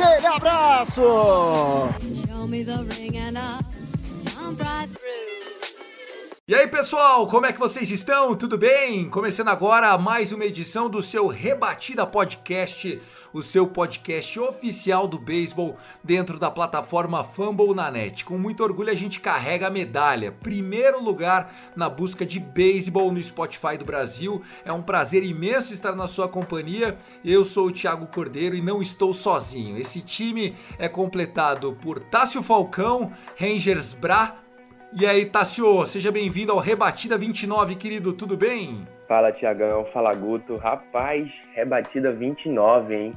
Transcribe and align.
Aquele 0.00 0.26
abraço. 0.28 1.88
E 6.48 6.54
aí 6.54 6.66
pessoal, 6.66 7.26
como 7.26 7.44
é 7.44 7.52
que 7.52 7.58
vocês 7.58 7.90
estão? 7.90 8.34
Tudo 8.34 8.56
bem? 8.56 9.10
Começando 9.10 9.48
agora 9.48 9.98
mais 9.98 10.32
uma 10.32 10.46
edição 10.46 10.88
do 10.88 11.02
seu 11.02 11.26
Rebatida 11.26 12.06
Podcast, 12.06 13.02
o 13.34 13.42
seu 13.42 13.66
podcast 13.66 14.40
oficial 14.40 15.06
do 15.06 15.18
beisebol 15.18 15.76
dentro 16.02 16.38
da 16.38 16.50
plataforma 16.50 17.22
Fumble 17.22 17.74
na 17.74 17.90
net. 17.90 18.24
Com 18.24 18.38
muito 18.38 18.62
orgulho 18.62 18.90
a 18.90 18.94
gente 18.94 19.20
carrega 19.20 19.66
a 19.66 19.70
medalha, 19.70 20.32
primeiro 20.32 21.04
lugar 21.04 21.54
na 21.76 21.90
busca 21.90 22.24
de 22.24 22.40
beisebol 22.40 23.12
no 23.12 23.22
Spotify 23.22 23.76
do 23.76 23.84
Brasil. 23.84 24.40
É 24.64 24.72
um 24.72 24.80
prazer 24.80 25.22
imenso 25.24 25.74
estar 25.74 25.94
na 25.94 26.08
sua 26.08 26.30
companhia. 26.30 26.96
Eu 27.22 27.44
sou 27.44 27.66
o 27.66 27.72
Thiago 27.72 28.06
Cordeiro 28.06 28.56
e 28.56 28.62
não 28.62 28.80
estou 28.80 29.12
sozinho. 29.12 29.76
Esse 29.76 30.00
time 30.00 30.56
é 30.78 30.88
completado 30.88 31.76
por 31.82 32.00
Tássio 32.00 32.42
Falcão, 32.42 33.12
Rangers 33.38 33.92
Bra, 33.92 34.47
e 34.92 35.06
aí, 35.06 35.24
Tassio, 35.26 35.86
seja 35.86 36.10
bem-vindo 36.10 36.52
ao 36.52 36.58
Rebatida 36.58 37.18
29, 37.18 37.74
querido, 37.74 38.12
tudo 38.12 38.36
bem? 38.36 38.86
Fala, 39.06 39.32
Tiagão. 39.32 39.84
Fala, 39.86 40.14
Guto. 40.14 40.56
Rapaz, 40.56 41.32
rebatida 41.54 42.12
29, 42.12 42.94
hein? 42.94 43.16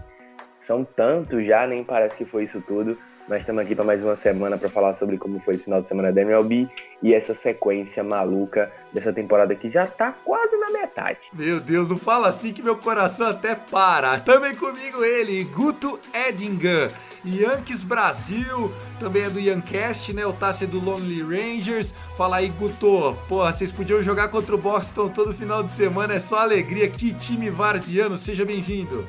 São 0.59 0.83
tantos 0.83 1.45
já, 1.45 1.66
nem 1.67 1.83
parece 1.83 2.16
que 2.16 2.25
foi 2.25 2.44
isso 2.44 2.61
tudo. 2.61 2.97
Mas 3.27 3.42
estamos 3.42 3.61
aqui 3.61 3.75
para 3.75 3.86
mais 3.86 4.03
uma 4.03 4.16
semana 4.16 4.58
para 4.58 4.67
falar 4.69 4.94
sobre 4.95 5.17
como 5.17 5.39
foi 5.39 5.55
esse 5.55 5.66
final 5.66 5.81
de 5.81 5.88
semana 5.88 6.11
da 6.11 6.22
MLB 6.22 6.67
e 7.02 7.14
essa 7.14 7.33
sequência 7.33 8.03
maluca 8.03 8.72
dessa 8.92 9.14
temporada 9.14 9.55
que 9.55 9.69
já 9.69 9.86
tá 9.86 10.11
quase 10.25 10.55
na 10.58 10.72
metade. 10.72 11.19
Meu 11.33 11.59
Deus, 11.59 11.89
não 11.89 11.97
fala 11.97 12.27
assim 12.27 12.52
que 12.52 12.61
meu 12.61 12.75
coração 12.75 13.27
até 13.27 13.55
para. 13.55 14.19
Também 14.19 14.55
comigo 14.55 15.03
ele, 15.03 15.44
Guto 15.45 15.99
Edinger, 16.27 16.92
Yankees 17.25 17.83
Brasil, 17.83 18.73
também 19.00 19.23
é 19.23 19.30
do 19.30 19.39
Yancast, 19.39 20.11
né? 20.14 20.25
O 20.25 20.33
Tassi 20.33 20.64
é 20.64 20.67
do 20.67 20.80
Lonely 20.80 21.22
Rangers. 21.22 21.94
Fala 22.17 22.38
aí, 22.38 22.50
Guto. 22.50 23.17
Porra, 23.27 23.53
vocês 23.53 23.72
podiam 23.72 24.02
jogar 24.02 24.30
contra 24.30 24.55
o 24.55 24.58
Boston 24.58 25.09
todo 25.09 25.33
final 25.33 25.64
de 25.64 25.72
semana, 25.72 26.14
é 26.14 26.19
só 26.19 26.39
alegria. 26.39 26.89
Que 26.89 27.14
time 27.14 27.49
varziano, 27.49 28.17
seja 28.17 28.44
bem-vindo. 28.44 29.08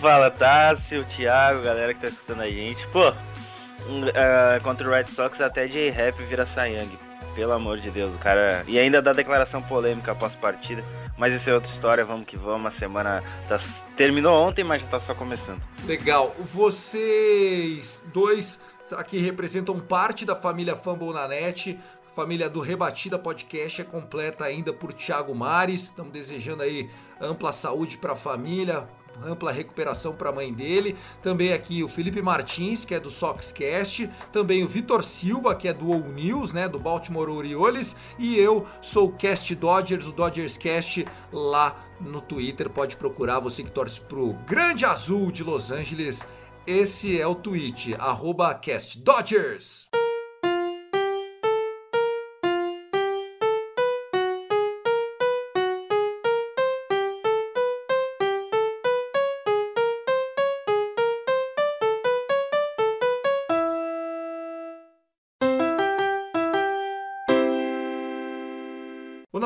Fala, 0.00 0.30
Tássio, 0.30 1.04
Thiago, 1.04 1.62
galera 1.62 1.92
que 1.92 2.00
tá 2.00 2.08
escutando 2.08 2.40
a 2.40 2.50
gente. 2.50 2.86
Pô, 2.88 3.10
uh, 3.10 4.62
contra 4.62 4.88
o 4.88 4.90
Red 4.90 5.06
Sox 5.08 5.40
até 5.40 5.68
J-Rap 5.68 6.22
vira 6.22 6.46
Sayang. 6.46 7.09
Pelo 7.34 7.52
amor 7.52 7.78
de 7.78 7.90
Deus, 7.90 8.16
o 8.16 8.18
cara. 8.18 8.64
E 8.66 8.78
ainda 8.78 9.00
dá 9.00 9.12
declaração 9.12 9.62
polêmica 9.62 10.12
após 10.12 10.34
partida. 10.34 10.84
Mas 11.16 11.34
isso 11.34 11.48
é 11.50 11.54
outra 11.54 11.70
história, 11.70 12.04
vamos 12.04 12.26
que 12.26 12.36
vamos. 12.36 12.66
A 12.66 12.70
semana 12.70 13.22
tá... 13.48 13.58
terminou 13.96 14.34
ontem, 14.34 14.64
mas 14.64 14.82
já 14.82 14.88
tá 14.88 15.00
só 15.00 15.14
começando. 15.14 15.60
Legal. 15.86 16.34
Vocês 16.38 18.02
dois 18.12 18.58
aqui 18.92 19.18
representam 19.18 19.78
parte 19.78 20.24
da 20.24 20.34
família 20.34 20.74
Fumble 20.74 21.12
na 21.12 21.28
net. 21.28 21.78
Família 22.14 22.50
do 22.50 22.60
Rebatida 22.60 23.18
Podcast 23.18 23.82
é 23.82 23.84
completa 23.84 24.44
ainda 24.44 24.72
por 24.72 24.92
Thiago 24.92 25.34
Mares. 25.34 25.84
Estamos 25.84 26.12
desejando 26.12 26.62
aí 26.62 26.90
ampla 27.20 27.52
saúde 27.52 27.98
para 27.98 28.14
a 28.14 28.16
família, 28.16 28.88
ampla 29.24 29.52
recuperação 29.52 30.14
para 30.14 30.30
a 30.30 30.32
mãe 30.32 30.52
dele. 30.52 30.96
Também 31.22 31.52
aqui 31.52 31.82
o 31.82 31.88
Felipe 31.88 32.22
Martins, 32.22 32.84
que 32.84 32.94
é 32.94 33.00
do 33.00 33.10
Soxcast. 33.10 34.08
Também 34.32 34.62
o 34.64 34.68
Vitor 34.68 35.02
Silva, 35.02 35.54
que 35.54 35.68
é 35.68 35.72
do 35.72 35.92
All 35.92 36.00
News, 36.00 36.52
né, 36.52 36.68
do 36.68 36.78
Baltimore 36.78 37.28
Orioles. 37.28 37.96
E 38.18 38.36
eu 38.36 38.66
sou 38.80 39.08
o 39.08 39.12
Cast 39.12 39.54
Dodgers, 39.54 40.06
o 40.06 40.12
Dodgers 40.12 40.56
Cast 40.56 41.06
lá 41.32 41.76
no 42.00 42.20
Twitter. 42.20 42.68
Pode 42.70 42.96
procurar, 42.96 43.40
você 43.40 43.62
que 43.62 43.70
torce 43.70 44.00
pro 44.00 44.34
Grande 44.46 44.84
Azul 44.84 45.30
de 45.30 45.42
Los 45.42 45.70
Angeles. 45.70 46.26
Esse 46.66 47.20
é 47.20 47.26
o 47.26 47.34
tweet, 47.34 47.94
arroba 47.98 48.54
Cast 48.54 48.98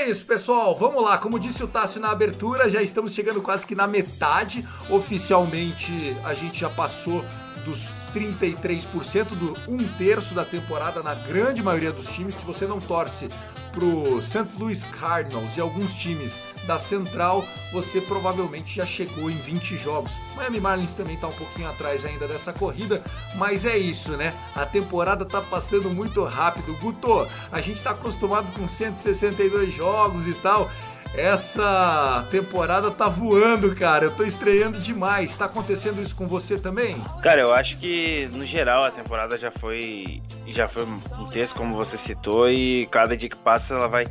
isso, 0.10 0.26
pessoal. 0.26 0.76
Vamos 0.78 1.04
lá. 1.04 1.18
Como 1.18 1.40
disse 1.40 1.64
o 1.64 1.68
Tássio 1.68 2.02
na 2.02 2.10
abertura, 2.10 2.68
já 2.68 2.82
estamos 2.82 3.14
chegando 3.14 3.42
quase 3.42 3.66
que 3.66 3.76
na 3.76 3.86
metade. 3.86 4.68
Oficialmente, 4.90 6.18
a 6.24 6.34
gente 6.34 6.60
já 6.60 6.70
passou 6.70 7.24
dos 7.64 7.94
33% 8.12 9.36
do 9.36 9.56
um 9.68 9.78
terço 9.98 10.34
da 10.34 10.44
temporada 10.44 11.04
na 11.04 11.14
grande 11.14 11.62
maioria 11.62 11.92
dos 11.92 12.08
times. 12.08 12.36
Se 12.36 12.46
você 12.46 12.66
não 12.66 12.80
torce 12.80 13.30
pro 13.72 14.22
St. 14.22 14.48
Louis 14.58 14.84
Cardinals 14.84 15.58
e 15.58 15.62
alguns 15.62 15.94
times 15.94 16.40
da 16.66 16.78
Central, 16.78 17.46
você 17.72 18.00
provavelmente 18.00 18.76
já 18.76 18.86
chegou 18.86 19.30
em 19.32 19.36
20 19.36 19.78
jogos. 19.78 20.12
Miami 20.36 20.60
Marlins 20.60 20.94
também 20.94 21.16
está 21.16 21.28
um 21.28 21.34
pouquinho 21.34 21.70
atrás 21.70 22.06
ainda 22.06 22.28
dessa 22.28 22.54
corrida, 22.54 23.02
mas 23.36 23.66
é 23.66 23.78
isso, 23.78 24.16
né? 24.16 24.34
A 24.56 24.66
temporada 24.66 25.26
tá 25.26 25.42
passando 25.42 25.90
muito 25.90 26.24
rápido. 26.24 26.78
Guto, 26.80 27.28
a 27.52 27.62
gente 27.62 27.78
está 27.78 27.92
acostumado 27.92 28.52
com 28.52 28.68
162 28.68 29.74
jogos 29.74 30.28
e 30.28 30.34
tal. 30.34 30.70
Essa 31.16 32.26
temporada 32.30 32.92
tá 32.92 33.08
voando, 33.08 33.76
cara. 33.76 34.06
Eu 34.06 34.12
tô 34.12 34.24
estreando 34.24 34.80
demais. 34.80 35.36
Tá 35.36 35.46
acontecendo 35.46 36.02
isso 36.02 36.16
com 36.16 36.28
você 36.28 36.58
também? 36.58 37.02
Cara, 37.22 37.42
eu 37.42 37.52
acho 37.52 37.78
que 37.78 38.30
no 38.34 38.46
geral 38.46 38.84
a 38.84 38.92
temporada 38.92 39.38
já 39.38 39.52
foi 39.52 40.22
já 40.48 40.68
foi 40.68 40.84
um 40.84 41.26
texto 41.28 41.56
como 41.56 41.76
você 41.76 41.98
citou 41.98 42.50
e 42.50 42.88
cada 42.88 43.16
dia 43.16 43.30
que 43.30 43.36
passa 43.36 43.76
ela 43.76 43.88
vai 43.88 44.08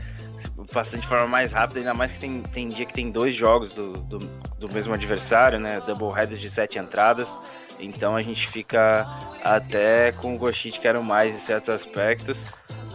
passando 0.73 1.01
de 1.01 1.07
forma 1.09 1.27
mais 1.27 1.53
rápida, 1.53 1.81
ainda 1.81 1.95
mais 1.95 2.13
que 2.13 2.21
tem, 2.21 2.43
tem 2.43 2.69
dia 2.69 2.87
que 2.87 2.93
tem 2.93 3.11
dois 3.11 3.35
jogos 3.35 3.73
do, 3.73 3.93
do, 3.93 4.19
do 4.19 4.69
mesmo 4.73 4.95
adversário, 4.95 5.59
né? 5.59 5.81
Double 5.87 6.09
header 6.17 6.39
de 6.39 6.49
sete 6.51 6.79
entradas. 6.79 7.39
Então 7.81 8.15
a 8.15 8.23
gente 8.23 8.47
fica 8.49 9.07
até 9.43 10.13
com 10.13 10.37
gostinho 10.37 10.75
de 10.75 10.81
quero 10.81 11.03
mais 11.03 11.35
em 11.35 11.39
certos 11.39 11.71
aspectos. 11.71 12.47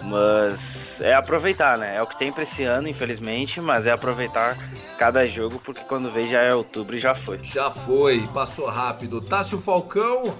Mas 0.05 0.99
é 1.01 1.13
aproveitar, 1.13 1.77
né? 1.77 1.95
É 1.95 2.03
o 2.03 2.07
que 2.07 2.17
tem 2.17 2.31
pra 2.31 2.43
esse 2.43 2.63
ano, 2.63 2.87
infelizmente, 2.89 3.61
mas 3.61 3.87
é 3.87 3.91
aproveitar 3.91 4.57
cada 4.97 5.25
jogo, 5.25 5.59
porque 5.63 5.81
quando 5.81 6.11
vê 6.11 6.23
já 6.23 6.41
é 6.41 6.53
outubro 6.53 6.95
e 6.95 6.99
já 6.99 7.15
foi. 7.15 7.39
Já 7.41 7.71
foi, 7.71 8.27
passou 8.33 8.67
rápido. 8.67 9.21
Tássio 9.21 9.59
Falcão, 9.61 10.35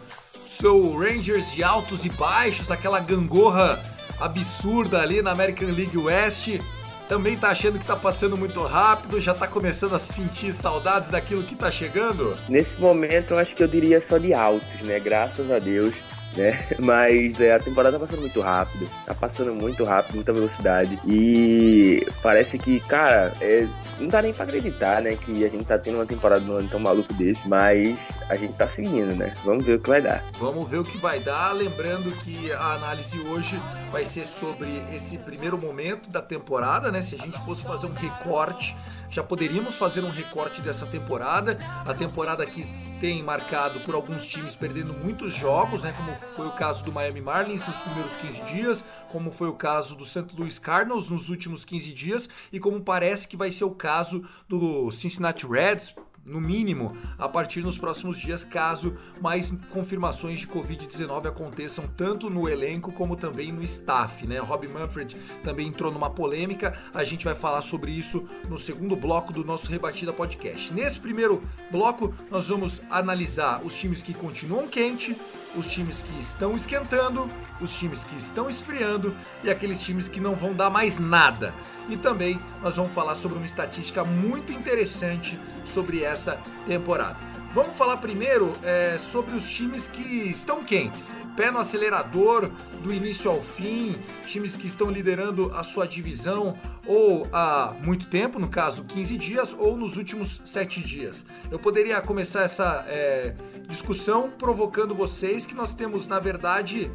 seu 0.46 0.98
Rangers 0.98 1.52
de 1.54 1.64
altos 1.64 2.06
e 2.06 2.10
baixos, 2.10 2.70
aquela 2.70 3.00
gangorra 3.00 3.82
absurda 4.20 5.02
ali 5.02 5.22
na 5.22 5.32
American 5.32 5.70
League 5.70 5.98
West. 5.98 6.60
Também 7.08 7.38
tá 7.38 7.50
achando 7.50 7.80
que 7.80 7.86
tá 7.86 7.96
passando 7.96 8.38
muito 8.38 8.62
rápido, 8.64 9.20
já 9.20 9.34
tá 9.34 9.48
começando 9.48 9.94
a 9.94 10.00
sentir 10.00 10.52
saudades 10.52 11.10
daquilo 11.10 11.44
que 11.44 11.56
tá 11.56 11.70
chegando? 11.70 12.34
Nesse 12.50 12.80
momento, 12.80 13.34
eu 13.34 13.40
acho 13.40 13.56
que 13.56 13.64
eu 13.64 13.68
diria 13.68 14.02
só 14.02 14.18
de 14.18 14.34
altos, 14.34 14.82
né? 14.82 15.00
Graças 15.00 15.50
a 15.52 15.60
Deus 15.60 15.94
né? 16.36 16.66
Mas 16.80 17.40
é, 17.40 17.54
a 17.54 17.60
temporada 17.60 18.00
tá 18.00 18.06
passando 18.06 18.22
muito 18.22 18.42
rápido, 18.42 18.90
tá 19.06 19.14
passando 19.14 19.54
muito 19.54 19.84
rápido, 19.84 20.16
muita 20.16 20.34
velocidade. 20.34 21.00
E 21.08 22.06
parece 22.22 22.58
que, 22.58 22.80
cara, 22.82 23.34
é, 23.42 23.68
não 24.00 24.08
dá 24.08 24.22
nem 24.22 24.34
pra 24.34 24.46
acreditar, 24.46 25.02
né? 25.02 25.16
Que 25.16 25.46
a 25.46 25.50
gente 25.50 25.66
tá 25.66 25.78
tendo 25.78 25.96
uma 25.96 26.06
temporada 26.06 26.42
no 26.42 26.54
ano 26.54 26.70
tão 26.70 26.80
maluco 26.80 27.14
desse, 27.14 27.48
mas 27.48 27.98
a 28.30 28.36
gente 28.36 28.54
tá 28.54 28.68
seguindo, 28.68 29.16
né? 29.16 29.34
Vamos 29.44 29.66
ver 29.66 29.76
o 29.76 29.80
que 29.80 29.90
vai 29.90 30.02
dar. 30.02 30.24
Vamos 30.40 30.70
ver 30.70 30.78
o 30.78 30.84
que 30.84 30.98
vai 30.98 31.20
dar. 31.20 31.52
Lembrando 31.54 32.12
que 32.24 32.52
a 32.52 32.74
análise 32.74 33.20
hoje 33.20 33.60
vai 33.92 34.06
ser 34.06 34.26
sobre 34.26 34.84
esse 34.94 35.18
primeiro 35.18 35.58
momento 35.58 36.10
da 36.10 36.22
temporada, 36.22 36.92
né? 36.92 37.02
Se 37.02 37.16
a 37.16 37.18
gente 37.18 37.40
fosse 37.46 37.64
fazer 37.64 37.88
um 37.88 37.94
recorte, 37.94 38.76
já 39.14 39.24
poderíamos 39.24 39.76
fazer 39.76 40.04
um 40.04 40.10
recorte 40.10 40.60
dessa 40.60 40.88
temporada. 40.88 41.60
A 41.86 41.94
temporada 41.94 42.44
que 42.48 42.66
tem 43.00 43.22
marcado 43.22 43.80
por 43.82 43.94
alguns 43.94 44.26
times 44.26 44.56
perdendo 44.56 44.92
muitos 44.92 45.36
jogos, 45.36 45.84
né? 45.84 45.94
Como 45.96 46.12
foi 46.34 46.48
o 46.48 46.52
caso 46.52 46.84
do 46.84 46.92
Miami 46.92 47.22
Marlins 47.22 47.66
nos 47.68 47.78
primeiros 47.80 48.16
15 48.16 48.42
dias, 48.46 48.84
como 49.12 49.32
foi 49.32 49.50
o 49.50 49.54
caso 49.54 49.96
do 49.96 50.04
St. 50.04 50.26
Louis 50.36 50.58
Cardinals 50.58 51.12
nos 51.12 51.30
últimos 51.30 51.64
15 51.64 51.94
dias 51.94 52.28
e 52.52 52.60
como 52.60 52.82
parece 52.82 53.28
que 53.28 53.38
vai 53.38 53.52
ser 53.52 53.66
o 53.66 53.72
caso 53.72 54.28
do 54.50 54.92
Cincinnati 54.92 55.46
Reds 55.46 55.94
no 56.26 56.40
mínimo, 56.40 56.96
a 57.18 57.28
partir 57.28 57.62
nos 57.62 57.78
próximos 57.78 58.18
dias, 58.18 58.44
caso 58.44 58.96
mais 59.20 59.52
confirmações 59.70 60.40
de 60.40 60.48
Covid-19 60.48 61.28
aconteçam 61.28 61.86
tanto 61.88 62.30
no 62.30 62.48
elenco 62.48 62.92
como 62.92 63.16
também 63.16 63.52
no 63.52 63.64
staff, 63.64 64.26
né? 64.26 64.40
Rob 64.40 64.68
Manfred 64.68 65.18
também 65.44 65.68
entrou 65.68 65.92
numa 65.92 66.10
polêmica, 66.10 66.78
a 66.94 67.04
gente 67.04 67.26
vai 67.26 67.36
falar 67.36 67.62
sobre 67.62 67.92
isso 67.92 68.28
no 68.50 68.58
segundo 68.58 68.96
bloco 68.96 69.34
do 69.34 69.44
nosso 69.44 69.70
Rebatida 69.70 70.14
Podcast. 70.14 70.74
Nesse 70.74 71.00
primeiro 71.00 71.44
bloco, 71.70 72.14
nós 72.32 72.48
vamos 72.48 72.82
analisar 72.90 73.62
os 73.64 73.76
times 73.76 74.02
que 74.02 74.14
continuam 74.14 74.68
quente, 74.68 75.18
os 75.56 75.68
times 75.68 76.02
que 76.02 76.20
estão 76.20 76.56
esquentando, 76.56 77.30
os 77.62 77.74
times 77.74 78.04
que 78.04 78.16
estão 78.18 78.50
esfriando 78.50 79.16
e 79.44 79.50
aqueles 79.50 79.82
times 79.82 80.08
que 80.08 80.20
não 80.20 80.36
vão 80.36 80.54
dar 80.54 80.70
mais 80.70 81.00
nada. 81.00 81.54
E 81.90 81.98
também 81.98 82.40
nós 82.62 82.76
vamos 82.76 82.94
falar 82.94 83.16
sobre 83.16 83.38
uma 83.38 83.46
estatística 83.46 84.04
muito 84.04 84.52
interessante 84.52 85.40
sobre 85.66 86.04
essa 86.04 86.40
temporada. 86.66 87.18
Vamos 87.54 87.78
falar 87.78 87.98
primeiro 87.98 88.52
é, 88.64 88.98
sobre 88.98 89.36
os 89.36 89.48
times 89.48 89.88
que 89.88 90.02
estão 90.02 90.64
quentes, 90.64 91.14
pé 91.36 91.52
no 91.52 91.60
acelerador 91.60 92.50
do 92.82 92.92
início 92.92 93.30
ao 93.30 93.44
fim, 93.44 93.96
times 94.26 94.56
que 94.56 94.66
estão 94.66 94.90
liderando 94.90 95.52
a 95.56 95.64
sua 95.64 95.88
divisão 95.88 96.58
ou 96.88 97.28
há 97.32 97.74
muito 97.82 98.08
tempo, 98.08 98.40
no 98.40 98.50
caso 98.50 98.84
15 98.84 99.18
dias, 99.18 99.56
ou 99.58 99.78
nos 99.78 99.98
últimos 99.98 100.42
7 100.44 100.82
dias. 100.82 101.24
Eu 101.52 101.60
poderia 101.60 102.02
começar 102.02 102.42
essa 102.42 102.84
é, 102.88 103.36
discussão 103.74 104.30
provocando 104.30 104.94
vocês 104.94 105.48
que 105.48 105.56
nós 105.56 105.74
temos, 105.74 106.06
na 106.06 106.20
verdade, 106.20 106.92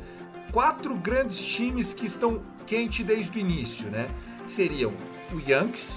quatro 0.53 0.95
grandes 0.95 1.45
times 1.45 1.93
que 1.93 2.07
estão 2.07 2.41
quente 2.67 3.03
desde 3.03 3.37
o 3.37 3.41
início, 3.41 3.89
né? 3.89 4.07
Que 4.47 4.53
seriam 4.53 4.93
o 5.33 5.41
Yankees, 5.41 5.95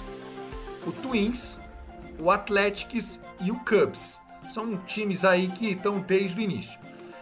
o 0.85 0.91
Twins, 0.91 1.59
o 2.19 2.31
Athletics 2.31 3.19
e 3.39 3.51
o 3.51 3.59
Cubs. 3.59 4.19
São 4.49 4.75
times 4.77 5.23
aí 5.23 5.49
que 5.49 5.67
estão 5.67 5.99
desde 5.99 6.39
o 6.39 6.41
início. 6.41 6.79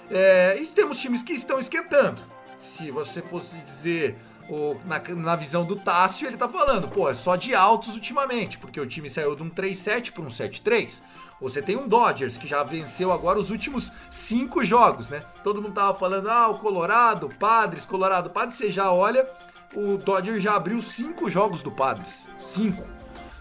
É, 0.09 0.57
e 0.59 0.65
temos 0.65 0.97
times 0.97 1.21
que 1.21 1.33
estão 1.33 1.59
esquentando. 1.59 2.21
Se 2.57 2.89
você 2.89 3.21
fosse 3.21 3.57
dizer 3.57 4.15
o, 4.49 4.75
na, 4.85 4.99
na, 5.15 5.35
visão 5.35 5.65
do 5.65 5.75
Tássio, 5.75 6.27
ele 6.27 6.37
tá 6.37 6.47
falando, 6.47 6.87
pô, 6.87 7.09
é 7.09 7.13
só 7.13 7.35
de 7.35 7.53
altos 7.53 7.93
ultimamente, 7.93 8.57
porque 8.57 8.79
o 8.79 8.87
time 8.87 9.09
saiu 9.09 9.35
de 9.35 9.43
um 9.43 9.49
3-7 9.49 10.11
para 10.11 10.23
um 10.23 10.29
7-3. 10.29 11.01
Você 11.41 11.61
tem 11.61 11.77
um 11.77 11.87
Dodgers 11.87 12.37
que 12.37 12.47
já 12.47 12.63
venceu 12.63 13.11
agora 13.13 13.39
os 13.39 13.49
últimos 13.49 13.91
cinco 14.11 14.63
jogos, 14.63 15.09
né? 15.09 15.23
Todo 15.43 15.61
mundo 15.61 15.73
tava 15.73 15.97
falando, 15.97 16.29
ah, 16.29 16.49
o 16.49 16.57
Colorado, 16.57 17.29
Padres, 17.39 17.85
Colorado, 17.85 18.29
Padres, 18.29 18.57
você 18.57 18.69
já 18.69 18.91
olha, 18.91 19.27
o 19.73 19.97
Dodgers 19.97 20.43
já 20.43 20.55
abriu 20.55 20.81
cinco 20.81 21.29
jogos 21.29 21.63
do 21.63 21.71
Padres. 21.71 22.27
Cinco, 22.39 22.85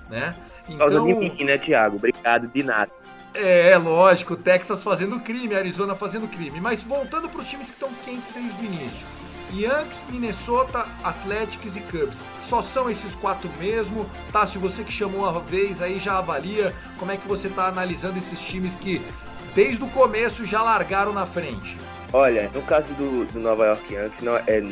né? 0.08 0.36
Então, 0.68 1.04
mim, 1.04 1.44
né, 1.44 1.58
Thiago? 1.58 1.96
Obrigado, 1.96 2.46
de 2.46 2.62
nada. 2.62 2.90
É, 3.34 3.76
lógico, 3.76 4.36
Texas 4.36 4.82
fazendo 4.82 5.20
crime, 5.20 5.54
Arizona 5.54 5.94
fazendo 5.94 6.28
crime. 6.28 6.60
Mas 6.60 6.82
voltando 6.82 7.28
para 7.28 7.40
os 7.40 7.48
times 7.48 7.68
que 7.68 7.74
estão 7.74 7.90
quentes 8.04 8.30
desde 8.30 8.60
o 8.60 8.64
início. 8.64 9.06
Yankees, 9.54 10.06
Minnesota, 10.08 10.86
Athletics 11.02 11.76
e 11.76 11.80
Cubs. 11.80 12.26
Só 12.38 12.62
são 12.62 12.90
esses 12.90 13.14
quatro 13.14 13.50
mesmo. 13.58 14.08
Tá, 14.32 14.44
se 14.46 14.58
você 14.58 14.84
que 14.84 14.92
chamou 14.92 15.28
uma 15.28 15.40
vez 15.40 15.80
aí 15.82 15.98
já 15.98 16.18
avalia 16.18 16.74
como 16.98 17.12
é 17.12 17.16
que 17.16 17.26
você 17.26 17.48
tá 17.48 17.66
analisando 17.66 18.18
esses 18.18 18.40
times 18.40 18.76
que 18.76 19.02
desde 19.54 19.82
o 19.82 19.88
começo 19.88 20.44
já 20.44 20.62
largaram 20.62 21.12
na 21.12 21.26
frente. 21.26 21.78
Olha, 22.12 22.50
no 22.54 22.62
caso 22.62 22.94
do, 22.94 23.24
do 23.26 23.38
Nova 23.38 23.66
York 23.66 23.92
Yankees, 23.92 24.22
não, 24.22 24.36
é, 24.36 24.62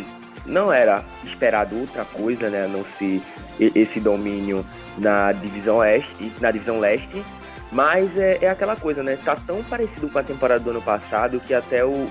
não 0.46 0.72
era 0.72 1.04
esperado 1.24 1.78
outra 1.78 2.04
coisa, 2.04 2.48
né? 2.48 2.64
A 2.64 2.68
não 2.68 2.84
ser 2.84 3.20
esse 3.58 4.00
domínio 4.00 4.64
na 4.96 5.32
divisão 5.32 5.76
oeste, 5.76 6.32
na 6.40 6.50
divisão 6.50 6.78
leste. 6.78 7.24
Mas 7.70 8.16
é, 8.16 8.38
é 8.40 8.48
aquela 8.48 8.76
coisa, 8.76 9.02
né? 9.02 9.18
Tá 9.22 9.36
tão 9.36 9.62
parecido 9.64 10.08
com 10.08 10.18
a 10.18 10.22
temporada 10.22 10.60
do 10.60 10.70
ano 10.70 10.82
passado 10.82 11.40
que 11.40 11.52
até 11.52 11.84
o. 11.84 12.08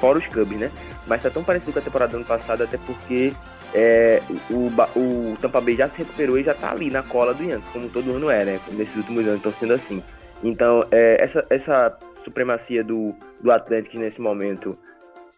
Fora 0.00 0.18
os 0.18 0.26
Cubs, 0.26 0.58
né? 0.58 0.70
Mas 1.06 1.22
tá 1.22 1.30
tão 1.30 1.44
parecido 1.44 1.72
com 1.72 1.78
a 1.78 1.82
temporada 1.82 2.12
do 2.12 2.16
ano 2.16 2.24
passado, 2.24 2.62
até 2.62 2.78
porque 2.78 3.32
é, 3.74 4.22
o, 4.50 4.70
o 4.98 5.36
Tampa 5.40 5.60
Bay 5.60 5.76
já 5.76 5.88
se 5.88 5.98
recuperou 5.98 6.38
e 6.38 6.42
já 6.42 6.54
tá 6.54 6.70
ali 6.72 6.90
na 6.90 7.02
cola 7.02 7.34
do 7.34 7.42
Yankees, 7.42 7.70
como 7.72 7.88
todo 7.88 8.16
ano 8.16 8.30
é, 8.30 8.44
né? 8.44 8.60
Nesses 8.72 8.96
últimos 8.96 9.26
anos 9.26 9.36
estão 9.36 9.52
sendo 9.52 9.74
assim. 9.74 10.02
Então, 10.42 10.86
é, 10.90 11.22
essa, 11.22 11.44
essa 11.50 11.98
supremacia 12.16 12.82
do, 12.82 13.14
do 13.42 13.52
Atlético 13.52 13.98
nesse 13.98 14.20
momento 14.20 14.76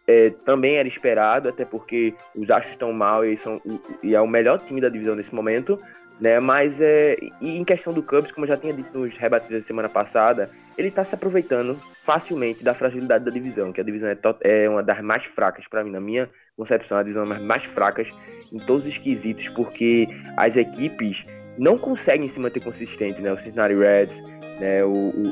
é, 0.07 0.31
também 0.43 0.75
era 0.75 0.87
esperado, 0.87 1.49
até 1.49 1.65
porque 1.65 2.13
os 2.35 2.49
Astros 2.51 2.73
estão 2.73 2.91
mal 2.91 3.25
e, 3.25 3.37
são, 3.37 3.61
e 4.01 4.15
é 4.15 4.21
o 4.21 4.27
melhor 4.27 4.59
time 4.59 4.81
da 4.81 4.89
divisão 4.89 5.15
nesse 5.15 5.33
momento, 5.33 5.77
né? 6.19 6.39
Mas 6.39 6.81
é, 6.81 7.15
e 7.41 7.57
em 7.57 7.63
questão 7.63 7.93
do 7.93 8.03
Cubs, 8.03 8.31
como 8.31 8.45
eu 8.45 8.49
já 8.49 8.57
tinha 8.57 8.73
dito 8.73 8.97
nos 8.97 9.17
rebatidos 9.17 9.61
da 9.61 9.65
semana 9.65 9.89
passada, 9.89 10.49
ele 10.77 10.89
está 10.89 11.03
se 11.03 11.15
aproveitando 11.15 11.77
facilmente 12.03 12.63
da 12.63 12.73
fragilidade 12.73 13.25
da 13.25 13.31
divisão, 13.31 13.71
que 13.71 13.81
a 13.81 13.83
divisão 13.83 14.09
é, 14.09 14.17
é 14.41 14.69
uma 14.69 14.83
das 14.83 15.01
mais 15.01 15.25
fracas 15.25 15.67
para 15.67 15.83
mim, 15.83 15.91
na 15.91 16.01
minha 16.01 16.29
concepção, 16.55 16.97
a 16.97 17.03
divisão 17.03 17.23
é 17.23 17.39
mais 17.39 17.63
fracas 17.63 18.09
em 18.51 18.57
todos 18.57 18.85
os 18.85 18.97
quesitos, 18.97 19.47
porque 19.49 20.07
as 20.37 20.55
equipes 20.55 21.25
não 21.57 21.77
conseguem 21.77 22.27
se 22.27 22.39
manter 22.39 22.63
consistentes, 22.63 23.19
né? 23.21 23.31
O 23.31 23.37
Cincinnati 23.37 23.75
Reds, 23.75 24.21
né? 24.59 24.83
O, 24.83 24.89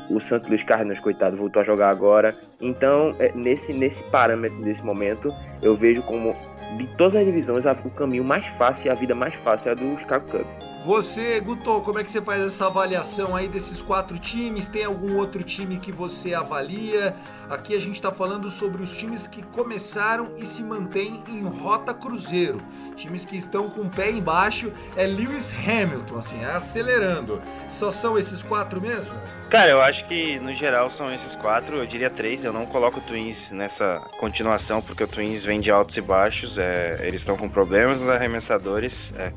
o, 0.09 0.15
o 0.15 0.19
Santos 0.19 0.49
Luiz 0.49 0.63
Cardinals, 0.63 0.99
coitado, 0.99 1.37
voltou 1.37 1.61
a 1.61 1.65
jogar 1.65 1.89
agora. 1.89 2.35
Então, 2.59 3.15
é, 3.19 3.31
nesse, 3.33 3.73
nesse 3.73 4.03
parâmetro, 4.05 4.57
nesse 4.59 4.83
momento, 4.83 5.33
eu 5.61 5.75
vejo 5.75 6.01
como 6.03 6.35
de 6.77 6.87
todas 6.97 7.15
as 7.15 7.25
divisões 7.25 7.65
o 7.65 7.89
caminho 7.89 8.23
mais 8.23 8.45
fácil 8.45 8.87
e 8.87 8.89
a 8.89 8.93
vida 8.93 9.13
mais 9.13 9.33
fácil 9.33 9.69
é 9.69 9.71
a 9.71 9.75
do 9.75 9.99
Chicago 9.99 10.25
Cubs. 10.29 10.70
Você, 10.83 11.39
Guto, 11.39 11.79
como 11.81 11.99
é 11.99 12.03
que 12.03 12.09
você 12.09 12.19
faz 12.19 12.41
essa 12.41 12.65
avaliação 12.65 13.35
aí 13.35 13.47
desses 13.47 13.83
quatro 13.83 14.17
times? 14.17 14.65
Tem 14.65 14.83
algum 14.83 15.15
outro 15.15 15.43
time 15.43 15.77
que 15.77 15.91
você 15.91 16.33
avalia? 16.33 17.15
Aqui 17.47 17.75
a 17.75 17.79
gente 17.79 17.95
está 17.95 18.11
falando 18.11 18.49
sobre 18.49 18.81
os 18.81 18.91
times 18.97 19.27
que 19.27 19.43
começaram 19.43 20.33
e 20.39 20.45
se 20.47 20.63
mantêm 20.63 21.23
em 21.27 21.43
rota 21.43 21.93
cruzeiro. 21.93 22.59
Times 22.95 23.25
que 23.25 23.37
estão 23.37 23.69
com 23.69 23.81
o 23.81 23.89
pé 23.91 24.09
embaixo 24.09 24.73
é 24.95 25.05
Lewis 25.05 25.53
Hamilton, 25.53 26.17
assim, 26.17 26.43
acelerando. 26.43 27.39
Só 27.69 27.91
são 27.91 28.17
esses 28.17 28.41
quatro 28.41 28.81
mesmo? 28.81 29.15
Cara, 29.51 29.69
eu 29.69 29.81
acho 29.81 30.05
que 30.05 30.39
no 30.39 30.53
geral 30.53 30.89
são 30.89 31.13
esses 31.13 31.35
quatro, 31.35 31.75
eu 31.75 31.85
diria 31.85 32.09
três. 32.09 32.45
Eu 32.45 32.53
não 32.53 32.65
coloco 32.65 32.99
o 32.99 33.01
Twins 33.01 33.51
nessa 33.51 33.99
continuação, 34.17 34.81
porque 34.81 35.03
o 35.03 35.07
Twins 35.07 35.43
vem 35.43 35.59
de 35.59 35.69
altos 35.69 35.97
e 35.97 36.01
baixos. 36.01 36.57
É, 36.57 36.97
eles 37.01 37.19
estão 37.19 37.35
com 37.35 37.49
problemas 37.49 37.99
nos 37.99 38.09
arremessadores. 38.09 39.13
É, 39.17 39.29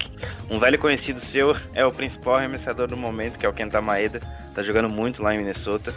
um 0.48 0.60
velho 0.60 0.78
conhecido 0.78 1.18
seu 1.18 1.56
é 1.74 1.84
o 1.84 1.90
principal 1.90 2.36
arremessador 2.36 2.86
do 2.86 2.96
momento, 2.96 3.40
que 3.40 3.44
é 3.44 3.48
o 3.48 3.52
Kenta 3.52 3.80
Maeda. 3.80 4.20
Tá 4.54 4.62
jogando 4.62 4.88
muito 4.88 5.20
lá 5.20 5.34
em 5.34 5.38
Minnesota. 5.38 5.92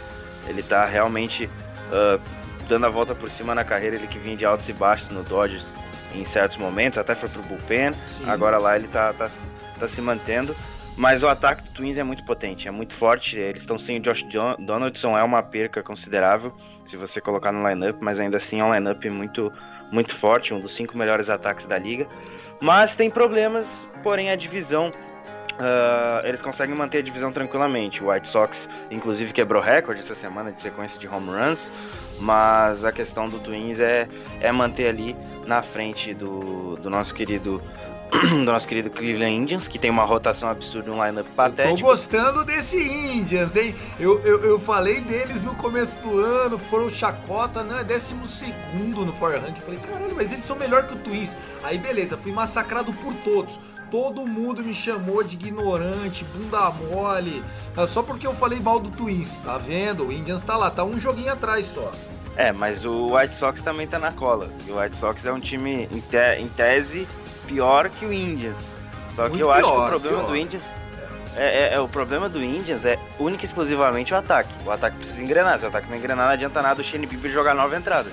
Ele 0.48 0.64
tá 0.64 0.84
realmente 0.84 1.44
uh, 1.44 2.20
dando 2.68 2.86
a 2.86 2.88
volta 2.88 3.14
por 3.14 3.30
cima 3.30 3.54
na 3.54 3.62
carreira. 3.62 3.94
Ele 3.94 4.08
que 4.08 4.18
vinha 4.18 4.36
de 4.36 4.44
altos 4.44 4.68
e 4.68 4.72
baixos 4.72 5.10
no 5.10 5.22
Dodgers 5.22 5.72
em 6.12 6.24
certos 6.24 6.56
momentos, 6.56 6.98
até 6.98 7.14
foi 7.14 7.28
pro 7.28 7.42
bullpen. 7.42 7.92
Sim. 8.08 8.28
Agora 8.28 8.58
lá 8.58 8.74
ele 8.74 8.88
tá, 8.88 9.12
tá, 9.12 9.30
tá 9.78 9.86
se 9.86 10.00
mantendo. 10.02 10.56
Mas 10.98 11.22
o 11.22 11.28
ataque 11.28 11.62
do 11.62 11.70
Twins 11.70 11.96
é 11.96 12.02
muito 12.02 12.24
potente, 12.24 12.66
é 12.66 12.72
muito 12.72 12.92
forte. 12.92 13.38
Eles 13.38 13.60
estão 13.62 13.78
sem 13.78 13.98
o 13.98 14.00
Josh 14.00 14.26
Donaldson, 14.58 15.16
é 15.16 15.22
uma 15.22 15.40
perca 15.44 15.80
considerável 15.80 16.52
se 16.84 16.96
você 16.96 17.20
colocar 17.20 17.52
no 17.52 17.66
lineup, 17.68 17.98
mas 18.00 18.18
ainda 18.18 18.38
assim 18.38 18.60
é 18.60 18.64
um 18.64 18.74
lineup 18.74 19.04
muito, 19.04 19.52
muito 19.92 20.12
forte, 20.12 20.52
um 20.52 20.58
dos 20.58 20.74
cinco 20.74 20.98
melhores 20.98 21.30
ataques 21.30 21.66
da 21.66 21.78
liga. 21.78 22.08
Mas 22.60 22.96
tem 22.96 23.08
problemas, 23.08 23.88
porém 24.02 24.30
a 24.30 24.36
divisão 24.36 24.90
Uh, 25.58 26.24
eles 26.24 26.40
conseguem 26.40 26.76
manter 26.76 26.98
a 26.98 27.02
divisão 27.02 27.32
tranquilamente. 27.32 28.00
O 28.04 28.12
White 28.12 28.28
Sox, 28.28 28.70
inclusive, 28.92 29.32
quebrou 29.32 29.60
recorde 29.60 29.98
essa 29.98 30.14
semana 30.14 30.52
de 30.52 30.60
sequência 30.60 31.00
de 31.00 31.08
home 31.08 31.30
runs, 31.30 31.72
mas 32.20 32.84
a 32.84 32.92
questão 32.92 33.28
do 33.28 33.40
Twins 33.40 33.80
é, 33.80 34.06
é 34.40 34.52
manter 34.52 34.86
ali 34.86 35.16
na 35.48 35.60
frente 35.60 36.14
do, 36.14 36.76
do 36.76 36.88
nosso 36.88 37.12
querido 37.12 37.60
do 38.44 38.52
nosso 38.52 38.66
querido 38.66 38.90
Cleveland 38.90 39.34
Indians, 39.34 39.68
que 39.68 39.78
tem 39.78 39.90
uma 39.90 40.04
rotação 40.04 40.48
absurda, 40.48 40.90
um 40.90 41.04
lineup 41.04 41.26
patético. 41.36 41.74
Eu 41.74 41.78
tô 41.78 41.86
gostando 41.86 42.44
desse 42.44 42.76
Indians, 42.78 43.56
hein? 43.56 43.74
Eu, 43.98 44.20
eu, 44.24 44.44
eu 44.44 44.58
falei 44.58 45.00
deles 45.00 45.42
no 45.42 45.54
começo 45.54 45.98
do 46.00 46.18
ano, 46.18 46.58
foram 46.58 46.88
chacota, 46.90 47.62
né? 47.62 47.84
Décimo 47.84 48.26
segundo 48.26 49.04
no 49.04 49.12
Power 49.12 49.40
Rank. 49.40 49.58
Falei, 49.60 49.80
caralho, 49.80 50.14
mas 50.14 50.32
eles 50.32 50.44
são 50.44 50.56
melhor 50.56 50.86
que 50.86 50.94
o 50.94 50.98
Twins. 50.98 51.36
Aí 51.62 51.78
beleza, 51.78 52.16
fui 52.16 52.32
massacrado 52.32 52.92
por 52.92 53.12
todos. 53.24 53.58
Todo 53.90 54.26
mundo 54.26 54.62
me 54.62 54.74
chamou 54.74 55.22
de 55.22 55.34
ignorante, 55.36 56.22
bunda 56.24 56.70
mole, 56.70 57.42
ah, 57.74 57.86
só 57.86 58.02
porque 58.02 58.26
eu 58.26 58.34
falei 58.34 58.60
mal 58.60 58.78
do 58.78 58.90
Twins. 58.90 59.34
Tá 59.44 59.56
vendo? 59.56 60.08
O 60.08 60.12
Indians 60.12 60.44
tá 60.44 60.56
lá, 60.56 60.70
tá 60.70 60.84
um 60.84 60.98
joguinho 60.98 61.32
atrás 61.32 61.64
só. 61.64 61.90
É, 62.36 62.52
mas 62.52 62.84
o 62.84 63.16
White 63.16 63.34
Sox 63.34 63.60
também 63.60 63.86
tá 63.86 63.98
na 63.98 64.12
cola. 64.12 64.48
E 64.66 64.70
o 64.70 64.78
White 64.78 64.96
Sox 64.96 65.24
é 65.24 65.32
um 65.32 65.40
time, 65.40 65.88
em, 65.90 66.00
te 66.00 66.18
em 66.38 66.48
tese, 66.48 67.08
pior 67.48 67.88
que 67.88 68.04
o 68.04 68.12
Indians. 68.12 68.68
Só 69.14 69.22
Muito 69.22 69.36
que 69.36 69.42
eu 69.42 69.48
pior, 69.48 69.58
acho 69.58 69.72
que 69.72 69.78
o 69.78 69.88
problema 69.88 70.18
pior. 70.18 70.26
do 70.28 70.36
Indians. 70.36 70.62
É, 71.36 71.44
é, 71.44 71.74
é, 71.74 71.80
o 71.80 71.88
problema 71.88 72.28
do 72.28 72.42
Indians 72.42 72.84
é 72.84 72.98
única 73.18 73.44
e 73.44 73.46
exclusivamente 73.46 74.12
o 74.12 74.16
ataque. 74.16 74.50
O 74.64 74.70
ataque 74.70 74.96
precisa 74.96 75.22
engrenar. 75.22 75.58
Se 75.58 75.64
o 75.64 75.68
ataque 75.68 75.88
não 75.88 75.96
engrenar, 75.96 76.26
não 76.26 76.32
adianta 76.32 76.60
nada 76.60 76.80
o 76.80 76.84
Shane 76.84 77.06
Bieber 77.06 77.30
jogar 77.32 77.54
nove 77.54 77.76
entradas. 77.76 78.12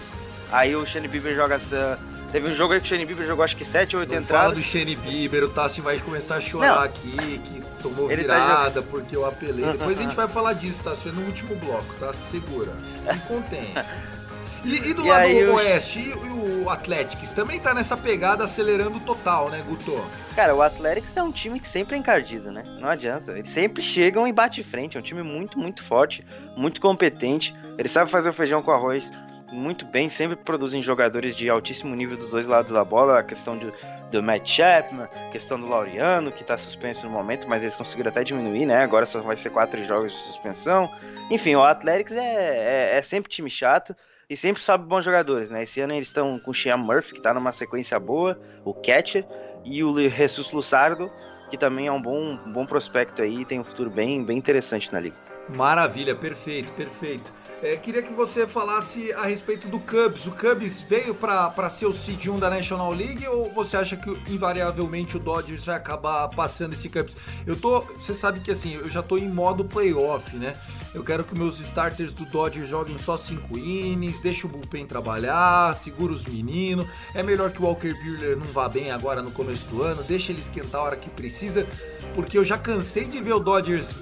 Aí 0.51 0.75
o 0.75 0.86
Shane 0.86 1.08
Bieber 1.08 1.36
joga 1.36 1.56
essa. 1.56 2.00
Teve 2.32 2.50
um 2.50 2.56
jogo 2.56 2.74
aí 2.74 2.80
que 2.80 2.86
o 2.86 2.89
Shane 2.89 3.06
Bieber 3.06 3.25
jogou 3.25 3.44
acho 3.44 3.56
que 3.56 3.65
7 3.65 3.96
ou 3.96 4.01
8 4.01 4.13
entradas. 4.15 4.44
Fala 4.44 4.56
do 4.56 4.62
Shane 4.62 4.96
Bieber, 4.96 5.44
o 5.44 5.50
Tassi 5.50 5.82
vai 5.82 5.98
começar 6.00 6.36
a 6.36 6.42
chorar 6.42 6.75
não. 6.75 6.84
aqui, 6.84 7.42
que 7.46 7.62
tomou 7.82 8.12
Ele 8.12 8.25
tá 8.25 8.34
virada 8.34 8.82
tá 8.82 8.88
porque 8.89 9.15
eu 9.15 9.25
apelei. 9.25 9.65
Depois 9.65 9.98
a 9.98 10.01
gente 10.01 10.15
vai 10.18 10.27
falar 10.27 10.54
disso, 10.54 10.82
Tassi, 10.84 11.10
no 11.10 11.22
último 11.22 11.56
bloco, 11.56 11.96
tá? 12.00 12.13
Segura. 12.13 12.74
Se 13.04 13.20
contém. 13.27 13.74
E, 14.65 14.89
e 14.89 14.93
do 14.95 15.05
e 15.05 15.10
lado 15.10 15.22
aí, 15.22 15.48
oeste, 15.48 16.00
e 16.00 16.65
o 16.65 16.69
Athletics 16.72 17.29
também 17.29 17.60
tá 17.60 17.72
nessa 17.72 17.95
pegada 17.95 18.43
acelerando 18.43 19.00
total, 19.00 19.50
né, 19.50 19.63
Guto? 19.67 20.03
Cara, 20.36 20.55
o 20.55 20.62
Athletics 20.62 21.15
é 21.15 21.22
um 21.22 21.31
time 21.31 21.60
que 21.60 21.67
sempre 21.67 21.95
é 21.95 22.00
encardido, 22.00 22.51
né? 22.51 22.63
Não 22.79 22.89
adianta. 22.89 23.34
Eles 23.34 23.50
sempre 23.50 23.84
chegam 23.84 24.27
e 24.27 24.34
bate 24.34 24.63
frente. 24.63 24.98
É 24.98 25.00
um 25.00 25.03
time 25.03 25.22
muito, 25.22 25.60
muito 25.60 25.84
forte, 25.84 26.25
muito 26.57 26.81
competente. 26.81 27.53
Ele 27.77 27.88
sabe 27.88 28.10
fazer 28.10 28.29
o 28.29 28.34
feijão 28.34 28.63
com 28.63 28.72
arroz 28.72 29.13
muito 29.51 29.86
bem, 29.86 30.10
sempre 30.10 30.36
produzem 30.36 30.81
jogadores 30.81 31.36
de 31.36 31.48
altíssimo 31.48 31.95
nível 31.95 32.17
dos 32.17 32.27
dois 32.31 32.48
lados 32.48 32.72
da 32.72 32.84
bola. 32.84 33.19
A 33.19 33.24
questão 33.24 33.55
de, 33.57 33.72
do 34.12 34.24
Matt 34.24 34.48
Chapman, 34.48 35.03
a 35.03 35.31
questão 35.31 35.60
do 35.60 35.67
Laureano, 35.67 36.31
que 36.31 36.41
está 36.41 36.57
suspenso 36.57 37.05
no 37.05 37.12
momento, 37.12 37.48
mas 37.48 37.62
eles 37.62 37.75
conseguiram 37.75 38.10
até 38.10 38.24
diminuir, 38.24 38.65
né? 38.65 38.84
Agora 38.84 39.05
só 39.05 39.22
vai 39.22 39.38
ser 39.38 39.51
quatro 39.51 39.81
jogos 39.84 40.12
de 40.12 40.17
suspensão. 40.17 40.91
Enfim, 41.29 41.55
o 41.55 41.63
Athletics 41.63 42.15
é, 42.15 42.93
é, 42.95 42.98
é 42.98 43.01
sempre 43.03 43.29
time 43.29 43.50
chato 43.50 43.95
e 44.29 44.36
sempre 44.36 44.62
sobe 44.62 44.86
bons 44.86 45.05
jogadores, 45.05 45.50
né? 45.50 45.63
Esse 45.63 45.82
ano 45.82 45.94
eles 45.94 46.08
estão 46.08 46.39
com 46.39 46.51
o 46.51 46.53
Sean 46.53 46.77
Murphy, 46.77 47.13
que 47.13 47.22
tá 47.22 47.34
numa 47.34 47.51
sequência 47.51 48.00
boa, 48.00 48.39
o 48.63 48.74
Catcher, 48.74 49.25
e 49.63 49.84
o 49.84 50.10
Jesus 50.10 50.51
Lussardo, 50.51 51.12
que 51.50 51.58
também 51.58 51.88
é 51.88 51.91
um 51.91 52.01
bom, 52.01 52.39
um 52.46 52.51
bom 52.51 52.65
prospecto 52.65 53.22
aí, 53.22 53.46
tem 53.46 53.60
um 53.60 53.63
futuro 53.63 53.89
bem, 53.89 54.24
bem 54.24 54.38
interessante 54.38 54.91
na 54.94 55.00
liga. 55.00 55.15
Maravilha, 55.50 56.15
perfeito, 56.15 56.74
perfeito. 56.74 57.34
É, 57.65 57.75
queria 57.75 58.03
que 58.03 58.13
você 58.13 58.45
falasse 58.45 59.12
a 59.13 59.24
respeito 59.24 59.67
do 59.67 59.79
Cubs. 59.79 60.27
O 60.27 60.31
Cubs 60.34 60.81
veio 60.81 61.15
para 61.15 61.67
ser 61.67 61.88
o 61.88 61.93
seed 61.93 62.27
1 62.27 62.38
da 62.38 62.48
National 62.48 62.93
League 62.93 63.27
ou 63.27 63.51
você 63.51 63.75
acha 63.75 63.98
que 63.98 64.07
invariavelmente 64.31 65.17
o 65.17 65.19
Dodgers 65.19 65.65
vai 65.65 65.75
acabar 65.75 66.27
passando 66.29 66.74
esse 66.74 66.88
Cubs? 66.89 67.17
Eu 67.43 67.55
tô, 67.55 67.81
você 67.81 68.13
sabe 68.13 68.39
que 68.39 68.51
assim, 68.51 68.75
eu 68.75 68.88
já 68.88 69.01
tô 69.01 69.17
em 69.17 69.27
modo 69.27 69.65
playoff, 69.65 70.36
né? 70.36 70.55
Eu 70.93 71.03
quero 71.03 71.24
que 71.24 71.36
meus 71.36 71.60
starters 71.60 72.13
do 72.13 72.24
Dodgers 72.27 72.69
joguem 72.69 73.00
só 73.00 73.17
5 73.17 73.57
innings, 73.57 74.19
deixa 74.19 74.45
o 74.45 74.50
bullpen 74.50 74.86
trabalhar, 74.86 75.74
segura 75.74 76.13
os 76.13 76.27
meninos. 76.27 76.86
É 77.15 77.24
melhor 77.24 77.50
que 77.50 77.60
o 77.60 77.65
Walker 77.65 77.91
Buehler 77.95 78.38
não 78.38 78.45
vá 78.45 78.69
bem 78.69 78.91
agora 78.91 79.24
no 79.24 79.31
começo 79.31 79.65
do 79.69 79.81
ano, 79.81 80.03
deixa 80.03 80.31
ele 80.31 80.41
esquentar 80.41 80.81
a 80.81 80.84
hora 80.84 80.95
que 80.95 81.10
precisa, 81.10 81.67
porque 82.13 82.38
eu 82.38 82.45
já 82.45 82.60
cansei 82.60 83.05
de 83.05 83.19
ver 83.19 83.34
o 83.34 83.39
Dodgers 83.39 83.95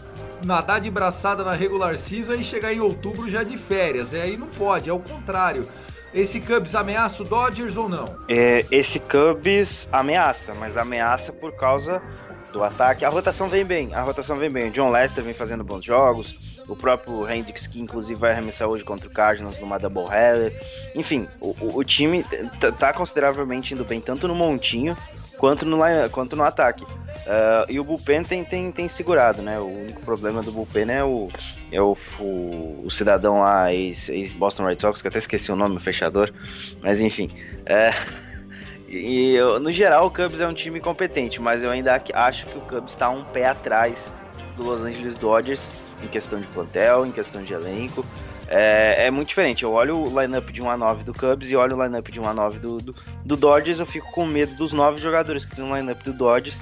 nadar 0.45 0.81
de 0.81 0.89
braçada 0.89 1.43
na 1.43 1.53
regular 1.53 1.97
season 1.97 2.35
e 2.35 2.43
chegar 2.43 2.73
em 2.73 2.79
outubro 2.79 3.29
já 3.29 3.43
de 3.43 3.57
férias. 3.57 4.13
É 4.13 4.21
aí 4.21 4.37
não 4.37 4.47
pode, 4.47 4.89
é 4.89 4.93
o 4.93 4.99
contrário. 4.99 5.67
Esse 6.13 6.39
Cubs 6.39 6.75
ameaça 6.75 7.23
o 7.23 7.25
Dodgers 7.25 7.75
ou 7.75 7.89
não? 7.89 8.05
É, 8.29 8.63
esse 8.69 8.99
Cubs 8.99 9.87
ameaça, 9.91 10.53
mas 10.53 10.77
ameaça 10.77 11.33
por 11.33 11.53
causa 11.53 12.01
do 12.51 12.63
ataque. 12.63 13.03
A 13.03 13.09
rotação 13.09 13.49
vem 13.49 13.65
bem, 13.65 13.93
a 13.95 14.01
rotação 14.03 14.37
vem 14.37 14.49
bem. 14.49 14.69
O 14.69 14.71
John 14.71 14.91
Lester 14.91 15.23
vem 15.23 15.33
fazendo 15.33 15.63
bons 15.63 15.83
jogos, 15.83 16.61
o 16.67 16.75
próprio 16.75 17.27
Hendricks, 17.27 17.65
que 17.65 17.81
inclusive 17.81 18.19
vai 18.19 18.31
arremessar 18.31 18.69
hoje 18.69 18.83
contra 18.83 19.07
o 19.07 19.11
Cardinals 19.11 19.59
numa 19.59 19.79
doubleheader. 19.79 20.53
Enfim, 20.93 21.27
o, 21.41 21.55
o 21.79 21.83
time 21.83 22.23
tá 22.79 22.93
consideravelmente 22.93 23.73
indo 23.73 23.83
bem, 23.83 23.99
tanto 23.99 24.27
no 24.27 24.35
montinho 24.35 24.95
quanto 25.43 25.65
no, 25.65 25.77
quanto 26.09 26.37
no 26.37 26.43
ataque. 26.43 26.85
Uh, 26.85 27.67
e 27.67 27.77
o 27.77 27.83
Bullpen 27.83 28.23
tem, 28.23 28.45
tem, 28.45 28.71
tem 28.71 28.87
segurado, 28.87 29.41
né? 29.41 29.59
O 29.59 29.67
único 29.67 29.99
problema 29.99 30.41
do 30.41 30.53
Bullpen 30.53 30.89
é 30.89 31.03
o, 31.03 31.29
é 31.69 31.81
o, 31.81 31.97
o, 32.17 32.83
o 32.85 32.89
cidadão 32.89 33.41
lá, 33.41 33.73
ex-Boston 33.73 34.67
Red 34.67 34.79
Sox, 34.79 35.01
que 35.01 35.09
até 35.09 35.17
esqueci 35.17 35.51
o 35.51 35.57
nome, 35.57 35.75
o 35.75 35.81
fechador. 35.81 36.31
Mas 36.81 37.01
enfim. 37.01 37.29
É... 37.65 37.91
E 38.87 39.33
eu, 39.33 39.59
no 39.59 39.71
geral, 39.71 40.05
o 40.05 40.11
Cubs 40.11 40.39
é 40.39 40.47
um 40.47 40.53
time 40.53 40.79
competente, 40.79 41.41
mas 41.41 41.63
eu 41.63 41.71
ainda 41.71 41.99
acho 42.13 42.45
que 42.45 42.55
o 42.55 42.61
Cubs 42.61 42.91
está 42.91 43.09
um 43.09 43.23
pé 43.23 43.47
atrás 43.47 44.15
do 44.55 44.61
Los 44.61 44.83
Angeles 44.83 45.15
Dodgers 45.15 45.71
em 46.03 46.07
questão 46.07 46.39
de 46.39 46.45
plantel, 46.49 47.03
em 47.03 47.11
questão 47.11 47.41
de 47.41 47.53
elenco. 47.53 48.05
É, 48.47 49.05
é, 49.07 49.11
muito 49.11 49.29
diferente. 49.29 49.63
Eu 49.63 49.71
olho 49.71 49.97
o 49.97 50.21
lineup 50.21 50.49
de 50.49 50.61
1 50.61 50.69
a 50.69 50.77
9 50.77 51.03
do 51.03 51.13
Cubs 51.13 51.49
e 51.49 51.55
olho 51.55 51.77
o 51.77 51.83
lineup 51.83 52.07
de 52.09 52.19
1 52.19 52.27
a 52.27 52.33
9 52.33 52.59
do, 52.59 52.77
do, 52.77 52.95
do 53.23 53.37
Dodgers, 53.37 53.79
eu 53.79 53.85
fico 53.85 54.11
com 54.11 54.25
medo 54.25 54.55
dos 54.55 54.73
nove 54.73 54.99
jogadores 54.99 55.45
que 55.45 55.55
tem 55.55 55.65
no 55.65 55.75
lineup 55.75 56.01
do 56.03 56.13
Dodgers. 56.13 56.59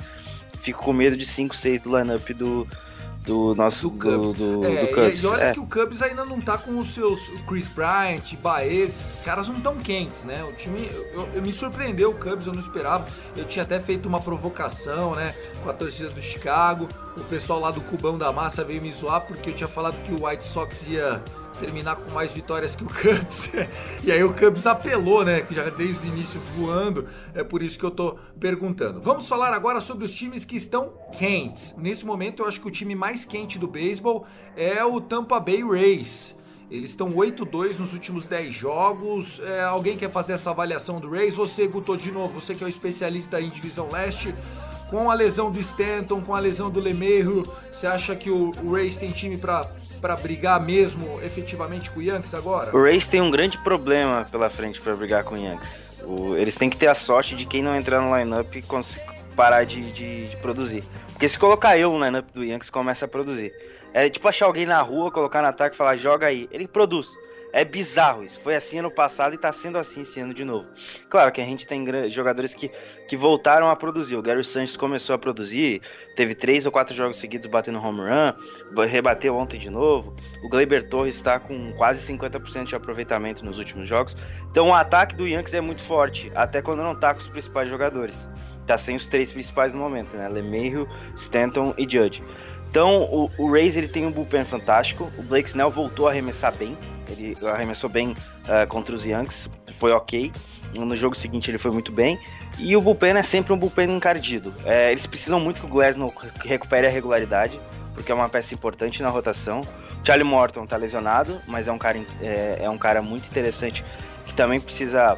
Fico 0.59 0.83
com 0.83 0.93
medo 0.93 1.17
de 1.17 1.25
5, 1.25 1.55
6 1.55 1.81
do 1.81 1.97
lineup 1.97 2.29
do, 2.29 2.67
do 3.23 3.55
nosso 3.55 3.89
do 3.89 3.97
Cubs. 3.97 4.37
Do, 4.37 4.59
do, 4.61 4.65
é, 4.65 4.85
do 4.85 4.87
Cubs. 4.93 5.23
E, 5.23 5.27
olha 5.27 5.43
é. 5.43 5.53
que 5.53 5.59
o 5.59 5.65
Cubs 5.65 6.01
ainda 6.01 6.23
não 6.23 6.39
tá 6.39 6.57
com 6.57 6.77
os 6.79 6.93
seus 6.93 7.29
Chris 7.47 7.67
Bryant, 7.67 8.35
Baez, 8.41 8.89
esses 8.89 9.19
caras 9.21 9.47
não 9.47 9.59
tão 9.59 9.77
quentes, 9.77 10.23
né? 10.23 10.43
O 10.43 10.53
time 10.53 10.89
eu, 11.13 11.27
eu, 11.33 11.41
me 11.41 11.51
surpreendeu 11.51 12.11
o 12.11 12.13
Cubs, 12.13 12.45
eu 12.45 12.53
não 12.53 12.59
esperava. 12.59 13.05
Eu 13.35 13.45
tinha 13.45 13.63
até 13.63 13.79
feito 13.79 14.07
uma 14.07 14.21
provocação, 14.21 15.15
né, 15.15 15.33
com 15.63 15.69
a 15.69 15.73
torcida 15.73 16.09
do 16.09 16.21
Chicago. 16.21 16.87
O 17.17 17.23
pessoal 17.23 17.59
lá 17.59 17.71
do 17.71 17.81
Cubão 17.81 18.17
da 18.17 18.31
Massa 18.31 18.63
veio 18.63 18.81
me 18.81 18.91
zoar 18.91 19.21
porque 19.21 19.49
eu 19.49 19.55
tinha 19.55 19.67
falado 19.67 20.01
que 20.03 20.13
o 20.13 20.27
White 20.27 20.45
Sox 20.45 20.87
ia 20.87 21.21
terminar 21.61 21.95
com 21.95 22.11
mais 22.11 22.33
vitórias 22.33 22.75
que 22.75 22.83
o 22.83 22.87
Cubs. 22.87 23.51
e 24.03 24.11
aí 24.11 24.23
o 24.23 24.33
Cubs 24.33 24.65
apelou, 24.65 25.23
né? 25.23 25.41
Que 25.41 25.53
já 25.53 25.69
desde 25.69 26.05
o 26.05 26.09
início 26.09 26.41
voando. 26.57 27.07
É 27.35 27.43
por 27.43 27.61
isso 27.61 27.77
que 27.77 27.85
eu 27.85 27.91
tô 27.91 28.17
perguntando. 28.39 28.99
Vamos 28.99 29.27
falar 29.27 29.53
agora 29.53 29.79
sobre 29.79 30.03
os 30.03 30.13
times 30.13 30.43
que 30.43 30.55
estão 30.55 30.91
quentes. 31.17 31.75
Nesse 31.77 32.03
momento, 32.03 32.41
eu 32.41 32.47
acho 32.47 32.59
que 32.59 32.67
o 32.67 32.71
time 32.71 32.95
mais 32.95 33.23
quente 33.23 33.59
do 33.59 33.67
beisebol 33.67 34.25
é 34.57 34.83
o 34.83 34.99
Tampa 34.99 35.39
Bay 35.39 35.63
Rays. 35.63 36.35
Eles 36.71 36.91
estão 36.91 37.11
8-2 37.11 37.77
nos 37.79 37.93
últimos 37.93 38.25
10 38.25 38.53
jogos. 38.53 39.39
É, 39.45 39.61
alguém 39.61 39.97
quer 39.97 40.09
fazer 40.09 40.33
essa 40.33 40.49
avaliação 40.49 40.99
do 40.99 41.09
Rays? 41.09 41.35
Você, 41.35 41.67
Guto, 41.67 41.95
de 41.97 42.11
novo, 42.11 42.39
você 42.39 42.55
que 42.55 42.63
é 42.63 42.65
o 42.65 42.69
especialista 42.69 43.39
em 43.39 43.49
Divisão 43.49 43.89
Leste. 43.91 44.33
Com 44.89 45.11
a 45.11 45.13
lesão 45.13 45.51
do 45.51 45.59
Stanton, 45.59 46.21
com 46.21 46.33
a 46.33 46.39
lesão 46.39 46.69
do 46.69 46.79
LeMahieu, 46.79 47.43
você 47.71 47.87
acha 47.87 48.15
que 48.15 48.29
o, 48.29 48.51
o 48.63 48.73
Rays 48.73 48.95
tem 48.95 49.11
time 49.11 49.37
para 49.37 49.63
para 50.01 50.15
brigar 50.15 50.59
mesmo 50.59 51.21
efetivamente 51.21 51.91
com 51.91 51.99
o 51.99 52.03
Yankees 52.03 52.33
agora? 52.33 52.75
O 52.75 52.81
Rays 52.81 53.07
tem 53.07 53.21
um 53.21 53.29
grande 53.29 53.57
problema 53.59 54.25
pela 54.29 54.49
frente 54.49 54.81
para 54.81 54.95
brigar 54.95 55.23
com 55.23 55.35
o 55.35 55.37
Yankees. 55.37 55.91
O, 56.03 56.35
eles 56.35 56.55
têm 56.55 56.69
que 56.69 56.75
ter 56.75 56.87
a 56.87 56.95
sorte 56.95 57.35
de 57.35 57.45
quem 57.45 57.61
não 57.61 57.75
entrar 57.75 58.01
no 58.01 58.17
lineup 58.17 58.51
parar 59.35 59.63
de, 59.63 59.91
de, 59.91 60.27
de, 60.27 60.37
produzir. 60.37 60.83
Porque 61.13 61.29
se 61.29 61.37
colocar 61.37 61.77
eu 61.77 61.91
no 61.93 62.03
lineup 62.03 62.25
do 62.33 62.43
Yankees, 62.43 62.69
começa 62.69 63.05
a 63.05 63.07
produzir. 63.07 63.53
É 63.93 64.09
tipo 64.09 64.27
achar 64.27 64.45
alguém 64.45 64.65
na 64.65 64.81
rua, 64.81 65.11
colocar 65.11 65.41
no 65.41 65.47
ataque 65.47 65.75
e 65.75 65.77
falar, 65.77 65.95
joga 65.95 66.27
aí. 66.27 66.49
Ele 66.51 66.67
produz. 66.67 67.09
É 67.53 67.65
bizarro 67.65 68.23
isso. 68.23 68.39
Foi 68.39 68.55
assim 68.55 68.79
ano 68.79 68.89
passado 68.89 69.33
e 69.33 69.37
tá 69.37 69.51
sendo 69.51 69.77
assim 69.77 70.01
esse 70.01 70.19
ano 70.19 70.33
de 70.33 70.45
novo. 70.45 70.67
Claro 71.09 71.31
que 71.31 71.41
a 71.41 71.45
gente 71.45 71.67
tem 71.67 71.85
jogadores 72.09 72.53
que, 72.53 72.69
que 73.07 73.17
voltaram 73.17 73.69
a 73.69 73.75
produzir. 73.75 74.15
O 74.15 74.21
Gary 74.21 74.43
Sanchez 74.43 74.77
começou 74.77 75.15
a 75.15 75.19
produzir, 75.19 75.81
teve 76.15 76.33
três 76.33 76.65
ou 76.65 76.71
quatro 76.71 76.95
jogos 76.95 77.17
seguidos 77.17 77.47
batendo 77.47 77.79
home 77.79 78.01
run, 78.01 78.85
rebateu 78.85 79.35
ontem 79.35 79.59
de 79.59 79.69
novo. 79.69 80.15
O 80.43 80.49
Gleyber 80.49 80.87
Torres 80.87 81.15
está 81.15 81.39
com 81.39 81.73
quase 81.73 82.13
50% 82.13 82.65
de 82.65 82.75
aproveitamento 82.75 83.43
nos 83.43 83.57
últimos 83.57 83.87
jogos. 83.87 84.15
Então 84.49 84.69
o 84.69 84.73
ataque 84.73 85.15
do 85.15 85.27
Yankees 85.27 85.53
é 85.53 85.61
muito 85.61 85.81
forte, 85.81 86.31
até 86.35 86.61
quando 86.61 86.83
não 86.83 86.95
tá 86.97 87.13
com 87.13 87.19
os 87.19 87.27
principais 87.27 87.69
jogadores. 87.69 88.29
Tá 88.65 88.77
sem 88.77 88.95
os 88.95 89.07
três 89.07 89.31
principais 89.31 89.73
no 89.73 89.79
momento, 89.79 90.15
né? 90.15 90.29
LeMahieu, 90.29 90.87
Stanton 91.15 91.73
e 91.77 91.83
Judge. 91.83 92.23
Então, 92.71 93.03
o, 93.03 93.29
o 93.37 93.51
Rays 93.51 93.75
ele 93.75 93.89
tem 93.89 94.05
um 94.05 94.11
bullpen 94.11 94.45
fantástico. 94.45 95.11
O 95.17 95.23
Blake 95.23 95.49
Snell 95.49 95.69
voltou 95.69 96.07
a 96.07 96.11
arremessar 96.11 96.55
bem. 96.55 96.77
Ele 97.09 97.37
arremessou 97.45 97.89
bem 97.89 98.11
uh, 98.11 98.65
contra 98.69 98.95
os 98.95 99.05
Yankees, 99.05 99.49
foi 99.77 99.91
ok. 99.91 100.31
No 100.77 100.95
jogo 100.95 101.13
seguinte 101.13 101.51
ele 101.51 101.57
foi 101.57 101.69
muito 101.69 101.91
bem. 101.91 102.17
E 102.57 102.73
o 102.77 102.81
bullpen 102.81 103.17
é 103.17 103.23
sempre 103.23 103.51
um 103.51 103.57
bullpen 103.57 103.91
encardido. 103.91 104.53
É, 104.63 104.89
eles 104.89 105.05
precisam 105.05 105.37
muito 105.37 105.59
que 105.59 105.65
o 105.65 105.69
Glasnow 105.69 106.13
recupere 106.45 106.87
a 106.87 106.89
regularidade, 106.89 107.59
porque 107.93 108.09
é 108.09 108.15
uma 108.15 108.29
peça 108.29 108.53
importante 108.53 109.03
na 109.03 109.09
rotação. 109.09 109.59
Charlie 110.05 110.23
Morton 110.25 110.65
tá 110.65 110.77
lesionado, 110.77 111.41
mas 111.47 111.67
é 111.67 111.73
um 111.73 111.77
cara, 111.77 111.99
é, 112.21 112.59
é 112.61 112.69
um 112.69 112.77
cara 112.77 113.01
muito 113.01 113.27
interessante 113.27 113.83
que 114.25 114.33
também 114.33 114.61
precisa 114.61 115.17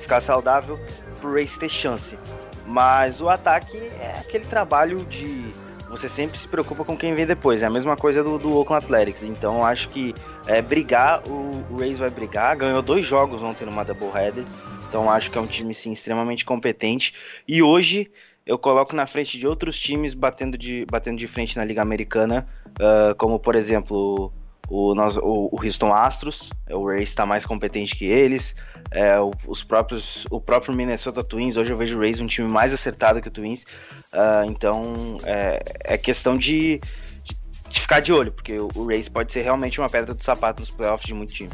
ficar 0.00 0.22
saudável 0.22 0.80
pro 1.20 1.34
Rays 1.34 1.58
ter 1.58 1.68
chance. 1.68 2.18
Mas 2.66 3.20
o 3.20 3.28
ataque 3.28 3.76
é 3.76 4.20
aquele 4.20 4.46
trabalho 4.46 5.04
de 5.04 5.52
você 5.88 6.08
sempre 6.08 6.38
se 6.38 6.46
preocupa 6.46 6.84
com 6.84 6.96
quem 6.96 7.14
vem 7.14 7.26
depois. 7.26 7.62
É 7.62 7.66
a 7.66 7.70
mesma 7.70 7.96
coisa 7.96 8.22
do, 8.22 8.38
do 8.38 8.56
Oakland 8.56 8.84
Athletics. 8.84 9.22
Então 9.22 9.64
acho 9.64 9.88
que 9.88 10.14
é, 10.46 10.60
brigar, 10.60 11.22
o, 11.26 11.64
o 11.70 11.78
Rays 11.78 11.98
vai 11.98 12.10
brigar. 12.10 12.56
Ganhou 12.56 12.82
dois 12.82 13.04
jogos 13.04 13.42
ontem 13.42 13.64
numa 13.64 13.84
doubleheader. 13.84 14.44
Então 14.88 15.10
acho 15.10 15.30
que 15.30 15.38
é 15.38 15.40
um 15.40 15.46
time 15.46 15.74
sim 15.74 15.92
extremamente 15.92 16.44
competente. 16.44 17.14
E 17.46 17.62
hoje 17.62 18.10
eu 18.46 18.58
coloco 18.58 18.96
na 18.96 19.06
frente 19.06 19.38
de 19.38 19.46
outros 19.46 19.78
times 19.78 20.14
batendo 20.14 20.56
de, 20.56 20.86
batendo 20.90 21.18
de 21.18 21.26
frente 21.26 21.56
na 21.56 21.64
Liga 21.64 21.82
Americana, 21.82 22.46
uh, 22.80 23.14
como 23.16 23.38
por 23.38 23.54
exemplo 23.54 24.32
o, 24.68 24.92
o, 24.94 25.56
o 25.56 25.62
Houston 25.62 25.92
Astros, 25.92 26.50
o 26.70 26.86
Rays 26.86 27.10
está 27.10 27.26
mais 27.26 27.44
competente 27.44 27.94
que 27.94 28.06
eles. 28.06 28.56
É, 28.90 29.16
os 29.46 29.62
próprios, 29.62 30.26
o 30.30 30.40
próprio 30.40 30.74
Minnesota 30.74 31.22
Twins, 31.22 31.56
hoje 31.56 31.72
eu 31.72 31.76
vejo 31.76 31.96
o 31.96 32.00
Rays 32.00 32.20
um 32.20 32.26
time 32.26 32.48
mais 32.48 32.72
acertado 32.72 33.20
que 33.20 33.28
o 33.28 33.30
Twins. 33.30 33.64
Uh, 34.12 34.44
então 34.46 35.18
é, 35.24 35.62
é 35.84 35.98
questão 35.98 36.36
de, 36.36 36.80
de, 37.68 37.80
ficar 37.80 38.00
de 38.00 38.12
olho, 38.12 38.32
porque 38.32 38.58
o, 38.58 38.68
o 38.74 38.86
Rays 38.86 39.08
pode 39.08 39.32
ser 39.32 39.42
realmente 39.42 39.78
uma 39.78 39.88
pedra 39.88 40.14
do 40.14 40.22
sapato 40.22 40.60
nos 40.60 40.70
playoffs 40.70 41.06
de 41.06 41.14
muito 41.14 41.34
time. 41.34 41.50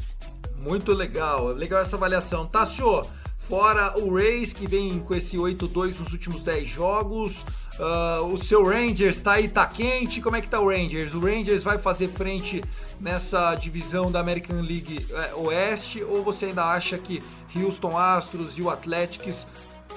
Muito 0.56 0.92
legal, 0.92 1.48
legal 1.48 1.82
essa 1.82 1.96
avaliação. 1.96 2.46
Tassio, 2.46 3.04
fora 3.36 3.98
o 3.98 4.14
Rays 4.14 4.52
que 4.52 4.66
vem 4.66 5.00
com 5.00 5.14
esse 5.14 5.36
8-2 5.36 5.98
nos 5.98 6.12
últimos 6.12 6.42
10 6.42 6.68
jogos. 6.68 7.44
Uh, 7.78 8.32
o 8.32 8.38
seu 8.38 8.64
Rangers 8.64 9.20
tá 9.20 9.32
aí, 9.32 9.48
tá 9.48 9.66
quente. 9.66 10.20
Como 10.20 10.36
é 10.36 10.40
que 10.40 10.48
tá 10.48 10.60
o 10.60 10.68
Rangers? 10.68 11.12
O 11.14 11.20
Rangers 11.20 11.62
vai 11.62 11.76
fazer 11.76 12.08
frente 12.08 12.62
nessa 13.00 13.54
divisão 13.56 14.12
da 14.12 14.20
American 14.20 14.60
League 14.60 15.04
é, 15.10 15.34
Oeste 15.34 16.02
ou 16.04 16.22
você 16.22 16.46
ainda 16.46 16.64
acha 16.64 16.96
que 16.98 17.20
Houston 17.54 17.98
Astros 17.98 18.56
e 18.58 18.62
o 18.62 18.70
Athletics 18.70 19.46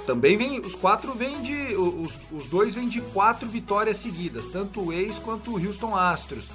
também 0.08 0.38
vem, 0.38 0.60
os 0.62 0.74
quatro 0.74 1.14
vêm 1.14 1.42
de, 1.42 1.76
os, 1.76 2.18
os 2.32 2.48
dois 2.48 2.74
vêm 2.74 2.88
de 2.88 3.02
quatro 3.02 3.48
vitórias 3.48 3.98
seguidas, 3.98 4.48
tanto 4.48 4.80
o 4.82 4.94
Ace 4.94 5.20
quanto 5.20 5.52
o 5.52 5.64
Houston 5.64 5.96
Astros. 5.96 6.50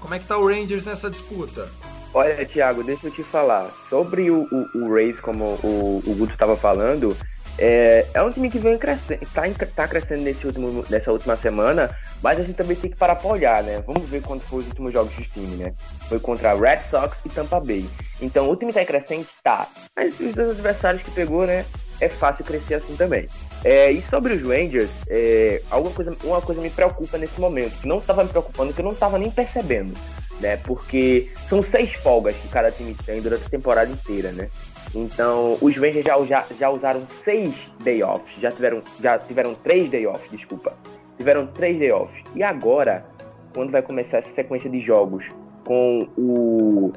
Como 0.00 0.12
é 0.12 0.18
que 0.18 0.26
tá 0.26 0.36
o 0.36 0.46
Rangers 0.46 0.84
nessa 0.84 1.08
disputa? 1.08 1.70
Olha, 2.12 2.44
Thiago, 2.44 2.82
deixa 2.82 3.06
eu 3.06 3.10
te 3.10 3.22
falar. 3.22 3.70
Sobre 3.88 4.30
o, 4.30 4.46
o, 4.50 4.78
o 4.78 4.94
Race, 4.94 5.22
como 5.22 5.44
o, 5.62 6.02
o 6.04 6.14
Guto 6.14 6.32
estava 6.32 6.56
falando, 6.56 7.16
é, 7.58 8.06
é 8.12 8.22
um 8.22 8.30
time 8.30 8.50
que 8.50 8.58
vem 8.58 8.76
crescendo, 8.76 9.26
tá, 9.32 9.42
tá 9.74 9.88
crescendo 9.88 10.22
nesse 10.22 10.46
último, 10.46 10.84
nessa 10.90 11.10
última 11.10 11.36
semana, 11.36 11.96
mas 12.22 12.38
a 12.38 12.42
gente 12.42 12.56
também 12.56 12.76
tem 12.76 12.90
que 12.90 12.96
parar 12.96 13.16
pra 13.16 13.30
olhar, 13.30 13.62
né? 13.62 13.82
Vamos 13.86 14.08
ver 14.08 14.22
quando 14.22 14.42
foi 14.42 14.60
os 14.60 14.66
últimos 14.68 14.92
jogos 14.92 15.14
do 15.14 15.22
time, 15.22 15.56
né? 15.56 15.74
Foi 16.08 16.20
contra 16.20 16.54
Red 16.54 16.82
Sox 16.82 17.18
e 17.24 17.28
Tampa 17.28 17.58
Bay. 17.60 17.88
Então 18.20 18.50
o 18.50 18.56
time 18.56 18.72
tá 18.72 18.84
crescente? 18.84 19.28
Tá. 19.42 19.68
Mas 19.94 20.18
os 20.20 20.34
dois 20.34 20.50
adversários 20.50 21.02
que 21.02 21.10
pegou, 21.10 21.46
né? 21.46 21.64
É 21.98 22.10
fácil 22.10 22.44
crescer 22.44 22.74
assim 22.74 22.94
também. 22.94 23.26
É, 23.64 23.90
e 23.90 24.02
sobre 24.02 24.34
os 24.34 24.42
Rangers, 24.42 24.90
é, 25.08 25.62
alguma 25.70 25.94
coisa, 25.94 26.16
uma 26.24 26.42
coisa 26.42 26.60
me 26.60 26.68
preocupa 26.68 27.16
nesse 27.16 27.40
momento, 27.40 27.80
que 27.80 27.88
não 27.88 27.96
estava 27.96 28.22
me 28.22 28.28
preocupando, 28.28 28.72
que 28.74 28.80
eu 28.80 28.84
não 28.84 28.92
estava 28.92 29.18
nem 29.18 29.30
percebendo, 29.30 29.94
né? 30.40 30.58
Porque 30.58 31.30
são 31.48 31.62
seis 31.62 31.94
folgas 31.94 32.36
que 32.36 32.48
cada 32.48 32.70
time 32.70 32.94
tem 32.94 33.22
durante 33.22 33.46
a 33.46 33.48
temporada 33.48 33.90
inteira, 33.90 34.30
né? 34.30 34.50
Então, 34.96 35.58
os 35.60 35.76
Rangers 35.76 36.06
já, 36.06 36.24
já, 36.24 36.46
já 36.58 36.70
usaram 36.70 37.06
seis 37.06 37.70
day 37.80 38.02
offs, 38.02 38.40
já 38.40 38.50
tiveram, 38.50 38.82
já 38.98 39.18
tiveram 39.18 39.54
três 39.54 39.90
day 39.90 40.06
offs, 40.06 40.30
desculpa. 40.30 40.72
Tiveram 41.18 41.46
três 41.48 41.78
day 41.78 41.92
offs. 41.92 42.24
E 42.34 42.42
agora, 42.42 43.04
quando 43.52 43.70
vai 43.70 43.82
começar 43.82 44.16
essa 44.16 44.30
sequência 44.30 44.70
de 44.70 44.80
jogos 44.80 45.30
com 45.66 46.08
o. 46.16 46.92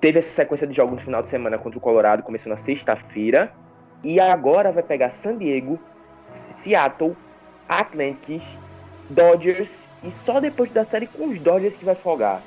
Teve 0.00 0.18
essa 0.18 0.30
sequência 0.30 0.66
de 0.66 0.74
jogos 0.74 0.96
no 0.96 1.00
final 1.00 1.22
de 1.22 1.28
semana 1.28 1.56
contra 1.56 1.78
o 1.78 1.80
Colorado, 1.80 2.24
começou 2.24 2.50
na 2.50 2.56
sexta-feira. 2.56 3.52
E 4.02 4.18
agora 4.18 4.72
vai 4.72 4.82
pegar 4.82 5.10
San 5.10 5.38
Diego, 5.38 5.78
Seattle, 6.18 7.16
Atlantis, 7.68 8.58
Dodgers. 9.08 9.86
E 10.02 10.10
só 10.10 10.40
depois 10.40 10.68
da 10.70 10.84
série 10.84 11.06
com 11.06 11.28
os 11.28 11.38
Dodgers 11.38 11.76
que 11.76 11.84
vai 11.84 11.94
folgar. 11.94 12.42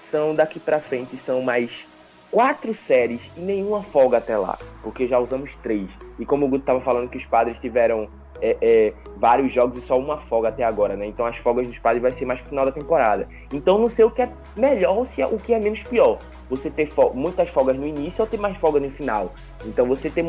São 0.00 0.32
daqui 0.32 0.60
pra 0.60 0.78
frente, 0.78 1.16
são 1.16 1.42
mais 1.42 1.90
quatro 2.32 2.72
séries 2.72 3.20
e 3.36 3.40
nenhuma 3.40 3.82
folga 3.82 4.16
até 4.16 4.36
lá, 4.36 4.58
porque 4.82 5.06
já 5.06 5.18
usamos 5.18 5.54
três. 5.56 5.90
E 6.18 6.24
como 6.24 6.46
o 6.46 6.48
Guto 6.48 6.62
estava 6.62 6.80
falando 6.80 7.10
que 7.10 7.18
os 7.18 7.26
padres 7.26 7.58
tiveram 7.58 8.08
é, 8.40 8.56
é, 8.60 8.92
vários 9.18 9.52
jogos 9.52 9.76
e 9.76 9.80
só 9.82 9.98
uma 9.98 10.16
folga 10.16 10.48
até 10.48 10.64
agora, 10.64 10.96
né? 10.96 11.06
Então 11.06 11.26
as 11.26 11.36
folgas 11.36 11.66
dos 11.66 11.78
padres 11.78 12.00
vai 12.00 12.10
ser 12.10 12.24
mais 12.24 12.40
pro 12.40 12.48
final 12.48 12.64
da 12.64 12.72
temporada. 12.72 13.28
Então 13.52 13.78
não 13.78 13.90
sei 13.90 14.06
o 14.06 14.10
que 14.10 14.22
é 14.22 14.32
melhor 14.56 14.96
ou 14.96 15.04
se 15.04 15.20
é 15.20 15.26
o 15.26 15.38
que 15.38 15.52
é 15.52 15.60
menos 15.60 15.82
pior. 15.82 16.18
Você 16.48 16.70
ter 16.70 16.88
muitas 17.14 17.50
folgas 17.50 17.76
no 17.76 17.86
início 17.86 18.22
ou 18.22 18.26
ter 18.26 18.40
mais 18.40 18.56
folga 18.56 18.80
no 18.80 18.90
final. 18.90 19.32
Então 19.66 19.86
você 19.86 20.08
ter, 20.08 20.26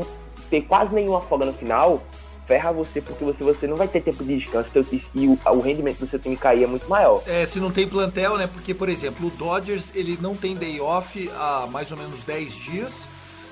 ter 0.49 0.61
quase 0.61 0.93
nenhuma 0.93 1.21
folga 1.21 1.45
no 1.45 1.53
final 1.53 2.01
ferra 2.45 2.71
você 2.71 3.01
porque 3.01 3.23
você, 3.23 3.43
você 3.43 3.67
não 3.67 3.75
vai 3.75 3.87
ter 3.87 4.01
tempo 4.01 4.23
de 4.23 4.37
descanso 4.37 4.71
e 5.13 5.27
o, 5.27 5.39
o 5.45 5.59
rendimento 5.61 5.99
do 5.99 6.07
seu 6.07 6.19
time 6.19 6.35
cair 6.35 6.63
é 6.63 6.67
muito 6.67 6.89
maior. 6.89 7.21
É, 7.25 7.45
se 7.45 7.59
não 7.59 7.71
tem 7.71 7.87
plantel, 7.87 8.37
né? 8.37 8.47
Porque, 8.47 8.73
por 8.73 8.89
exemplo, 8.89 9.27
o 9.27 9.31
Dodgers 9.31 9.91
ele 9.93 10.17
não 10.21 10.35
tem 10.35 10.55
day 10.55 10.79
off 10.79 11.29
há 11.35 11.67
mais 11.71 11.91
ou 11.91 11.97
menos 11.97 12.23
10 12.23 12.53
dias 12.53 13.05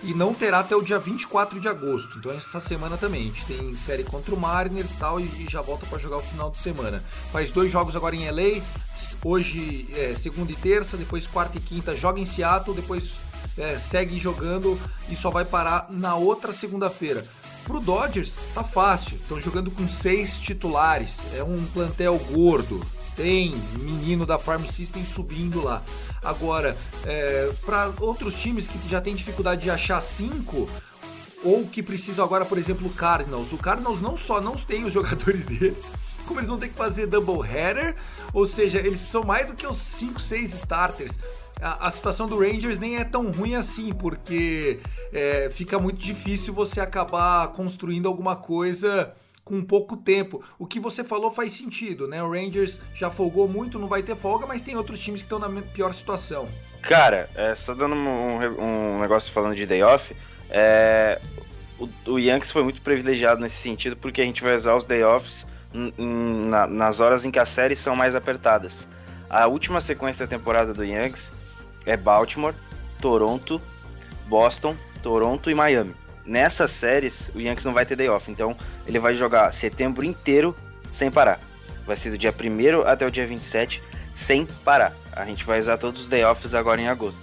e 0.04 0.13
não 0.13 0.34
terá 0.34 0.60
até 0.60 0.75
o 0.75 0.82
dia 0.82 0.99
24 0.99 1.60
de 1.60 1.67
agosto. 1.67 2.17
Então 2.17 2.32
essa 2.32 2.60
semana 2.60 2.97
também 2.97 3.21
a 3.21 3.25
gente 3.25 3.45
tem 3.45 3.75
série 3.75 4.04
contra 4.04 4.34
o 4.34 4.39
Mariners 4.39 4.91
e 4.91 4.97
tal 4.97 5.19
e 5.19 5.45
já 5.49 5.62
volta 5.62 5.86
para 5.86 5.99
jogar 5.99 6.17
o 6.17 6.21
final 6.21 6.49
de 6.49 6.58
semana. 6.58 7.04
Faz 7.32 7.51
dois 7.51 7.71
jogos 7.71 7.95
agora 7.95 8.15
em 8.15 8.30
LA, 8.30 8.62
hoje 9.23 9.88
é, 9.95 10.15
segunda 10.15 10.51
e 10.51 10.56
terça, 10.56 10.97
depois 10.97 11.27
quarta 11.27 11.58
e 11.58 11.62
quinta 11.62 11.95
joga 11.95 12.19
em 12.19 12.25
Seattle, 12.25 12.75
depois 12.75 13.13
é, 13.58 13.77
segue 13.77 14.19
jogando 14.19 14.80
e 15.10 15.15
só 15.15 15.30
vai 15.30 15.45
parar 15.45 15.88
na 15.89 16.15
outra 16.15 16.51
segunda-feira. 16.51 17.23
Pro 17.65 17.80
Dodgers 17.80 18.36
tá 18.54 18.63
fácil, 18.63 19.17
estão 19.17 19.39
jogando 19.39 19.71
com 19.71 19.88
seis 19.88 20.39
titulares, 20.39 21.19
é 21.36 21.43
um 21.43 21.63
plantel 21.67 22.17
gordo, 22.32 22.86
tem 23.15 23.54
menino 23.80 24.26
da 24.26 24.39
Farm 24.39 24.65
System 24.65 25.06
subindo 25.06 25.63
lá. 25.63 25.82
Agora, 26.24 26.78
é, 27.06 27.52
para 27.65 27.91
outros 28.00 28.36
times 28.36 28.67
que 28.67 28.89
já 28.89 29.00
tem 29.00 29.15
dificuldade 29.15 29.62
de 29.62 29.69
achar 29.69 30.02
cinco, 30.02 30.67
ou 31.43 31.65
que 31.65 31.82
precisam 31.82 32.24
agora, 32.24 32.45
por 32.45 32.58
exemplo, 32.58 32.88
o 32.88 32.91
Cardinals. 32.91 33.52
O 33.52 33.58
Cardinals 33.58 34.02
não 34.02 34.15
só 34.15 34.39
não 34.39 34.56
tem 34.56 34.84
os 34.86 34.93
jogadores 34.93 35.45
deles, 35.45 35.86
como 36.26 36.39
eles 36.39 36.50
vão 36.50 36.60
ter 36.60 36.69
que 36.69 36.76
fazer 36.76 37.08
double 37.08 37.47
header, 37.47 37.95
ou 38.34 38.45
seja, 38.45 38.80
eles 38.80 39.00
precisam 39.00 39.24
mais 39.24 39.47
do 39.47 39.56
que 39.56 39.67
os 39.67 39.78
5, 39.78 40.19
6 40.19 40.54
starters 40.54 41.17
a, 41.62 41.89
situação 41.91 42.28
do 42.28 42.39
Rangers 42.39 42.80
nem 42.80 42.97
é 42.97 43.04
tão 43.04 43.32
ruim 43.32 43.56
assim, 43.56 43.93
porque 43.93 44.80
é, 45.13 45.50
fica 45.52 45.78
muito 45.78 46.00
difícil 46.00 46.54
você 46.54 46.82
acabar 46.82 47.47
construindo 47.50 48.08
alguma 48.08 48.36
coisa 48.36 49.13
com 49.43 49.62
pouco 49.62 49.95
tempo. 49.97 50.43
O 50.58 50.65
que 50.65 50.80
você 50.80 51.04
falou 51.04 51.30
faz 51.32 51.52
sentido, 51.52 52.08
né? 52.08 52.24
O 52.24 52.32
Rangers 52.32 52.80
já 52.93 53.10
folgou 53.10 53.47
muito, 53.47 53.78
não 53.78 53.88
vai 53.88 54.02
ter 54.02 54.15
folga, 54.15 54.45
mas 54.45 54.62
tem 54.62 54.76
outros 54.76 55.00
times 55.00 55.21
que 55.21 55.26
estão 55.26 55.39
na 55.39 55.62
pior 55.62 55.93
situação. 55.93 56.50
Cara, 56.82 57.30
é, 57.36 57.54
só 57.54 57.76
dando 57.76 57.95
um, 57.95 58.95
um 58.95 59.00
negócio 59.00 59.32
falando 59.32 59.56
de 59.56 59.65
day 59.65 59.84
off, 59.84 60.15
é, 60.50 61.21
o, 61.78 61.88
o 62.13 62.19
Yankees 62.19 62.52
foi 62.52 62.63
muito 62.63 62.82
privilegiado 62.82 63.39
nesse 63.39 63.58
sentido, 63.58 63.95
porque 63.95 64.21
a 64.21 64.26
gente 64.26 64.41
vai 64.41 64.56
usar 64.56 64.76
os 64.76 64.86
day 64.86 65.04
offs 65.04 65.45
na- 65.97 66.67
nas 66.67 67.00
horas 67.00 67.24
em 67.26 67.32
que 67.32 67.39
as 67.39 67.50
séries 67.50 67.80
são 67.80 67.95
mais 67.95 68.15
apertadas. 68.15 68.88
A 69.30 69.47
última 69.47 69.80
sequência 69.80 70.26
da 70.26 70.30
temporada 70.30 70.74
do 70.74 70.84
Yankees 70.84 71.32
é 71.86 71.98
Baltimore, 71.98 72.54
Toronto, 73.00 73.62
Boston, 74.28 74.76
Toronto 75.02 75.50
e 75.50 75.56
Miami. 75.56 75.96
Nessas 76.26 76.72
séries, 76.72 77.30
o 77.34 77.39
Yankees 77.39 77.65
não 77.65 77.74
vai 77.74 77.86
ter 77.86 77.96
day 77.96 78.08
off, 78.08 78.32
então 78.32 78.56
ele 78.88 79.00
vai 79.00 79.15
jogar 79.15 79.52
setembro 79.54 80.06
inteiro 80.06 80.56
sem 80.91 81.10
parar. 81.10 81.39
Vai 81.86 81.96
ser 81.96 82.12
do 82.12 82.17
dia 82.17 82.32
1 82.32 82.88
até 82.88 83.06
o 83.06 83.12
dia 83.12 83.26
27, 83.26 83.82
sem 84.13 84.46
parar. 84.63 84.96
A 85.12 85.26
gente 85.26 85.44
vai 85.44 85.60
usar 85.60 85.78
todos 85.78 86.04
os 86.04 86.10
day 86.10 86.24
offs 86.24 86.54
agora 86.54 86.80
em 86.80 86.88
agosto. 86.88 87.22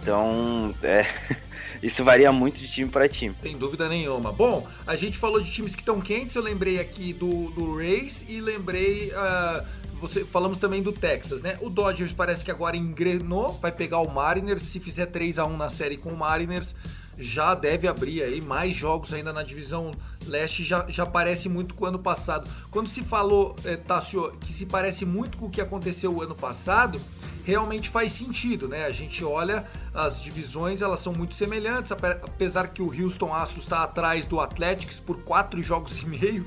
Então, 0.00 0.74
é, 0.82 1.04
isso 1.82 2.04
varia 2.04 2.30
muito 2.30 2.60
de 2.60 2.70
time 2.70 2.88
para 2.88 3.08
time. 3.08 3.34
Sem 3.42 3.58
dúvida 3.58 3.88
nenhuma. 3.88 4.32
Bom, 4.32 4.66
a 4.86 4.94
gente 4.94 5.18
falou 5.18 5.40
de 5.40 5.50
times 5.50 5.74
que 5.74 5.82
estão 5.82 6.00
quentes, 6.00 6.36
eu 6.36 6.42
lembrei 6.42 6.78
aqui 6.78 7.12
do, 7.12 7.50
do 7.50 7.76
Rays 7.76 8.24
e 8.28 8.40
lembrei. 8.40 9.12
ah, 9.14 9.64
você, 9.98 10.24
falamos 10.24 10.58
também 10.58 10.82
do 10.82 10.92
Texas, 10.92 11.40
né? 11.42 11.58
O 11.60 11.68
Dodgers 11.68 12.12
parece 12.12 12.44
que 12.44 12.50
agora 12.50 12.76
engrenou, 12.76 13.52
vai 13.60 13.72
pegar 13.72 13.98
o 14.00 14.12
Mariners. 14.12 14.62
Se 14.62 14.80
fizer 14.80 15.06
3 15.06 15.38
a 15.38 15.44
1 15.46 15.56
na 15.56 15.70
série 15.70 15.96
com 15.96 16.10
o 16.10 16.16
Mariners, 16.16 16.74
já 17.18 17.54
deve 17.54 17.88
abrir 17.88 18.22
aí 18.22 18.40
mais 18.40 18.74
jogos 18.74 19.12
ainda 19.12 19.32
na 19.32 19.42
divisão 19.42 19.92
leste. 20.26 20.62
Já, 20.64 20.86
já 20.88 21.04
parece 21.04 21.48
muito 21.48 21.74
com 21.74 21.84
o 21.84 21.88
ano 21.88 21.98
passado. 21.98 22.48
Quando 22.70 22.88
se 22.88 23.02
falou, 23.02 23.56
eh, 23.64 23.76
Tássio, 23.76 24.30
que 24.40 24.52
se 24.52 24.66
parece 24.66 25.04
muito 25.04 25.36
com 25.38 25.46
o 25.46 25.50
que 25.50 25.60
aconteceu 25.60 26.14
o 26.14 26.22
ano 26.22 26.34
passado, 26.34 27.00
realmente 27.44 27.88
faz 27.88 28.12
sentido, 28.12 28.68
né? 28.68 28.84
A 28.84 28.90
gente 28.92 29.24
olha 29.24 29.66
as 29.94 30.20
divisões, 30.22 30.80
elas 30.82 31.00
são 31.00 31.12
muito 31.12 31.34
semelhantes, 31.34 31.90
ape- 31.90 32.18
apesar 32.22 32.68
que 32.68 32.82
o 32.82 32.92
Houston 32.92 33.34
Astros 33.34 33.64
está 33.64 33.82
atrás 33.82 34.26
do 34.26 34.38
Athletics 34.38 35.00
por 35.00 35.18
quatro 35.22 35.60
jogos 35.62 36.00
e 36.02 36.06
meio. 36.06 36.46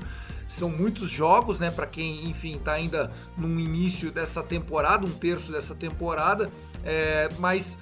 São 0.52 0.68
muitos 0.68 1.08
jogos, 1.10 1.58
né? 1.58 1.70
Para 1.70 1.86
quem, 1.86 2.28
enfim, 2.28 2.60
tá 2.62 2.72
ainda 2.72 3.10
no 3.36 3.58
início 3.58 4.10
dessa 4.10 4.42
temporada, 4.42 5.06
um 5.06 5.10
terço 5.10 5.50
dessa 5.50 5.74
temporada. 5.74 6.50
É, 6.84 7.28
mas 7.38 7.76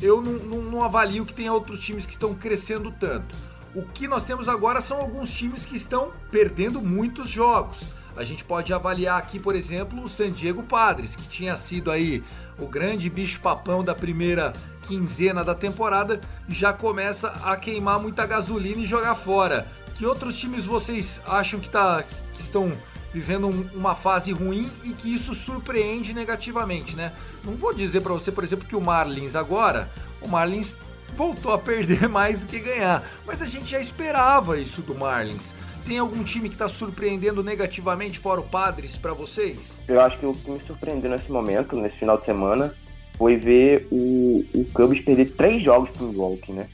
eu 0.00 0.22
não, 0.22 0.32
não- 0.34 0.62
não 0.70 0.84
avalio 0.84 1.26
que 1.26 1.34
tenha 1.34 1.52
outros 1.52 1.80
times 1.80 2.06
que 2.06 2.12
estão 2.12 2.32
crescendo 2.34 2.92
tanto. 2.92 3.34
O 3.74 3.82
que 3.82 4.06
nós 4.06 4.24
temos 4.24 4.48
agora 4.48 4.80
são 4.80 4.98
alguns 4.98 5.30
times 5.30 5.64
que 5.66 5.76
estão 5.76 6.12
perdendo 6.30 6.80
muitos 6.80 7.28
jogos. 7.28 7.80
A 8.16 8.24
gente 8.24 8.44
pode 8.44 8.72
avaliar 8.72 9.18
aqui, 9.18 9.38
por 9.38 9.54
exemplo, 9.54 10.02
o 10.02 10.08
San 10.08 10.30
Diego 10.30 10.62
Padres, 10.62 11.14
que 11.16 11.28
tinha 11.28 11.54
sido 11.56 11.90
aí 11.90 12.22
o 12.58 12.66
grande 12.66 13.10
bicho 13.10 13.40
papão 13.40 13.84
da 13.84 13.94
primeira 13.94 14.54
quinzena 14.86 15.44
da 15.44 15.54
temporada, 15.54 16.20
já 16.48 16.72
começa 16.72 17.28
a 17.44 17.56
queimar 17.56 18.00
muita 18.00 18.24
gasolina 18.24 18.80
e 18.80 18.86
jogar 18.86 19.14
fora. 19.16 19.66
Que 19.98 20.04
outros 20.06 20.36
times 20.38 20.64
vocês 20.66 21.20
acham 21.26 21.58
que, 21.58 21.70
tá, 21.70 22.04
que 22.34 22.40
estão 22.40 22.72
vivendo 23.12 23.46
um- 23.48 23.68
uma 23.74 23.94
fase 23.94 24.30
ruim 24.32 24.68
e 24.84 24.90
que 24.90 25.12
isso 25.12 25.34
surpreende 25.34 26.12
negativamente, 26.12 26.94
né? 26.96 27.12
Não 27.42 27.54
vou 27.54 27.72
dizer 27.72 28.02
pra 28.02 28.12
você, 28.12 28.30
por 28.30 28.44
exemplo, 28.44 28.66
que 28.68 28.76
o 28.76 28.80
Marlins 28.80 29.34
agora, 29.34 29.88
o 30.20 30.28
Marlins 30.28 30.76
voltou 31.14 31.52
a 31.52 31.58
perder 31.58 32.08
mais 32.10 32.40
do 32.40 32.46
que 32.46 32.58
ganhar, 32.60 33.02
mas 33.26 33.40
a 33.40 33.46
gente 33.46 33.70
já 33.70 33.80
esperava 33.80 34.58
isso 34.58 34.82
do 34.82 34.94
Marlins. 34.94 35.54
Tem 35.86 35.98
algum 35.98 36.22
time 36.24 36.50
que 36.50 36.56
tá 36.56 36.68
surpreendendo 36.68 37.42
negativamente 37.44 38.18
fora 38.18 38.40
o 38.40 38.44
Padres 38.44 38.98
pra 38.98 39.14
vocês? 39.14 39.80
Eu 39.88 40.00
acho 40.00 40.18
que 40.18 40.26
o 40.26 40.32
que 40.32 40.50
me 40.50 40.60
surpreendeu 40.66 41.08
nesse 41.10 41.30
momento, 41.30 41.76
nesse 41.76 41.96
final 41.96 42.18
de 42.18 42.24
semana, 42.24 42.74
foi 43.16 43.36
ver 43.36 43.86
o, 43.90 44.44
o 44.52 44.64
Cubs 44.74 45.00
perder 45.00 45.30
três 45.36 45.62
jogos 45.62 45.88
pro 45.90 46.06
Milwaukee, 46.08 46.52
né? 46.52 46.68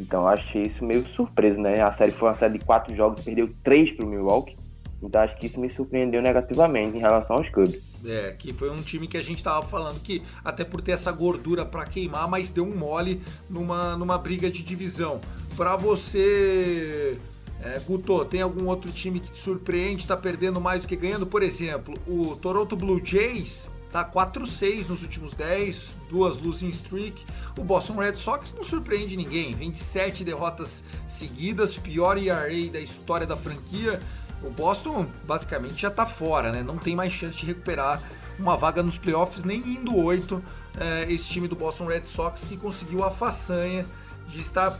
Então 0.00 0.22
eu 0.22 0.28
achei 0.28 0.64
isso 0.64 0.82
meio 0.82 1.06
surpreso, 1.06 1.60
né? 1.60 1.82
A 1.82 1.92
série 1.92 2.10
foi 2.10 2.28
uma 2.28 2.34
série 2.34 2.58
de 2.58 2.64
quatro 2.64 2.94
jogos, 2.94 3.22
perdeu 3.22 3.50
três 3.62 3.92
pro 3.92 4.06
Milwaukee. 4.06 4.56
Então 5.02 5.20
acho 5.20 5.36
que 5.36 5.46
isso 5.46 5.60
me 5.60 5.70
surpreendeu 5.70 6.22
negativamente 6.22 6.96
em 6.96 7.00
relação 7.00 7.36
aos 7.36 7.48
Cubs. 7.50 7.78
É, 8.04 8.34
que 8.38 8.52
foi 8.52 8.70
um 8.70 8.76
time 8.76 9.06
que 9.06 9.18
a 9.18 9.22
gente 9.22 9.44
tava 9.44 9.64
falando 9.64 10.00
que, 10.00 10.22
até 10.42 10.64
por 10.64 10.80
ter 10.80 10.92
essa 10.92 11.12
gordura 11.12 11.66
pra 11.66 11.84
queimar, 11.84 12.28
mas 12.28 12.50
deu 12.50 12.64
um 12.64 12.74
mole 12.74 13.20
numa, 13.48 13.94
numa 13.96 14.16
briga 14.16 14.50
de 14.50 14.62
divisão. 14.62 15.20
Pra 15.54 15.76
você, 15.76 17.18
é, 17.62 17.78
Guto, 17.80 18.24
tem 18.24 18.40
algum 18.40 18.66
outro 18.68 18.90
time 18.90 19.20
que 19.20 19.30
te 19.30 19.38
surpreende, 19.38 20.06
tá 20.06 20.16
perdendo 20.16 20.60
mais 20.60 20.82
do 20.82 20.88
que 20.88 20.96
ganhando? 20.96 21.26
Por 21.26 21.42
exemplo, 21.42 21.94
o 22.06 22.36
Toronto 22.36 22.74
Blue 22.74 23.00
Jays 23.04 23.70
tá 23.90 24.04
4-6 24.04 24.88
nos 24.88 25.02
últimos 25.02 25.34
10, 25.34 25.94
duas 26.08 26.38
losing 26.38 26.68
streak. 26.68 27.24
O 27.56 27.64
Boston 27.64 27.96
Red 27.96 28.16
Sox 28.16 28.52
não 28.54 28.62
surpreende 28.62 29.16
ninguém, 29.16 29.54
vem 29.54 29.70
de 29.70 29.78
7 29.78 30.24
derrotas 30.24 30.84
seguidas, 31.06 31.76
pior 31.76 32.16
ERA 32.16 32.70
da 32.72 32.80
história 32.80 33.26
da 33.26 33.36
franquia. 33.36 34.00
O 34.42 34.50
Boston 34.50 35.06
basicamente 35.26 35.80
já 35.80 35.90
tá 35.90 36.06
fora, 36.06 36.50
né? 36.50 36.62
Não 36.62 36.78
tem 36.78 36.96
mais 36.96 37.12
chance 37.12 37.36
de 37.36 37.46
recuperar 37.46 38.00
uma 38.38 38.56
vaga 38.56 38.82
nos 38.82 38.96
playoffs, 38.96 39.44
nem 39.44 39.58
indo 39.60 39.96
8. 39.96 40.42
É, 40.78 41.12
esse 41.12 41.28
time 41.28 41.48
do 41.48 41.56
Boston 41.56 41.86
Red 41.86 42.06
Sox 42.06 42.44
que 42.44 42.56
conseguiu 42.56 43.04
a 43.04 43.10
façanha 43.10 43.84
de 44.28 44.38
estar 44.40 44.78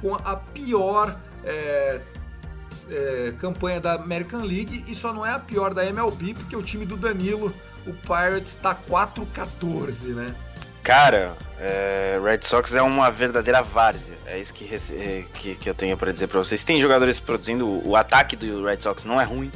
com 0.00 0.14
a 0.16 0.36
pior 0.36 1.16
é, 1.44 2.00
é, 2.90 3.34
campanha 3.38 3.80
da 3.80 3.94
American 3.94 4.42
League 4.42 4.84
e 4.88 4.94
só 4.94 5.12
não 5.12 5.24
é 5.24 5.32
a 5.32 5.38
pior 5.38 5.74
da 5.74 5.84
MLB 5.84 6.34
porque 6.34 6.56
o 6.56 6.62
time 6.62 6.84
do 6.84 6.96
Danilo, 6.96 7.54
o 7.88 7.94
Pirates, 7.94 8.56
tá 8.56 8.74
4-14, 8.74 10.14
né? 10.14 10.34
Cara, 10.82 11.36
é, 11.58 12.18
Red 12.22 12.40
Sox 12.42 12.74
é 12.74 12.82
uma 12.82 13.10
verdadeira 13.10 13.62
várzea. 13.62 14.16
É 14.26 14.38
isso 14.38 14.54
que, 14.54 14.64
é, 14.74 15.24
que, 15.34 15.54
que 15.56 15.68
eu 15.68 15.74
tenho 15.74 15.96
pra 15.96 16.12
dizer 16.12 16.28
pra 16.28 16.38
vocês. 16.38 16.64
Tem 16.64 16.78
jogadores 16.78 17.18
produzindo, 17.20 17.66
o, 17.86 17.96
ataque 17.96 18.36
do 18.36 18.64
Red 18.64 18.80
Sox 18.80 19.04
não 19.04 19.20
é 19.20 19.24
ruim, 19.24 19.50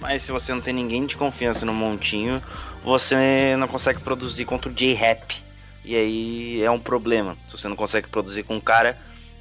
mas 0.00 0.22
se 0.22 0.32
você 0.32 0.52
não 0.52 0.60
tem 0.60 0.72
ninguém 0.72 1.06
de 1.06 1.16
confiança 1.16 1.66
no 1.66 1.74
montinho, 1.74 2.42
você 2.84 3.56
não 3.58 3.68
consegue 3.68 4.00
produzir 4.00 4.44
contra 4.44 4.70
o 4.70 4.74
J-Rap. 4.74 5.42
E 5.84 5.96
aí 5.96 6.62
é 6.62 6.70
um 6.70 6.80
problema. 6.80 7.36
Se 7.46 7.58
você 7.58 7.68
não 7.68 7.76
consegue 7.76 8.08
produzir 8.08 8.42
com 8.42 8.56
um 8.56 8.60
cara 8.60 8.96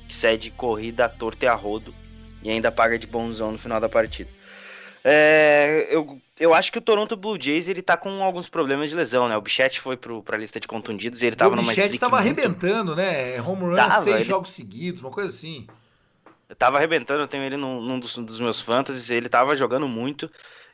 que 0.07 0.15
cede 0.15 0.49
corrida 0.51 1.05
a 1.05 1.09
torto 1.09 1.45
e 1.45 1.47
a 1.47 1.53
rodo 1.53 1.93
e 2.41 2.49
ainda 2.49 2.71
paga 2.71 2.97
de 2.97 3.05
bonzão 3.05 3.51
no 3.51 3.57
final 3.57 3.79
da 3.79 3.87
partida. 3.87 4.29
É, 5.03 5.87
eu, 5.89 6.19
eu 6.39 6.53
acho 6.53 6.71
que 6.71 6.77
o 6.77 6.81
Toronto 6.81 7.15
Blue 7.15 7.37
Jays 7.41 7.69
ele 7.69 7.81
tá 7.81 7.95
com 7.95 8.23
alguns 8.23 8.49
problemas 8.49 8.89
de 8.89 8.95
lesão, 8.95 9.27
né? 9.29 9.37
O 9.37 9.41
Bichette 9.41 9.79
foi 9.79 9.95
pro, 9.95 10.21
pra 10.21 10.37
lista 10.37 10.59
de 10.59 10.67
contundidos 10.67 11.23
e 11.23 11.25
ele 11.27 11.35
tava 11.35 11.53
o 11.53 11.55
numa 11.55 11.69
Bichette 11.69 11.93
streak 11.95 11.99
tava 11.99 12.21
muito- 12.23 12.39
arrebentando, 12.39 12.95
né? 12.95 13.41
Home 13.41 13.61
run, 13.63 13.75
Tava, 13.75 14.01
seis 14.03 14.15
ele- 14.17 14.23
jogos 14.25 14.49
seguidos, 14.51 15.01
uma 15.01 15.11
coisa 15.11 15.29
assim. 15.29 15.67
Eu 16.49 16.55
tava 16.55 16.77
arrebentando, 16.77 17.21
eu 17.21 17.27
tenho 17.27 17.43
ele 17.43 17.55
num, 17.57 17.79
num 17.81 17.99
dos, 17.99 18.17
dos 18.17 18.41
meus 18.41 18.59
fantasies, 18.59 19.09
ele 19.09 19.29
tava 19.29 19.55
jogando 19.55 19.87
muito 19.87 20.29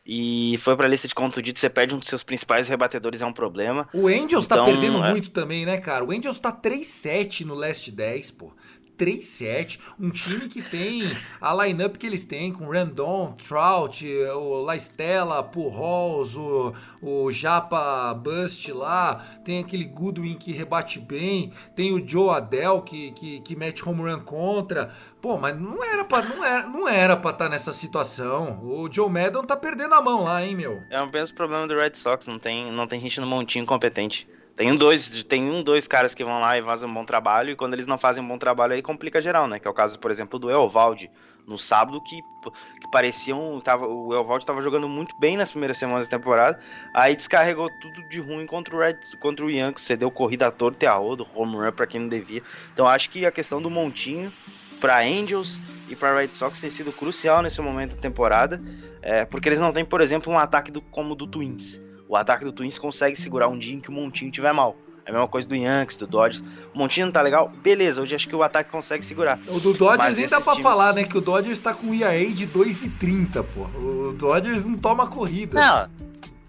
e 0.06 0.56
foi 0.60 0.76
pra 0.76 0.88
lista 0.88 1.08
de 1.08 1.14
contundidos, 1.16 1.60
você 1.60 1.70
perde 1.70 1.94
um 1.94 2.00
dos 2.00 2.08
seus 2.08 2.24
principais 2.24 2.68
rebatedores, 2.68 3.22
é 3.22 3.26
um 3.26 3.34
problema. 3.34 3.88
O 3.94 4.08
Angels 4.08 4.48
tá 4.48 4.56
Então, 4.56 4.66
perdendo 4.66 5.04
é. 5.04 5.10
muito 5.12 5.30
também, 5.32 5.66
né, 5.66 5.78
cara? 5.78 6.04
O 6.06 6.12
Angels 6.12 6.40
tá 6.40 6.52
3-7 6.52 7.42
no 7.46 7.54
Last 7.56 7.92
10, 7.92 8.32
pô. 8.32 8.54
3-7. 8.98 9.80
Um 10.00 10.10
time 10.10 10.48
que 10.48 10.62
tem 10.62 11.04
a 11.40 11.54
lineup 11.54 11.98
que 11.98 12.08
eles 12.08 12.26
têm 12.26 12.52
com 12.52 12.70
Randon, 12.70 13.34
Trout, 13.34 14.06
o 14.08 14.62
La 14.62 14.76
Stella, 14.76 15.44
Pujols, 15.44 16.36
o, 16.36 16.74
o 17.02 17.32
Japa 17.32 18.14
Bust 18.14 18.72
lá. 18.72 19.26
Tem 19.44 19.60
aquele 19.60 19.86
Goodwin 19.86 20.36
que 20.36 20.52
rebate 20.52 21.00
bem. 21.00 21.52
Tem 21.76 21.94
o 21.94 22.08
Joe 22.08 22.30
Adell 22.30 22.82
que, 22.82 23.12
que, 23.12 23.40
que 23.42 23.56
mete 23.56 23.88
home 23.88 24.02
run 24.02 24.20
contra. 24.22 24.94
Pô, 25.22 25.38
mas 25.38 25.60
não 25.60 25.84
era 25.84 26.06
pra 26.06 26.22
não 26.22 26.46
era, 26.46 26.68
não 26.68 26.88
era 26.88 27.14
estar 27.14 27.50
nessa 27.50 27.74
situação. 27.74 28.60
O 28.64 28.88
Joe 28.92 29.10
Maddon 29.10 29.44
tá 29.44 29.58
perdendo 29.58 29.96
a 29.96 30.02
mão 30.02 30.24
lá, 30.24 30.44
hein, 30.44 30.56
meu? 30.56 30.84
É 30.90 31.02
o 31.02 31.12
mesmo 31.12 31.36
problema 31.36 31.68
do 31.68 31.76
Red 31.76 31.96
Sox, 31.96 32.28
não 32.28 32.38
tem, 32.38 32.72
não 32.72 32.88
tem 32.88 33.00
gente 33.00 33.20
no 33.20 33.26
montinho 33.26 33.66
competente. 33.66 34.28
Tem 34.56 34.74
dois, 34.74 35.24
tem 35.26 35.50
um, 35.50 35.62
dois 35.62 35.86
caras 35.86 36.16
que 36.16 36.24
vão 36.24 36.40
lá 36.40 36.58
e 36.58 36.64
fazem 36.64 36.90
um 36.90 36.94
bom 36.94 37.04
trabalho, 37.04 37.50
e 37.50 37.56
quando 37.56 37.74
eles 37.74 37.86
não 37.86 37.98
fazem 37.98 38.24
um 38.24 38.28
bom 38.28 38.38
trabalho 38.38 38.74
aí 38.74 38.82
complica 38.82 39.20
geral, 39.20 39.48
né? 39.48 39.60
Que 39.60 39.68
é 39.68 39.72
o 39.72 39.74
caso, 39.74 40.00
por 40.00 40.10
exemplo, 40.10 40.40
do 40.40 40.50
Elvalde 40.50 41.12
no 41.46 41.58
sábado, 41.58 42.02
que, 42.02 42.22
que 42.22 42.90
pareciam. 42.90 43.60
Tava, 43.60 43.86
o 43.86 44.14
Elvalde 44.14 44.46
tava 44.46 44.62
jogando 44.62 44.88
muito 44.88 45.14
bem 45.20 45.36
nas 45.36 45.52
primeiras 45.52 45.78
semanas 45.78 46.08
da 46.08 46.18
temporada, 46.18 46.58
aí 46.94 47.18
descarregou 47.18 47.70
tudo 47.82 48.02
de 48.08 48.22
ruim 48.22 48.46
contra 48.46 48.74
o, 48.74 48.80
Red, 48.80 48.98
contra 49.20 49.46
o 49.46 49.52
Yankees, 49.52 49.86
cedeu 49.86 50.10
corrida 50.10 50.48
a 50.48 50.52
torta 50.52 50.86
e 50.86 50.88
a 50.88 50.94
rodo, 50.94 51.28
home 51.36 51.58
run 51.58 51.72
pra 51.74 51.86
quem 51.86 52.00
não 52.00 52.08
devia. 52.08 52.42
Então 52.74 52.88
acho 52.88 53.10
que 53.10 53.26
a 53.26 53.32
questão 53.32 53.62
do 53.62 53.70
montinho 53.70 54.32
para 54.80 55.00
Angels 55.02 55.60
e 55.90 55.96
para 55.98 56.18
Red 56.18 56.30
Sox 56.30 56.60
tem 56.60 56.70
sido 56.70 56.94
crucial 56.94 57.42
nesse 57.42 57.62
momento 57.62 57.96
da 57.96 58.02
temporada, 58.02 58.62
é, 59.02 59.26
porque 59.26 59.50
eles 59.50 59.60
não 59.60 59.74
têm, 59.74 59.84
por 59.84 60.00
exemplo, 60.00 60.32
um 60.32 60.38
ataque 60.38 60.72
do, 60.72 60.82
como 60.82 61.14
o 61.14 61.16
do 61.16 61.28
Twins. 61.28 61.82
O 62.08 62.16
ataque 62.16 62.46
do 62.46 62.52
Twins 62.52 62.78
consegue 62.78 63.16
segurar 63.16 63.48
um 63.48 63.58
dia 63.58 63.76
em 63.76 63.80
que 63.80 63.90
o 63.90 63.92
Montinho 63.92 64.32
tiver 64.32 64.54
mal. 64.54 64.76
É 65.06 65.10
a 65.12 65.14
mesma 65.14 65.28
coisa 65.28 65.48
do 65.48 65.56
Yankees, 65.56 65.98
do 65.98 66.08
Dodgers. 66.08 66.44
O 66.74 66.78
Montinho 66.78 67.06
não 67.08 67.14
tá 67.14 67.22
legal? 67.22 67.50
Beleza, 67.62 68.02
hoje 68.02 68.16
acho 68.16 68.28
que 68.28 68.36
o 68.36 68.42
ataque 68.42 68.72
consegue 68.72 69.06
segurar. 69.06 69.40
O 69.48 69.60
do 69.60 69.72
Dodgers 69.74 70.18
nem 70.18 70.28
dá 70.28 70.42
pra 70.42 70.54
times- 70.54 70.64
falar, 70.64 70.94
né? 70.94 71.04
Que 71.04 71.18
o 71.18 71.22
Dodgers 71.22 71.62
tá 71.62 71.74
com 71.76 71.94
ERA 71.94 72.26
de 72.34 72.48
2,30, 72.48 73.44
pô. 73.44 73.62
O 73.80 74.14
Dodgers 74.14 74.66
não 74.66 74.78
toma 74.78 75.08
corrida. 75.08 75.60
Não, 75.62 76.06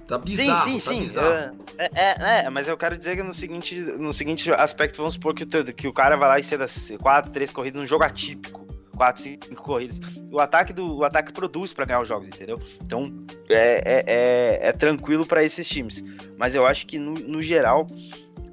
Tá 0.06 0.16
bizarro, 0.18 0.70
sim, 0.70 0.78
sim, 0.78 0.86
tá 0.86 0.92
sim. 0.94 1.00
bizarro. 1.00 1.56
É, 1.76 1.90
é, 1.94 2.44
é, 2.46 2.50
mas 2.50 2.68
eu 2.68 2.76
quero 2.76 2.96
dizer 2.96 3.16
que 3.16 3.22
no 3.24 3.34
seguinte, 3.34 3.74
no 3.98 4.12
seguinte 4.12 4.50
aspecto, 4.52 4.98
vamos 4.98 5.14
supor 5.14 5.34
que 5.34 5.42
o, 5.42 5.74
que 5.74 5.88
o 5.88 5.92
cara 5.92 6.16
vai 6.16 6.28
lá 6.28 6.38
e 6.38 6.42
ceda 6.44 6.64
4, 7.02 7.32
3 7.32 7.50
corridas 7.50 7.80
num 7.80 7.86
jogo 7.86 8.04
atípico. 8.04 8.64
4, 8.96 9.22
5 9.22 9.54
corridas. 9.62 10.00
O 10.30 10.40
ataque 10.40 10.72
do 10.72 10.96
o 10.98 11.04
ataque 11.04 11.32
produz 11.32 11.72
para 11.72 11.84
ganhar 11.84 12.00
os 12.00 12.08
jogos, 12.08 12.28
entendeu? 12.28 12.56
Então 12.82 13.12
é, 13.48 13.82
é, 13.84 14.04
é, 14.06 14.68
é 14.68 14.72
tranquilo 14.72 15.26
para 15.26 15.44
esses 15.44 15.68
times. 15.68 16.02
Mas 16.36 16.54
eu 16.54 16.66
acho 16.66 16.86
que 16.86 16.98
no, 16.98 17.12
no 17.12 17.40
geral, 17.40 17.86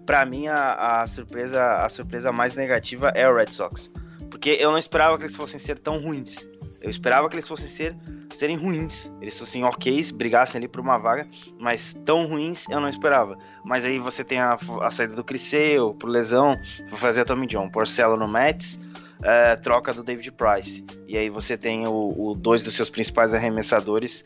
para 0.06 0.25
mim 0.25 0.47
a, 0.47 1.01
a, 1.01 1.08
surpresa 1.08 1.84
a 1.84 1.89
surpresa 1.89 2.32
mais 2.32 2.56
negativa 2.56 3.10
é 3.15 3.27
o 3.27 3.36
Red 3.36 3.47
Sox, 3.47 3.91
porque 4.29 4.51
eu 4.60 4.71
não 4.71 4.77
esperava 4.77 5.17
que 5.17 5.25
eles 5.25 5.36
fossem 5.36 5.60
ser 5.60 5.79
tão 5.79 6.01
ruins. 6.01 6.47
Eu 6.82 6.89
esperava 6.89 7.29
que 7.29 7.36
eles 7.36 7.47
fossem 7.47 7.67
ser 7.67 7.95
serem 8.36 8.58
ruins. 8.58 9.13
Eles 9.21 9.38
fossem 9.38 9.63
ok, 9.63 10.01
brigassem 10.13 10.60
ali 10.60 10.67
por 10.67 10.82
uma 10.82 10.97
vaga, 10.97 11.27
mas 11.60 11.93
tão 12.06 12.27
ruins 12.27 12.67
eu 12.69 12.79
não 12.79 12.89
esperava. 12.89 13.38
Mas 13.63 13.86
aí 13.86 13.99
você 13.99 14.23
tem 14.23 14.39
a, 14.39 14.58
a 14.82 14.91
saída 14.91 15.15
do 15.15 15.23
Criseu, 15.23 15.93
por 15.93 16.10
lesão, 16.10 16.60
vou 16.89 16.97
fazer 16.97 17.21
a 17.21 17.25
Tommy 17.25 17.47
John, 17.47 17.69
Porcelo 17.69 18.17
no 18.17 18.27
Mets, 18.27 18.79
é, 19.23 19.55
troca 19.55 19.93
do 19.93 20.03
David 20.03 20.31
Price. 20.31 20.86
E 21.13 21.17
aí 21.17 21.30
você 21.30 21.56
tem 21.56 21.88
o, 21.88 22.12
o, 22.17 22.34
dois 22.34 22.63
dos 22.63 22.76
seus 22.76 22.89
principais 22.89 23.36
arremessadores 23.36 24.26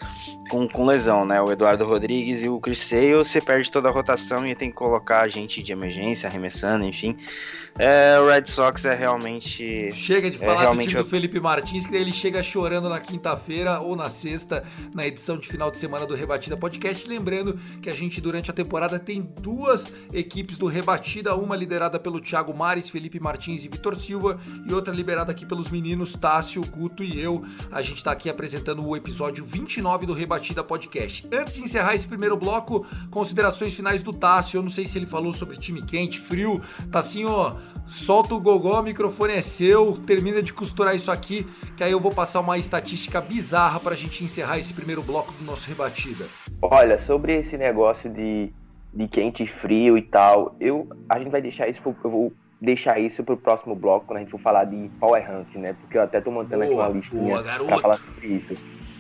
com, 0.50 0.70
com 0.70 0.86
lesão, 0.86 1.26
né? 1.26 1.42
O 1.42 1.52
Eduardo 1.52 1.84
Rodrigues 1.84 2.42
e 2.42 2.48
o 2.48 2.62
Chris 2.62 2.80
Sale. 2.80 3.16
Você 3.16 3.42
perde 3.42 3.70
toda 3.70 3.90
a 3.90 3.92
rotação 3.92 4.48
e 4.48 4.56
tem 4.56 4.70
que 4.70 4.76
colocar 4.78 5.28
gente 5.28 5.62
de 5.62 5.74
emergência 5.74 6.30
arremessando, 6.30 6.86
enfim. 6.86 7.18
É, 7.78 8.18
o 8.20 8.28
Red 8.28 8.46
Sox 8.46 8.86
é 8.86 8.96
realmente. 8.96 9.92
Chega 9.92 10.32
de 10.32 10.38
é 10.38 10.40
falar 10.40 10.62
realmente... 10.62 10.88
do 10.88 10.92
time 10.92 11.04
do 11.04 11.10
Felipe 11.10 11.40
Martins, 11.42 11.86
que 11.86 11.92
daí 11.92 12.02
ele 12.02 12.14
chega 12.14 12.42
chorando 12.42 12.88
na 12.88 13.02
quinta-feira 13.02 13.82
ou 13.82 13.94
na 13.96 14.10
sexta, 14.10 14.64
na 14.96 15.06
edição 15.06 15.38
de 15.38 15.48
final 15.48 15.70
de 15.70 15.78
semana 15.78 16.06
do 16.06 16.16
Rebatida 16.16 16.56
Podcast. 16.56 17.08
Lembrando 17.08 17.60
que 17.82 17.90
a 17.90 17.94
gente, 17.94 18.22
durante 18.22 18.50
a 18.50 18.54
temporada, 18.54 18.98
tem 18.98 19.22
duas 19.42 19.94
equipes 20.14 20.58
do 20.58 20.66
Rebatida, 20.68 21.36
uma 21.36 21.56
liderada 21.56 22.00
pelo 22.00 22.22
Thiago 22.22 22.56
Mares, 22.58 22.90
Felipe 22.90 23.20
Martins 23.20 23.66
e 23.66 23.68
Vitor 23.68 23.96
Silva, 23.96 24.40
e 24.66 24.74
outra 24.74 24.94
liberada 24.94 25.34
aqui 25.34 25.46
pelos 25.46 25.70
meninos 25.70 26.14
Tássio, 26.14 26.66
Guto 26.78 27.04
e 27.04 27.20
eu. 27.20 27.44
A 27.72 27.82
gente 27.82 27.98
está 27.98 28.12
aqui 28.12 28.30
apresentando 28.30 28.86
o 28.86 28.96
episódio 28.96 29.44
29 29.44 30.06
do 30.06 30.14
Rebatida 30.14 30.64
Podcast. 30.64 31.28
Antes 31.34 31.56
de 31.56 31.64
encerrar 31.64 31.96
esse 31.96 32.08
primeiro 32.08 32.38
bloco, 32.38 32.86
considerações 33.10 33.74
finais 33.74 34.02
do 34.02 34.14
Tássio. 34.14 34.60
Eu 34.60 34.64
não 34.64 34.70
sei 34.70 34.88
se 34.88 34.98
ele 34.98 35.08
falou 35.08 35.34
sobre 35.34 35.58
time 35.58 35.82
quente, 35.82 36.20
frio. 36.20 36.62
Ó 37.26 37.56
Solta 37.88 38.36
o 38.36 38.42
gogó, 38.42 38.82
o 38.82 38.84
microfone 38.84 39.34
é 39.34 39.42
seu, 39.42 39.94
termina 40.06 40.44
de 40.44 40.54
costurar 40.54 40.94
isso 40.94 41.10
aqui, 41.10 41.48
que 41.78 41.84
aí 41.84 41.92
eu 41.92 42.02
vou 42.02 42.14
passar 42.14 42.42
uma 42.42 42.58
estatística 42.58 43.22
bizarra 43.22 43.80
pra 43.80 43.96
gente 43.96 44.26
encerrar 44.26 44.60
esse 44.60 44.74
primeiro 44.74 45.02
bloco 45.02 45.32
do 45.32 45.46
nosso 45.46 45.70
rebatida. 45.70 46.26
Olha, 46.62 47.00
sobre 47.00 47.38
esse 47.38 47.58
negócio 47.58 48.10
de, 48.10 48.52
de 48.94 49.08
quente 49.08 49.44
e 49.44 49.48
frio 49.48 49.98
e 49.98 50.02
tal, 50.02 50.54
eu 50.60 50.90
a 51.08 51.18
gente 51.18 51.32
vai 51.32 51.42
deixar 51.42 51.70
isso 51.70 51.82
pro, 51.82 51.96
eu 52.04 52.12
vou 52.12 52.34
deixar 52.62 53.00
isso 53.00 53.24
pro 53.24 53.38
próximo 53.38 53.76
bloco, 53.76 54.06
quando 54.08 54.18
a 54.18 54.20
gente 54.22 54.32
for 54.32 54.40
falar 54.40 54.66
de 54.66 54.90
Power 55.00 55.26
Rank, 55.26 55.56
né? 55.56 55.76
Porque 55.82 55.98
eu 55.98 56.02
até 56.02 56.20
tô 56.20 56.32
montando 56.32 56.66
boa, 56.66 56.86
aqui 56.86 56.92
uma 56.92 57.00
listinha 57.00 57.24
boa, 57.24 57.44
pra 57.44 57.78
falar 57.80 57.98
sobre 57.98 58.28
isso. 58.28 58.56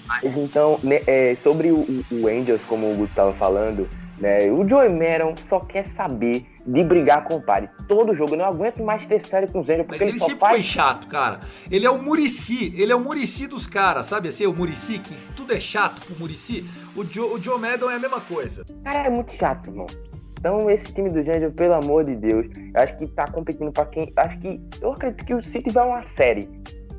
Mas 0.07 0.37
então, 0.37 0.79
né, 0.83 1.01
é, 1.05 1.35
sobre 1.35 1.71
o, 1.71 1.85
o 2.11 2.27
Angels, 2.27 2.61
como 2.67 2.91
o 2.91 2.95
Guto 2.95 3.13
tava 3.13 3.33
falando, 3.33 3.89
né? 4.19 4.49
O 4.51 4.67
Joey 4.67 4.89
Meron 4.89 5.35
só 5.35 5.59
quer 5.59 5.85
saber 5.87 6.45
de 6.65 6.83
brigar 6.83 7.23
com 7.23 7.35
o 7.35 7.41
Pare. 7.41 7.69
Todo 7.87 8.13
jogo, 8.15 8.33
eu 8.33 8.37
não 8.37 8.45
aguento 8.45 8.83
mais 8.83 9.05
ter 9.05 9.21
série 9.21 9.47
com 9.47 9.59
os 9.59 9.69
Angels. 9.69 9.87
Mas 9.87 10.01
ele, 10.01 10.11
ele 10.11 10.19
sempre 10.19 10.39
faz... 10.39 10.53
foi 10.53 10.63
chato, 10.63 11.07
cara. 11.07 11.39
Ele 11.69 11.85
é 11.85 11.89
o 11.89 12.01
Murici, 12.01 12.73
ele 12.77 12.91
é 12.91 12.95
o 12.95 12.99
Murici 12.99 13.47
dos 13.47 13.67
caras, 13.67 14.05
sabe 14.05 14.29
assim? 14.29 14.45
O 14.45 14.53
Murici, 14.53 14.99
que 14.99 15.15
tudo 15.33 15.53
é 15.53 15.59
chato 15.59 16.05
pro 16.05 16.17
Murici. 16.17 16.65
O 16.95 17.03
Joe, 17.03 17.33
o 17.33 17.41
Joe 17.41 17.59
Madden 17.59 17.89
é 17.89 17.95
a 17.95 17.99
mesma 17.99 18.21
coisa. 18.21 18.65
Cara, 18.83 19.07
é 19.07 19.09
muito 19.09 19.33
chato, 19.33 19.69
irmão. 19.69 19.87
Então, 20.47 20.71
esse 20.71 20.93
time 20.93 21.09
do 21.09 21.19
Angels, 21.19 21.53
pelo 21.55 21.73
amor 21.73 22.05
de 22.05 22.15
Deus, 22.15 22.45
eu 22.55 22.81
acho 22.81 22.97
que 22.97 23.07
tá 23.07 23.25
competindo 23.27 23.69
pra 23.69 23.85
quem. 23.85 24.09
Acho 24.15 24.39
que. 24.39 24.61
Eu 24.81 24.93
acredito 24.93 25.25
que 25.25 25.49
se 25.49 25.61
tiver 25.61 25.81
uma 25.81 26.01
série 26.01 26.47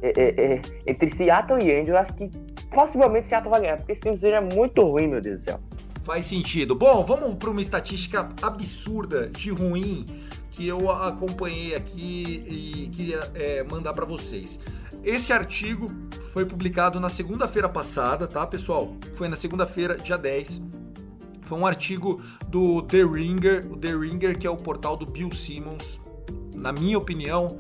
é, 0.02 0.12
é, 0.20 0.52
é, 0.52 0.62
entre 0.87 1.08
Seattle 1.08 1.58
e 1.62 1.72
Angels, 1.72 1.96
acho 1.96 2.12
que 2.12 2.30
possivelmente 2.70 3.26
Seattle 3.26 3.50
vai 3.50 3.62
ganhar, 3.62 3.76
porque 3.78 3.92
esse 3.92 4.02
time 4.02 4.18
seja 4.18 4.42
muito 4.42 4.82
ruim, 4.82 5.06
meu 5.06 5.22
Deus 5.22 5.40
do 5.40 5.44
céu. 5.44 5.61
Faz 6.02 6.26
sentido. 6.26 6.74
Bom, 6.74 7.02
vamos 7.06 7.37
para 7.37 7.48
uma 7.48 7.62
estatística 7.62 8.28
absurda 8.42 9.28
de 9.28 9.50
ruim 9.50 10.04
que 10.50 10.68
eu 10.68 10.90
acompanhei 10.90 11.74
aqui 11.74 12.44
e 12.46 12.88
queria 12.88 13.20
é, 13.34 13.62
mandar 13.62 13.94
para 13.94 14.04
vocês. 14.04 14.61
Esse 15.02 15.32
artigo 15.32 15.90
foi 16.34 16.44
publicado 16.44 17.00
na 17.00 17.08
segunda-feira 17.08 17.68
passada, 17.68 18.26
tá, 18.26 18.46
pessoal? 18.46 18.94
Foi 19.14 19.26
na 19.26 19.37
segunda-feira, 19.37 19.96
dia 19.96 20.18
10. 20.18 20.61
Foi 21.48 21.58
um 21.58 21.64
artigo 21.64 22.20
do 22.46 22.82
The 22.82 23.02
Ringer, 23.02 23.72
o 23.72 23.76
The 23.78 23.96
Ringer 23.96 24.38
que 24.38 24.46
é 24.46 24.50
o 24.50 24.56
portal 24.56 24.98
do 24.98 25.06
Bill 25.06 25.32
Simmons. 25.32 25.98
Na 26.54 26.72
minha 26.72 26.98
opinião, 26.98 27.58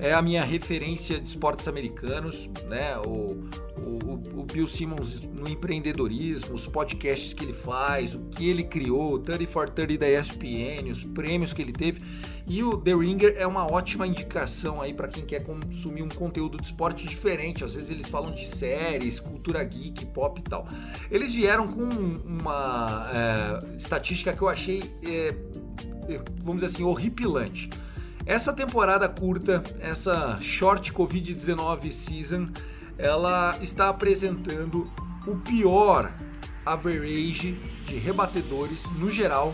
é 0.00 0.14
a 0.14 0.22
minha 0.22 0.42
referência 0.42 1.20
de 1.20 1.28
esportes 1.28 1.68
americanos, 1.68 2.48
né? 2.68 2.96
O, 3.06 3.44
o, 3.80 4.40
o, 4.40 4.44
Bill 4.44 4.66
Simmons 4.66 5.22
no 5.22 5.48
empreendedorismo, 5.48 6.54
os 6.54 6.66
podcasts 6.66 7.32
que 7.34 7.44
ele 7.44 7.52
faz, 7.52 8.14
o 8.14 8.20
que 8.30 8.48
ele 8.48 8.64
criou, 8.64 9.14
o 9.14 9.18
30 9.18 9.46
for 9.46 9.68
30 9.68 9.98
da 9.98 10.10
ESPN, 10.10 10.90
os 10.90 11.04
prêmios 11.04 11.52
que 11.52 11.60
ele 11.60 11.72
teve. 11.72 12.00
E 12.46 12.62
o 12.64 12.76
The 12.76 12.94
Ringer 12.94 13.34
é 13.38 13.46
uma 13.46 13.70
ótima 13.70 14.06
indicação 14.06 14.80
aí 14.80 14.92
para 14.92 15.06
quem 15.06 15.24
quer 15.24 15.42
consumir 15.44 16.02
um 16.02 16.08
conteúdo 16.08 16.58
de 16.58 16.64
esporte 16.64 17.06
diferente. 17.06 17.62
Às 17.62 17.74
vezes 17.74 17.90
eles 17.90 18.08
falam 18.08 18.32
de 18.32 18.46
séries, 18.46 19.20
cultura 19.20 19.62
geek, 19.62 20.06
pop 20.06 20.40
e 20.40 20.42
tal. 20.42 20.66
Eles 21.10 21.32
vieram 21.32 21.68
com 21.68 21.84
uma 21.84 23.08
é, 23.14 23.76
estatística 23.76 24.32
que 24.32 24.42
eu 24.42 24.48
achei, 24.48 24.82
é, 25.06 25.34
vamos 26.42 26.62
dizer 26.62 26.74
assim, 26.74 26.82
horripilante. 26.82 27.70
Essa 28.30 28.52
temporada 28.52 29.08
curta, 29.08 29.60
essa 29.80 30.38
short 30.40 30.92
Covid-19 30.92 31.90
season, 31.90 32.48
ela 32.96 33.58
está 33.60 33.88
apresentando 33.88 34.88
o 35.26 35.34
pior 35.38 36.14
average 36.64 37.60
de 37.84 37.96
rebatedores 37.96 38.84
no 38.92 39.10
geral. 39.10 39.52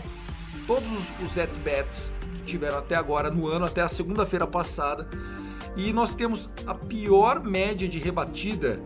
Todos 0.67 1.11
os 1.25 1.39
at-bats 1.39 2.11
que 2.35 2.43
tiveram 2.43 2.77
até 2.77 2.95
agora 2.95 3.31
no 3.31 3.47
ano, 3.47 3.65
até 3.65 3.81
a 3.81 3.87
segunda-feira 3.87 4.45
passada. 4.45 5.09
E 5.75 5.91
nós 5.91 6.13
temos 6.13 6.47
a 6.67 6.75
pior 6.75 7.43
média 7.43 7.89
de 7.89 7.97
rebatida, 7.97 8.79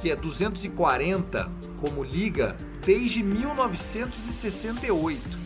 que 0.00 0.10
é 0.10 0.16
240 0.16 1.48
como 1.80 2.02
liga, 2.02 2.56
desde 2.84 3.22
1968. 3.22 5.38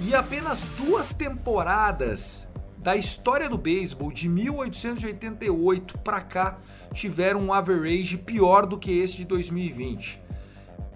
E 0.00 0.12
apenas 0.16 0.64
duas 0.76 1.12
temporadas 1.12 2.48
da 2.84 2.94
história 2.94 3.48
do 3.48 3.56
beisebol 3.56 4.12
de 4.12 4.28
1888 4.28 5.96
para 6.00 6.20
cá 6.20 6.58
tiveram 6.92 7.40
um 7.40 7.50
average 7.50 8.18
pior 8.18 8.66
do 8.66 8.78
que 8.78 8.90
esse 8.98 9.16
de 9.16 9.24
2020. 9.24 10.22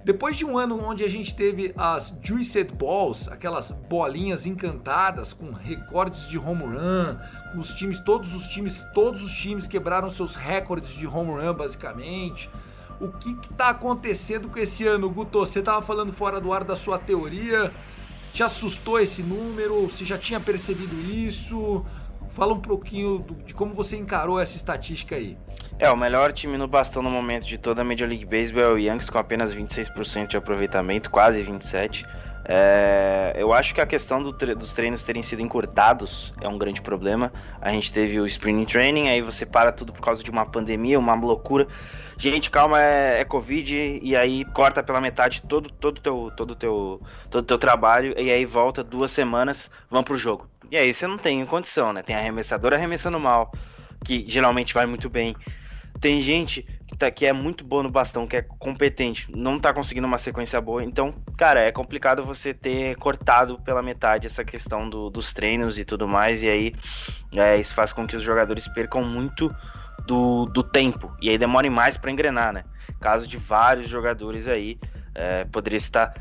Depois 0.05 0.37
de 0.37 0.45
um 0.45 0.59
ano 0.59 0.79
onde 0.85 1.03
a 1.03 1.09
gente 1.09 1.35
teve 1.35 1.73
as 1.79 2.15
Juiced 2.23 2.75
Balls, 2.75 3.27
aquelas 3.29 3.71
bolinhas 3.71 4.45
encantadas 4.45 5.33
com 5.33 5.51
recordes 5.51 6.29
de 6.29 6.39
home 6.39 6.65
run, 6.65 7.17
com 7.53 7.59
os 7.59 7.73
times, 7.73 7.99
todos 8.01 8.35
os 8.35 8.49
times, 8.49 8.87
todos 8.93 9.23
os 9.23 9.33
times 9.33 9.67
quebraram 9.67 10.11
seus 10.11 10.37
recordes 10.37 10.91
de 10.91 11.07
home 11.07 11.31
run 11.43 11.55
basicamente. 11.55 12.51
O 13.01 13.09
que 13.09 13.31
está 13.31 13.71
acontecendo 13.71 14.51
com 14.51 14.59
esse 14.59 14.87
ano, 14.87 15.09
Guto? 15.09 15.39
Você 15.39 15.61
estava 15.61 15.81
falando 15.81 16.13
fora 16.13 16.39
do 16.39 16.53
ar 16.53 16.65
da 16.65 16.77
sua 16.77 16.99
teoria. 16.99 17.73
Te 18.39 18.45
assustou 18.45 19.01
esse 19.01 19.21
número? 19.21 19.83
Você 19.89 20.05
já 20.05 20.17
tinha 20.17 20.39
percebido 20.39 20.95
isso? 21.13 21.85
Fala 22.29 22.55
um 22.55 22.61
pouquinho 22.61 23.19
do, 23.19 23.35
de 23.35 23.53
como 23.53 23.75
você 23.75 23.97
encarou 23.97 24.39
essa 24.39 24.55
estatística 24.55 25.17
aí. 25.17 25.37
É, 25.77 25.91
o 25.91 25.97
melhor 25.97 26.33
time 26.33 26.57
no 26.57 26.69
bastão 26.69 27.03
no 27.03 27.11
momento 27.11 27.45
de 27.45 27.59
toda 27.59 27.83
a 27.83 27.85
Major 27.85 28.09
League 28.09 28.25
Baseball 28.25 28.63
é 28.63 28.73
o 28.73 28.79
Yankees 28.79 29.11
com 29.11 29.19
apenas 29.19 29.53
26% 29.53 30.29
de 30.29 30.37
aproveitamento, 30.37 31.11
quase 31.11 31.43
27%. 31.43 32.07
É, 32.45 33.35
eu 33.37 33.53
acho 33.53 33.75
que 33.75 33.81
a 33.81 33.87
questão 33.87 34.23
do 34.23 34.33
tre 34.33 34.55
dos 34.55 34.73
treinos 34.73 35.03
terem 35.03 35.23
sido 35.23 35.43
encurtados 35.43 36.33
é 36.41 36.49
um 36.49 36.57
grande 36.57 36.81
problema. 36.81 37.33
A 37.61 37.71
gente 37.71 37.93
teve 37.93 38.19
o 38.21 38.27
Spring 38.27 38.65
Training, 38.65 39.09
aí 39.09 39.21
você 39.21 39.45
para 39.45 39.71
tudo 39.71 39.93
por 39.93 40.01
causa 40.01 40.23
de 40.23 40.31
uma 40.31 40.47
pandemia, 40.47 40.99
uma 40.99 41.15
loucura. 41.15 41.67
Gente, 42.17 42.51
calma, 42.51 42.83
é, 42.83 43.21
é 43.21 43.25
Covid, 43.25 44.01
e 44.03 44.17
aí 44.17 44.45
corta 44.47 44.83
pela 44.83 45.01
metade 45.01 45.43
todo 45.43 45.71
todo 45.71 46.01
teu 46.01 46.33
todo 46.37 46.55
teu 46.55 47.01
todo 47.31 47.45
teu 47.45 47.59
trabalho 47.59 48.15
e 48.19 48.31
aí 48.31 48.45
volta 48.45 48.83
duas 48.83 49.11
semanas, 49.11 49.71
vão 49.91 50.03
pro 50.03 50.17
jogo. 50.17 50.49
E 50.71 50.77
aí 50.77 50.93
você 50.93 51.07
não 51.07 51.19
tem 51.19 51.45
condição, 51.47 51.93
né? 51.93 52.03
Tem 52.03 52.17
arremessador 52.17 52.73
arremessando 52.73 53.21
mal, 53.21 53.53
que 54.05 54.25
geralmente 54.27 54.75
vai 54.75 54.87
muito 54.87 55.09
bem. 55.09 55.37
Tem 56.01 56.21
gente 56.21 56.67
que, 56.89 56.97
tá, 56.97 57.11
que 57.11 57.27
é 57.27 57.33
muito 57.35 57.65
boa 57.65 57.83
no 57.83 57.91
bastão, 57.91 58.27
que 58.27 58.37
é 58.37 58.43
competente, 58.43 59.31
não 59.31 59.59
tá 59.59 59.75
conseguindo 59.75 60.07
uma 60.07 60.17
sequência 60.17 60.59
boa. 60.59 60.83
Então, 60.83 61.15
cara, 61.37 61.63
é 61.63 61.71
complicado 61.71 62.25
você 62.25 62.55
ter 62.55 62.97
cortado 62.97 63.59
pela 63.59 63.83
metade 63.83 64.27
essa 64.27 64.43
questão 64.43 64.89
do, 64.89 65.11
dos 65.11 65.35
treinos 65.35 65.79
e 65.79 65.85
tudo 65.85 66.09
mais. 66.09 66.43
E 66.43 66.49
aí 66.49 66.75
é, 67.37 67.59
isso 67.59 67.75
faz 67.75 67.93
com 67.93 68.07
que 68.07 68.17
os 68.17 68.23
jogadores 68.23 68.67
percam 68.67 69.05
muito 69.05 69.55
do, 70.07 70.47
do 70.47 70.63
tempo. 70.63 71.15
E 71.21 71.29
aí 71.29 71.37
demorem 71.37 71.71
mais 71.71 71.99
para 71.99 72.11
engrenar, 72.11 72.55
né? 72.55 72.65
Caso 73.01 73.29
de 73.29 73.37
vários 73.37 73.87
jogadores 73.87 74.49
aí, 74.49 74.79
é, 75.15 75.45
poderia 75.45 75.77
estar 75.77 76.15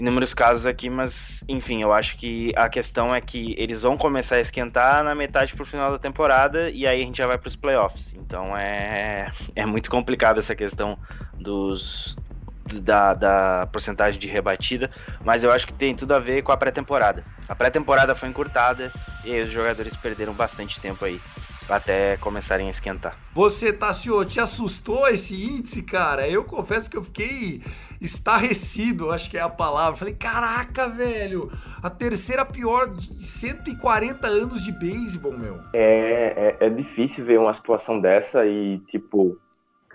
inúmeros 0.00 0.32
casos 0.32 0.66
aqui, 0.66 0.88
mas 0.88 1.44
enfim, 1.46 1.82
eu 1.82 1.92
acho 1.92 2.16
que 2.16 2.52
a 2.56 2.70
questão 2.70 3.14
é 3.14 3.20
que 3.20 3.54
eles 3.58 3.82
vão 3.82 3.98
começar 3.98 4.36
a 4.36 4.40
esquentar 4.40 5.04
na 5.04 5.14
metade 5.14 5.54
pro 5.54 5.64
final 5.64 5.92
da 5.92 5.98
temporada 5.98 6.70
e 6.70 6.86
aí 6.86 7.02
a 7.02 7.04
gente 7.04 7.18
já 7.18 7.26
vai 7.26 7.36
para 7.36 7.48
os 7.48 7.54
playoffs. 7.54 8.14
Então 8.14 8.56
é, 8.56 9.30
é 9.54 9.66
muito 9.66 9.90
complicado 9.90 10.38
essa 10.38 10.54
questão 10.54 10.98
dos 11.38 12.16
da, 12.82 13.14
da 13.14 13.68
porcentagem 13.70 14.18
de 14.18 14.28
rebatida, 14.28 14.90
mas 15.22 15.44
eu 15.44 15.52
acho 15.52 15.66
que 15.66 15.74
tem 15.74 15.94
tudo 15.94 16.14
a 16.14 16.18
ver 16.18 16.42
com 16.42 16.52
a 16.52 16.56
pré-temporada. 16.56 17.24
A 17.46 17.54
pré-temporada 17.54 18.14
foi 18.14 18.28
encurtada 18.28 18.92
e 19.24 19.38
os 19.40 19.50
jogadores 19.50 19.96
perderam 19.96 20.32
bastante 20.32 20.80
tempo 20.80 21.04
aí 21.04 21.20
até 21.68 22.16
começarem 22.16 22.68
a 22.68 22.70
esquentar. 22.70 23.16
Você, 23.34 23.72
Tassio, 23.72 24.24
te 24.24 24.40
assustou 24.40 25.08
esse 25.08 25.34
índice, 25.44 25.82
cara? 25.82 26.26
Eu 26.28 26.44
confesso 26.44 26.88
que 26.88 26.96
eu 26.96 27.04
fiquei 27.04 27.62
estarrecido, 28.00 29.10
acho 29.10 29.30
que 29.30 29.36
é 29.36 29.42
a 29.42 29.48
palavra. 29.48 29.98
Falei, 29.98 30.14
caraca, 30.14 30.88
velho, 30.88 31.50
a 31.82 31.90
terceira 31.90 32.44
pior 32.44 32.88
de 32.88 33.24
140 33.24 34.26
anos 34.26 34.64
de 34.64 34.72
beisebol, 34.72 35.32
meu. 35.32 35.58
É, 35.72 36.56
é, 36.60 36.66
é 36.66 36.70
difícil 36.70 37.24
ver 37.24 37.38
uma 37.38 37.52
situação 37.52 38.00
dessa 38.00 38.46
e, 38.46 38.78
tipo, 38.86 39.38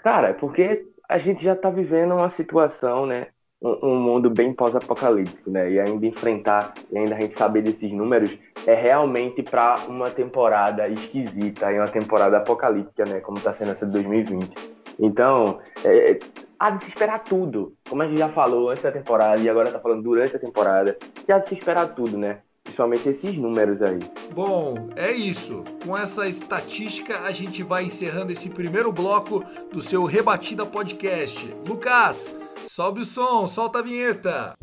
cara, 0.03 0.29
é 0.29 0.33
porque 0.33 0.85
a 1.09 1.17
gente 1.17 1.43
já 1.43 1.55
tá 1.55 1.69
vivendo 1.69 2.13
uma 2.13 2.29
situação, 2.29 3.05
né? 3.05 3.27
Um, 3.61 3.89
um 3.89 3.99
mundo 3.99 4.29
bem 4.29 4.53
pós-apocalíptico, 4.53 5.49
né? 5.49 5.71
E 5.71 5.79
ainda 5.79 6.05
enfrentar, 6.05 6.73
e 6.91 6.97
ainda 6.97 7.15
a 7.15 7.19
gente 7.19 7.33
saber 7.33 7.63
desses 7.63 7.91
números, 7.91 8.37
é 8.67 8.75
realmente 8.75 9.41
para 9.41 9.85
uma 9.87 10.09
temporada 10.11 10.87
esquisita 10.89 11.71
e 11.71 11.79
uma 11.79 11.87
temporada 11.87 12.37
apocalíptica, 12.37 13.05
né? 13.05 13.19
Como 13.21 13.37
está 13.37 13.53
sendo 13.53 13.71
essa 13.71 13.85
de 13.85 13.93
2020. 13.93 14.75
Então, 14.99 15.59
é, 15.83 16.19
há 16.59 16.69
de 16.71 16.83
se 16.83 16.89
esperar 16.89 17.19
tudo. 17.23 17.73
Como 17.89 18.01
a 18.01 18.07
gente 18.07 18.17
já 18.17 18.29
falou 18.29 18.69
antes 18.69 18.83
da 18.83 18.91
temporada 18.91 19.39
e 19.39 19.49
agora 19.49 19.69
está 19.69 19.79
falando 19.79 20.03
durante 20.03 20.35
a 20.35 20.39
temporada, 20.39 20.97
que 21.25 21.31
há 21.31 21.39
de 21.39 21.47
se 21.47 21.55
esperar 21.55 21.93
tudo, 21.95 22.17
né? 22.17 22.39
Principalmente 22.63 23.09
esses 23.09 23.37
números 23.37 23.81
aí. 23.81 23.99
Bom, 24.33 24.89
é 24.95 25.11
isso. 25.11 25.63
Com 25.85 25.95
essa 25.95 26.27
estatística, 26.27 27.19
a 27.19 27.31
gente 27.31 27.61
vai 27.61 27.83
encerrando 27.83 28.31
esse 28.31 28.49
primeiro 28.49 28.91
bloco 28.91 29.43
do 29.71 29.81
seu 29.81 30.03
Rebatida 30.03 30.65
Podcast. 30.65 31.55
Lucas, 31.67 32.33
sobe 32.67 33.01
o 33.01 33.05
som, 33.05 33.47
solta 33.47 33.79
a 33.79 33.81
vinheta. 33.83 34.55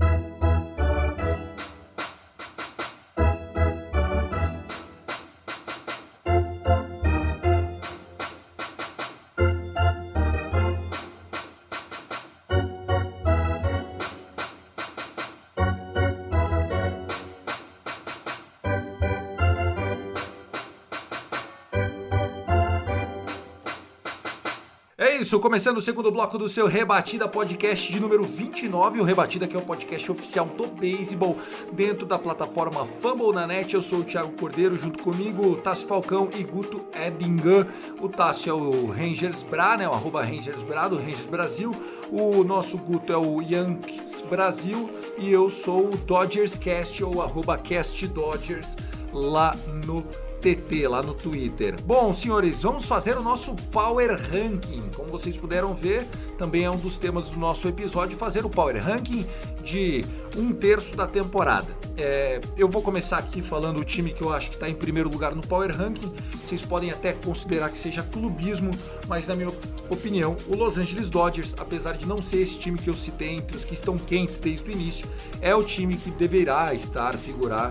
Isso, 25.32 25.40
começando 25.40 25.78
o 25.78 25.80
segundo 25.80 26.12
bloco 26.12 26.36
do 26.36 26.46
seu 26.46 26.66
Rebatida 26.66 27.26
Podcast 27.26 27.90
de 27.90 27.98
número 27.98 28.22
29. 28.22 29.00
O 29.00 29.02
Rebatida 29.02 29.48
que 29.48 29.56
é 29.56 29.58
o 29.58 29.62
podcast 29.62 30.12
oficial 30.12 30.44
do 30.44 30.66
beisebol 30.66 31.38
dentro 31.72 32.04
da 32.04 32.18
plataforma 32.18 32.84
Fumble 32.84 33.32
na 33.32 33.46
net. 33.46 33.72
Eu 33.72 33.80
sou 33.80 34.00
o 34.00 34.04
Thiago 34.04 34.32
Cordeiro, 34.32 34.74
junto 34.74 35.02
comigo 35.02 35.56
Tássio 35.56 35.88
Falcão 35.88 36.28
e 36.38 36.44
Guto 36.44 36.84
Edingan. 36.94 37.66
O 37.98 38.10
Tássio 38.10 38.50
é 38.50 38.52
o 38.52 38.86
Rangers 38.88 39.42
Bra, 39.42 39.78
né? 39.78 39.88
O 39.88 39.94
arroba 39.94 40.22
Rangers 40.22 40.62
Bra, 40.64 40.86
do 40.86 40.98
Rangers 40.98 41.28
Brasil. 41.28 41.74
O 42.10 42.44
nosso 42.44 42.76
Guto 42.76 43.10
é 43.10 43.16
o 43.16 43.40
Yankees 43.40 44.20
Brasil. 44.28 44.90
E 45.16 45.32
eu 45.32 45.48
sou 45.48 45.94
o 45.94 45.96
Dodgers 45.96 46.58
Cast, 46.58 47.02
ou 47.02 47.22
arroba 47.22 47.56
Cast 47.56 48.06
Dodgers, 48.06 48.76
lá 49.14 49.56
no 49.86 50.04
TT 50.42 50.88
lá 50.88 51.00
no 51.00 51.14
Twitter. 51.14 51.80
Bom, 51.84 52.12
senhores, 52.12 52.62
vamos 52.62 52.84
fazer 52.84 53.16
o 53.16 53.22
nosso 53.22 53.54
Power 53.70 54.10
Ranking. 54.10 54.90
Como 54.96 55.08
vocês 55.08 55.36
puderam 55.36 55.72
ver, 55.72 56.04
também 56.36 56.64
é 56.64 56.70
um 56.70 56.76
dos 56.76 56.98
temas 56.98 57.30
do 57.30 57.38
nosso 57.38 57.68
episódio 57.68 58.18
fazer 58.18 58.44
o 58.44 58.50
Power 58.50 58.82
Ranking 58.82 59.24
de 59.62 60.04
um 60.36 60.52
terço 60.52 60.96
da 60.96 61.06
temporada. 61.06 61.68
É, 61.96 62.40
eu 62.56 62.68
vou 62.68 62.82
começar 62.82 63.18
aqui 63.18 63.40
falando 63.40 63.78
o 63.78 63.84
time 63.84 64.12
que 64.12 64.20
eu 64.20 64.32
acho 64.32 64.48
que 64.48 64.56
está 64.56 64.68
em 64.68 64.74
primeiro 64.74 65.08
lugar 65.08 65.32
no 65.32 65.46
Power 65.46 65.70
Ranking. 65.76 66.12
Vocês 66.44 66.60
podem 66.62 66.90
até 66.90 67.12
considerar 67.12 67.70
que 67.70 67.78
seja 67.78 68.02
clubismo, 68.02 68.72
mas 69.06 69.28
na 69.28 69.36
minha 69.36 69.52
opinião, 69.88 70.36
o 70.48 70.56
Los 70.56 70.76
Angeles 70.76 71.08
Dodgers, 71.08 71.54
apesar 71.56 71.92
de 71.92 72.04
não 72.04 72.20
ser 72.20 72.38
esse 72.38 72.58
time 72.58 72.76
que 72.76 72.90
eu 72.90 72.94
citei 72.94 73.28
entre 73.28 73.56
os 73.56 73.64
que 73.64 73.74
estão 73.74 73.96
quentes 73.96 74.40
desde 74.40 74.68
o 74.68 74.72
início, 74.72 75.06
é 75.40 75.54
o 75.54 75.62
time 75.62 75.96
que 75.96 76.10
deverá 76.10 76.74
estar, 76.74 77.16
figurar 77.16 77.70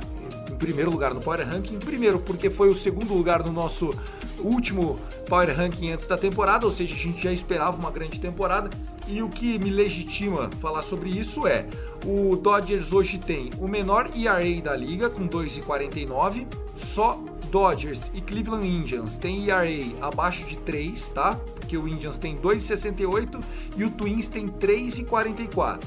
em 0.50 0.56
primeiro 0.56 0.92
lugar 0.92 1.14
no 1.14 1.20
Power 1.20 1.48
Ranking. 1.48 1.78
Primeiro, 1.80 2.20
porque 2.20 2.50
foi 2.50 2.70
o 2.70 2.76
segundo 2.76 3.14
lugar 3.14 3.44
no 3.44 3.52
nosso 3.52 3.94
último 4.40 5.00
Power 5.28 5.56
Ranking 5.56 5.92
antes 5.92 6.08
da 6.08 6.18
temporada, 6.18 6.66
ou 6.66 6.72
seja, 6.72 6.94
a 6.94 6.98
gente 6.98 7.22
já 7.22 7.32
esperava 7.32 7.78
uma 7.78 7.92
grande 7.92 8.20
temporada. 8.20 8.70
E 9.08 9.22
o 9.22 9.30
que 9.30 9.60
me 9.60 9.70
legitima 9.70 10.50
falar 10.60 10.82
sobre 10.82 11.10
isso 11.10 11.48
é: 11.48 11.66
o 12.06 12.36
Dodgers 12.36 12.94
hoje 12.94 13.18
tem 13.18 13.50
o 13.60 13.68
menor 13.68 14.10
ERA 14.16 14.62
da 14.62 14.76
liga, 14.76 15.10
com 15.10 15.28
2,49. 15.28 16.48
Só 16.76 17.22
Dodgers 17.52 18.10
e 18.14 18.22
Cleveland 18.22 18.66
Indians 18.66 19.18
têm 19.18 19.50
ERA 19.50 19.68
abaixo 20.02 20.46
de 20.46 20.58
3, 20.58 21.10
tá? 21.10 21.36
Porque 21.56 21.78
o 21.78 21.88
Indians 21.88 22.18
tem 22.18 22.38
2,68 22.38 23.44
e 23.76 23.84
o 23.84 23.92
Twins 23.92 24.30
tem 24.30 24.48
3,44. 24.48 25.80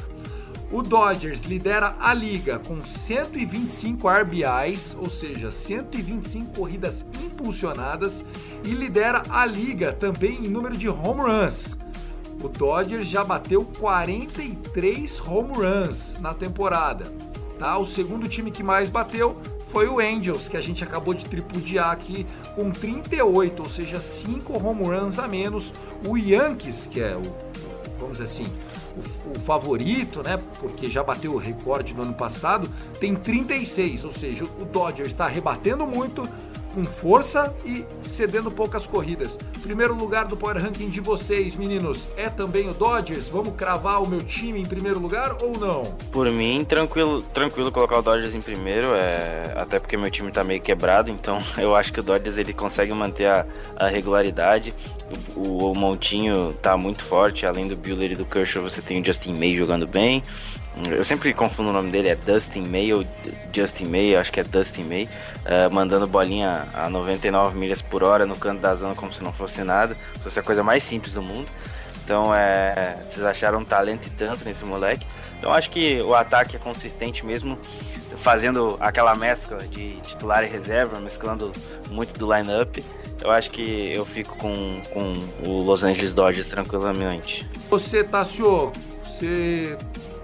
O 0.73 0.83
Dodgers 0.83 1.43
lidera 1.43 1.95
a 2.01 2.13
liga 2.13 2.59
com 2.59 2.85
125 2.85 4.09
RBIs, 4.09 4.97
ou 4.99 5.09
seja, 5.09 5.51
125 5.51 6.57
corridas 6.57 7.05
impulsionadas, 7.23 8.25
e 8.65 8.71
lidera 8.71 9.23
a 9.29 9.47
liga 9.47 9.93
também 9.93 10.45
em 10.45 10.49
número 10.49 10.77
de 10.77 10.89
home 10.89 11.21
runs. 11.21 11.77
O 12.43 12.49
Dodgers 12.49 13.07
já 13.07 13.23
bateu 13.23 13.65
43 13.79 15.21
home 15.21 15.53
runs 15.53 16.19
na 16.21 16.35
temporada. 16.35 17.05
Tá? 17.59 17.79
O 17.79 17.85
segundo 17.85 18.29
time 18.29 18.51
que 18.51 18.63
mais 18.63 18.91
bateu 18.91 19.37
foi 19.69 19.89
o 19.89 19.99
Angels, 19.99 20.49
que 20.49 20.57
a 20.57 20.61
gente 20.61 20.85
acabou 20.85 21.15
de 21.15 21.27
tripudiar 21.27 21.91
aqui 21.91 22.27
com 22.55 22.71
38, 22.71 23.63
ou 23.63 23.69
seja, 23.69 24.01
5 24.01 24.53
home 24.53 24.85
runs 24.85 25.19
a 25.19 25.29
menos. 25.29 25.73
O 26.07 26.17
Yankees, 26.17 26.87
que 26.87 27.01
é 27.01 27.17
o, 27.17 27.23
vamos 27.99 28.19
dizer 28.19 28.25
assim, 28.25 28.47
o, 28.97 29.31
o, 29.31 29.41
favorito, 29.41 30.23
né? 30.23 30.41
Porque 30.61 30.89
já 30.89 31.03
bateu 31.03 31.35
o 31.35 31.39
recorde 31.39 31.95
no 31.95 32.03
ano 32.03 32.15
passado, 32.15 32.69
tem 33.01 33.15
36, 33.15 34.05
ou 34.05 34.13
seja, 34.13 34.45
o 34.45 34.65
Dodgers 34.65 35.13
está 35.13 35.27
rebatendo 35.27 35.87
muito, 35.87 36.29
com 36.75 36.85
força 36.85 37.55
e 37.65 37.87
cedendo 38.03 38.51
poucas 38.51 38.87
corridas. 38.87 39.39
Primeiro 39.63 39.95
lugar 39.95 40.25
do 40.27 40.37
Power 40.37 40.61
Ranking 40.61 40.91
de 40.91 41.01
vocês, 41.01 41.55
meninos, 41.55 42.09
é 42.17 42.29
também 42.29 42.69
o 42.69 42.75
Dodgers? 42.75 43.29
Vamos 43.29 43.55
cravar 43.55 44.03
o 44.03 44.09
meu 44.09 44.23
time 44.23 44.61
em 44.61 44.67
primeiro 44.67 44.99
lugar 44.99 45.37
ou 45.41 45.57
não? 45.59 45.85
Por 46.11 46.29
mim, 46.31 46.65
tranquilo, 46.69 47.23
tranquilo 47.23 47.71
colocar 47.71 47.99
o 47.99 48.03
Dodgers 48.03 48.35
em 48.35 48.43
primeiro, 48.43 48.89
é... 48.95 49.55
até 49.57 49.79
porque 49.79 49.97
meu 49.97 50.11
time 50.11 50.33
tá 50.33 50.43
meio 50.43 50.61
quebrado, 50.61 51.11
então 51.11 51.39
eu 51.57 51.77
acho 51.77 51.93
que 51.93 52.01
o 52.01 52.03
Dodgers 52.03 52.39
ele 52.39 52.53
consegue 52.53 52.93
manter 52.93 53.27
a, 53.27 53.47
a 53.77 53.87
regularidade. 53.87 54.75
O, 55.37 55.71
o, 55.71 55.75
Montinho 55.75 56.55
tá 56.61 56.77
muito 56.77 57.05
forte, 57.05 57.47
além 57.47 57.69
do 57.69 57.77
Buehler 57.77 58.13
e 58.13 58.17
do 58.17 58.25
Kershaw, 58.25 58.63
você 58.63 58.83
tem 58.83 59.01
o 59.01 59.05
Justin 59.05 59.35
May 59.35 59.57
jogando 59.57 59.87
bem. 59.87 60.23
Eu 60.91 61.05
sempre 61.05 61.33
confundo 61.33 61.71
o 61.71 61.73
nome 61.73 61.93
dele, 61.93 62.09
é 62.09 62.17
Dustin 62.17 62.65
May 62.67 62.93
ou 62.93 63.07
Justin 63.53 63.85
May, 63.85 64.17
acho 64.17 64.33
que 64.33 64.41
é 64.41 64.45
Dustin 64.45 64.83
May, 64.85 65.05
uh, 65.05 65.73
mandando 65.73 66.07
bolinha 66.07 66.67
a 66.75 66.89
99 66.89 67.57
milhas 67.57 67.81
por 67.81 68.03
hora 68.03 68.27
no 68.27 68.35
canto 68.35 68.61
da 68.61 68.75
zona 68.75 68.95
como 68.95 69.13
se 69.13 69.23
não 69.23 69.33
fosse 69.33 69.63
nada, 69.63 69.97
se 70.15 70.25
fosse 70.25 70.41
a 70.41 70.43
coisa 70.43 70.65
mais 70.65 70.83
simples 70.83 71.15
do 71.15 71.23
mundo. 71.23 71.47
Então, 72.05 72.35
é, 72.35 72.99
vocês 73.07 73.25
acharam 73.25 73.61
um 73.61 73.65
talento 73.65 74.09
e 74.09 74.11
tanto 74.11 74.45
nesse 74.45 74.63
moleque. 74.65 75.07
Então, 75.39 75.53
acho 75.53 75.71
que 75.71 76.03
o 76.03 76.15
ataque 76.15 76.57
é 76.57 76.59
consistente 76.59 77.25
mesmo, 77.25 77.59
fazendo 78.17 78.77
aquela 78.79 79.15
mescla 79.15 79.59
de 79.59 79.97
titular 80.03 80.45
e 80.45 80.49
reserva, 80.49 81.01
mesclando 81.01 81.51
muito 81.91 82.19
do 82.19 82.31
lineup. 82.31 82.77
Eu 83.23 83.31
acho 83.31 83.51
que 83.51 83.93
eu 83.95 84.05
fico 84.05 84.37
com, 84.37 84.83
com 84.93 85.15
o 85.49 85.63
Los 85.63 85.83
Angeles 85.83 86.15
Dodgers 86.15 86.49
tranquilamente. 86.49 87.49
Você, 87.71 88.05
Tassio, 88.05 88.71
você 89.03 89.79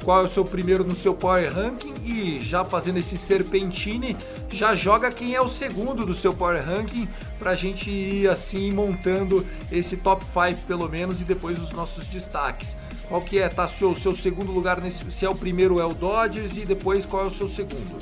qual 0.05 0.21
é 0.21 0.25
o 0.25 0.29
seu 0.29 0.45
primeiro 0.45 0.85
no 0.85 0.95
seu 0.95 1.15
Power 1.15 1.53
Ranking 1.53 1.95
e 2.05 2.41
já 2.41 2.65
fazendo 2.65 2.99
esse 2.99 3.17
serpentine, 3.17 4.17
já 4.51 4.75
joga 4.75 5.11
quem 5.11 5.35
é 5.35 5.41
o 5.41 5.49
segundo 5.49 6.05
do 6.05 6.15
seu 6.15 6.33
Power 6.35 6.65
Ranking 6.65 7.09
para 7.39 7.53
a 7.53 7.55
gente 7.55 7.91
ir 7.91 8.29
assim 8.29 8.73
montando 8.73 9.47
esse 9.71 9.97
top 9.99 10.25
5 10.25 10.67
pelo 10.67 10.89
menos 10.89 11.21
e 11.21 11.25
depois 11.25 11.61
os 11.61 11.73
nossos 11.73 12.07
destaques. 12.07 12.77
Qual 13.09 13.21
que 13.21 13.39
é, 13.39 13.49
Tassio, 13.49 13.91
o 13.91 13.95
seu 13.95 14.15
segundo 14.15 14.53
lugar 14.53 14.81
nesse, 14.81 15.11
se 15.11 15.27
é 15.27 15.29
o 15.29 15.35
primeiro 15.35 15.81
é 15.81 15.85
o 15.85 15.93
Dodgers 15.93 16.57
e 16.57 16.65
depois 16.65 17.05
qual 17.05 17.25
é 17.25 17.27
o 17.27 17.31
seu 17.31 17.49
segundo? 17.49 17.99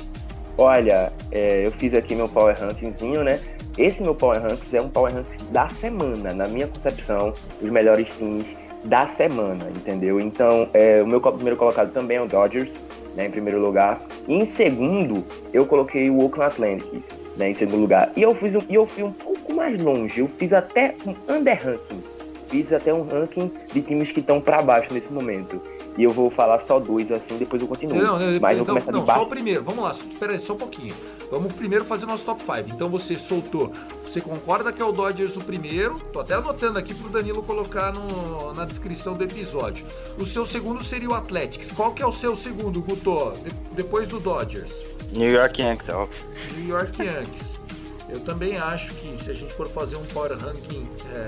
Olha, 0.57 1.11
é, 1.31 1.65
eu 1.65 1.71
fiz 1.71 1.93
aqui 1.93 2.13
meu 2.13 2.27
Power 2.27 2.59
Rankingzinho, 2.59 3.23
né? 3.23 3.39
Esse 3.77 4.03
meu 4.03 4.13
Power 4.13 4.41
Rankings 4.41 4.75
é 4.75 4.81
um 4.81 4.89
Power 4.89 5.13
Rankings 5.13 5.45
da 5.51 5.69
semana, 5.69 6.33
na 6.33 6.47
minha 6.49 6.67
concepção, 6.67 7.33
os 7.61 7.69
melhores 7.69 8.09
times 8.17 8.45
da 8.83 9.07
semana, 9.07 9.69
entendeu? 9.75 10.19
Então, 10.19 10.69
é, 10.73 11.01
o 11.01 11.07
meu 11.07 11.19
primeiro 11.19 11.57
colocado 11.57 11.91
também 11.91 12.17
é 12.17 12.21
o 12.21 12.27
Dodgers. 12.27 12.69
né, 13.15 13.25
em 13.27 13.31
primeiro 13.31 13.59
lugar. 13.59 14.01
E 14.27 14.33
em 14.33 14.45
segundo, 14.45 15.23
eu 15.53 15.65
coloquei 15.65 16.09
o 16.09 16.21
Oakland 16.21 16.53
Athletics, 16.53 17.09
né, 17.35 17.49
em 17.49 17.53
segundo 17.53 17.81
lugar. 17.81 18.11
E 18.15 18.21
eu 18.21 18.33
fiz 18.33 18.55
um, 18.55 18.61
e 18.69 18.75
eu 18.75 18.85
fui 18.85 19.03
um 19.03 19.11
pouco 19.11 19.53
mais 19.53 19.81
longe, 19.81 20.21
eu 20.21 20.27
fiz 20.27 20.53
até 20.53 20.95
um 21.05 21.15
under 21.33 21.61
ranking. 21.61 22.01
Fiz 22.47 22.71
até 22.73 22.93
um 22.93 23.03
ranking 23.03 23.51
de 23.73 23.81
times 23.81 24.11
que 24.11 24.21
estão 24.21 24.39
para 24.39 24.61
baixo 24.61 24.93
nesse 24.93 25.11
momento. 25.11 25.61
E 25.97 26.03
eu 26.03 26.13
vou 26.13 26.29
falar 26.29 26.59
só 26.59 26.79
dois 26.79 27.11
assim, 27.11 27.37
depois 27.37 27.61
eu 27.61 27.67
continuo. 27.67 27.97
Não, 27.97 28.17
não, 28.17 28.39
Mas 28.39 28.57
eu 28.57 28.63
vou 28.63 28.73
começar 28.73 28.91
não 28.91 29.01
de 29.01 29.05
baixo. 29.07 29.19
só 29.19 29.25
o 29.25 29.29
primeiro. 29.29 29.63
Vamos 29.63 29.83
lá, 29.83 29.91
espera 29.91 30.31
aí, 30.31 30.39
só 30.39 30.53
um 30.53 30.57
pouquinho. 30.57 30.95
Vamos 31.29 31.51
primeiro 31.53 31.83
fazer 31.83 32.05
o 32.05 32.07
nosso 32.07 32.25
top 32.25 32.41
5. 32.41 32.69
Então 32.73 32.87
você 32.89 33.17
soltou. 33.19 33.71
Você 34.05 34.21
concorda 34.21 34.71
que 34.71 34.81
é 34.81 34.85
o 34.85 34.91
Dodgers 34.93 35.35
o 35.35 35.41
primeiro? 35.41 35.99
Tô 36.13 36.21
até 36.21 36.35
anotando 36.35 36.79
aqui 36.79 36.93
pro 36.93 37.09
Danilo 37.09 37.43
colocar 37.43 37.91
no- 37.93 38.53
na 38.53 38.63
descrição 38.65 39.13
do 39.13 39.23
episódio. 39.23 39.85
O 40.17 40.25
seu 40.25 40.45
segundo 40.45 40.81
seria 40.83 41.09
o 41.09 41.13
Athletics. 41.13 41.71
Qual 41.71 41.91
que 41.93 42.01
é 42.01 42.05
o 42.05 42.11
seu 42.13 42.35
segundo, 42.35 42.81
Guto? 42.81 43.33
De- 43.43 43.51
depois 43.75 44.07
do 44.07 44.19
Dodgers? 44.19 44.73
New 45.11 45.29
York 45.31 45.61
Yankees, 45.61 45.89
óbvio. 45.89 46.17
New 46.57 46.69
York 46.69 47.03
Yankees. 47.03 47.59
Eu 48.07 48.21
também 48.21 48.57
acho 48.57 48.93
que 48.95 49.21
se 49.23 49.29
a 49.29 49.33
gente 49.33 49.53
for 49.53 49.67
fazer 49.67 49.95
um 49.97 50.05
power 50.05 50.31
ranking 50.37 50.87
é, 51.13 51.27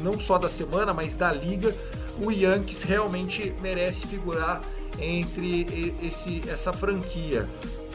não 0.00 0.18
só 0.18 0.38
da 0.38 0.48
semana, 0.48 0.92
mas 0.92 1.14
da 1.14 1.30
liga, 1.32 1.72
o 2.20 2.30
Yankees 2.30 2.82
realmente 2.82 3.54
merece 3.60 4.06
figurar 4.06 4.60
entre 4.98 5.94
esse, 6.02 6.42
essa 6.48 6.72
franquia. 6.72 7.48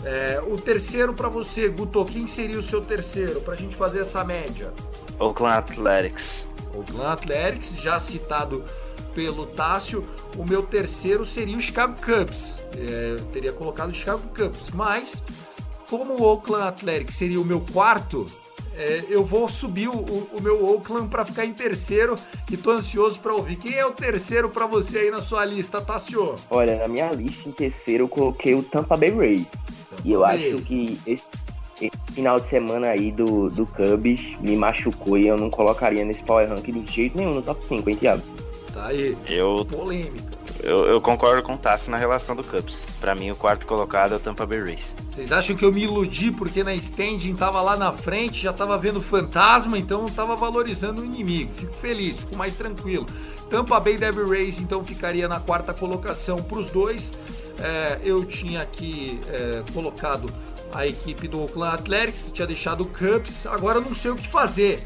É, 0.04 0.42
o 0.46 0.58
terceiro 0.58 1.14
para 1.14 1.28
você, 1.28 1.70
Guto, 1.70 2.06
quem 2.06 2.28
seria 2.28 2.58
o 2.58 2.62
seu 2.62 2.82
terceiro 2.82 3.42
para 3.42 3.54
a 3.54 3.58
gente 3.58 3.76
fazer 3.76 4.00
essa 4.00 4.24
média? 4.24 4.72
Oakland 5.20 5.58
Athletics. 5.58 6.48
Oakland 6.74 7.14
Athletics, 7.14 7.76
já 7.82 8.00
citado 8.00 8.64
pelo 9.14 9.48
Tássio, 9.48 10.08
o 10.38 10.46
meu 10.46 10.62
terceiro 10.62 11.26
seria 11.26 11.58
o 11.58 11.62
Chicago 11.62 11.96
Cubs. 12.00 12.56
É, 12.76 13.16
eu 13.18 13.26
teria 13.26 13.52
colocado 13.52 13.90
o 13.90 13.94
Chicago 13.94 14.22
Cubs, 14.36 14.70
mas 14.74 15.22
como 15.90 16.14
o 16.14 16.22
Oakland 16.22 16.68
Athletics 16.68 17.16
seria 17.16 17.42
o 17.42 17.46
meu 17.46 17.62
quarto, 17.62 18.28
é, 18.78 19.04
eu 19.10 19.24
vou 19.24 19.50
subir 19.50 19.88
o, 19.90 19.94
o- 19.98 20.40
meu 20.42 20.64
Oakland 20.66 21.08
para 21.10 21.26
ficar 21.26 21.46
em 21.46 21.54
terceiro 21.54 22.16
e 22.52 22.56
tô 22.56 22.72
ansioso 22.72 23.20
para 23.20 23.34
ouvir. 23.34 23.56
Quem 23.58 23.74
é 23.74 23.86
o 23.86 23.92
terceiro 23.92 24.50
para 24.50 24.66
você 24.66 25.00
aí 25.00 25.12
na 25.12 25.22
sua 25.22 25.44
lista, 25.46 25.82
Tássio? 25.82 26.36
Olha, 26.50 26.78
na 26.78 26.88
minha 26.88 27.12
lista 27.12 27.50
em 27.50 27.52
terceiro 27.52 28.04
eu 28.06 28.08
coloquei 28.08 28.54
o 28.56 28.62
Tampa 28.64 28.96
Bay 28.96 29.10
Rays. 29.12 29.46
E 30.06 30.12
eu 30.12 30.20
Bay. 30.22 30.54
acho 30.54 30.64
que 30.64 31.00
esse, 31.08 31.26
esse 31.82 31.92
final 32.14 32.40
de 32.40 32.48
semana 32.50 32.88
aí 32.88 33.12
do, 33.12 33.50
do 33.50 33.66
Cubs 33.66 34.38
me 34.40 34.56
machucou 34.56 35.18
e 35.18 35.28
eu 35.28 35.38
não 35.38 35.50
colocaria 35.50 36.06
nesse 36.06 36.22
power 36.24 36.48
rank 36.48 36.66
de 36.66 36.86
jeito 36.94 37.18
nenhum 37.18 37.34
no 37.36 37.42
top 37.42 37.66
5, 37.66 37.90
hein, 37.90 37.96
Thiago? 37.96 38.24
Tá 38.74 38.88
aí, 38.88 39.18
Eu, 39.28 39.66
polêmica. 39.66 40.37
Eu, 40.64 40.86
eu 40.86 41.02
concordo 41.02 41.44
com 41.44 41.54
o 41.54 41.58
Tassi 41.58 41.90
na 41.90 41.98
relação 41.98 42.36
do 42.36 42.44
Cubs. 42.44 42.86
Pra 43.00 43.16
mim, 43.16 43.32
o 43.32 43.36
quarto 43.36 43.66
colocado 43.66 44.14
é 44.14 44.18
o 44.18 44.20
Tampa 44.20 44.46
Bay 44.46 44.62
Rays. 44.62 44.96
Vocês 45.10 45.32
acham 45.32 45.56
que 45.56 45.64
eu 45.64 45.72
me 45.72 45.84
iludi 45.84 46.32
porque 46.32 46.64
na 46.64 46.74
standing 46.76 47.36
tava 47.36 47.62
lá 47.62 47.76
na 47.76 47.92
frente, 47.92 48.44
já 48.44 48.54
tava 48.54 48.78
vendo 48.78 49.02
fantasma, 49.02 49.78
então 49.78 50.04
eu 50.04 50.10
tava 50.10 50.36
valorizando 50.36 51.02
o 51.02 51.06
inimigo. 51.06 51.52
Fico 51.54 51.74
feliz, 51.74 52.18
fico 52.18 52.36
mais 52.36 52.56
tranquilo. 52.56 53.06
Tampa 53.50 53.80
Bay 53.80 53.98
Devil 53.98 54.28
Rays 54.28 54.60
então 54.60 54.84
ficaria 54.84 55.28
na 55.28 55.40
quarta 55.40 55.74
colocação 55.74 56.42
para 56.42 56.60
os 56.60 56.70
dois. 56.70 57.12
É, 57.60 58.00
eu 58.04 58.26
tinha 58.26 58.62
aqui 58.62 59.20
é, 59.30 59.64
colocado 59.74 60.30
a 60.74 60.86
equipe 60.86 61.28
do 61.28 61.42
Oakland 61.42 61.76
Athletics, 61.76 62.32
tinha 62.32 62.46
deixado 62.46 62.82
o 62.82 62.86
Cubs. 62.86 63.46
Agora 63.46 63.80
não 63.80 63.94
sei 63.94 64.12
o 64.12 64.16
que 64.16 64.28
fazer. 64.28 64.82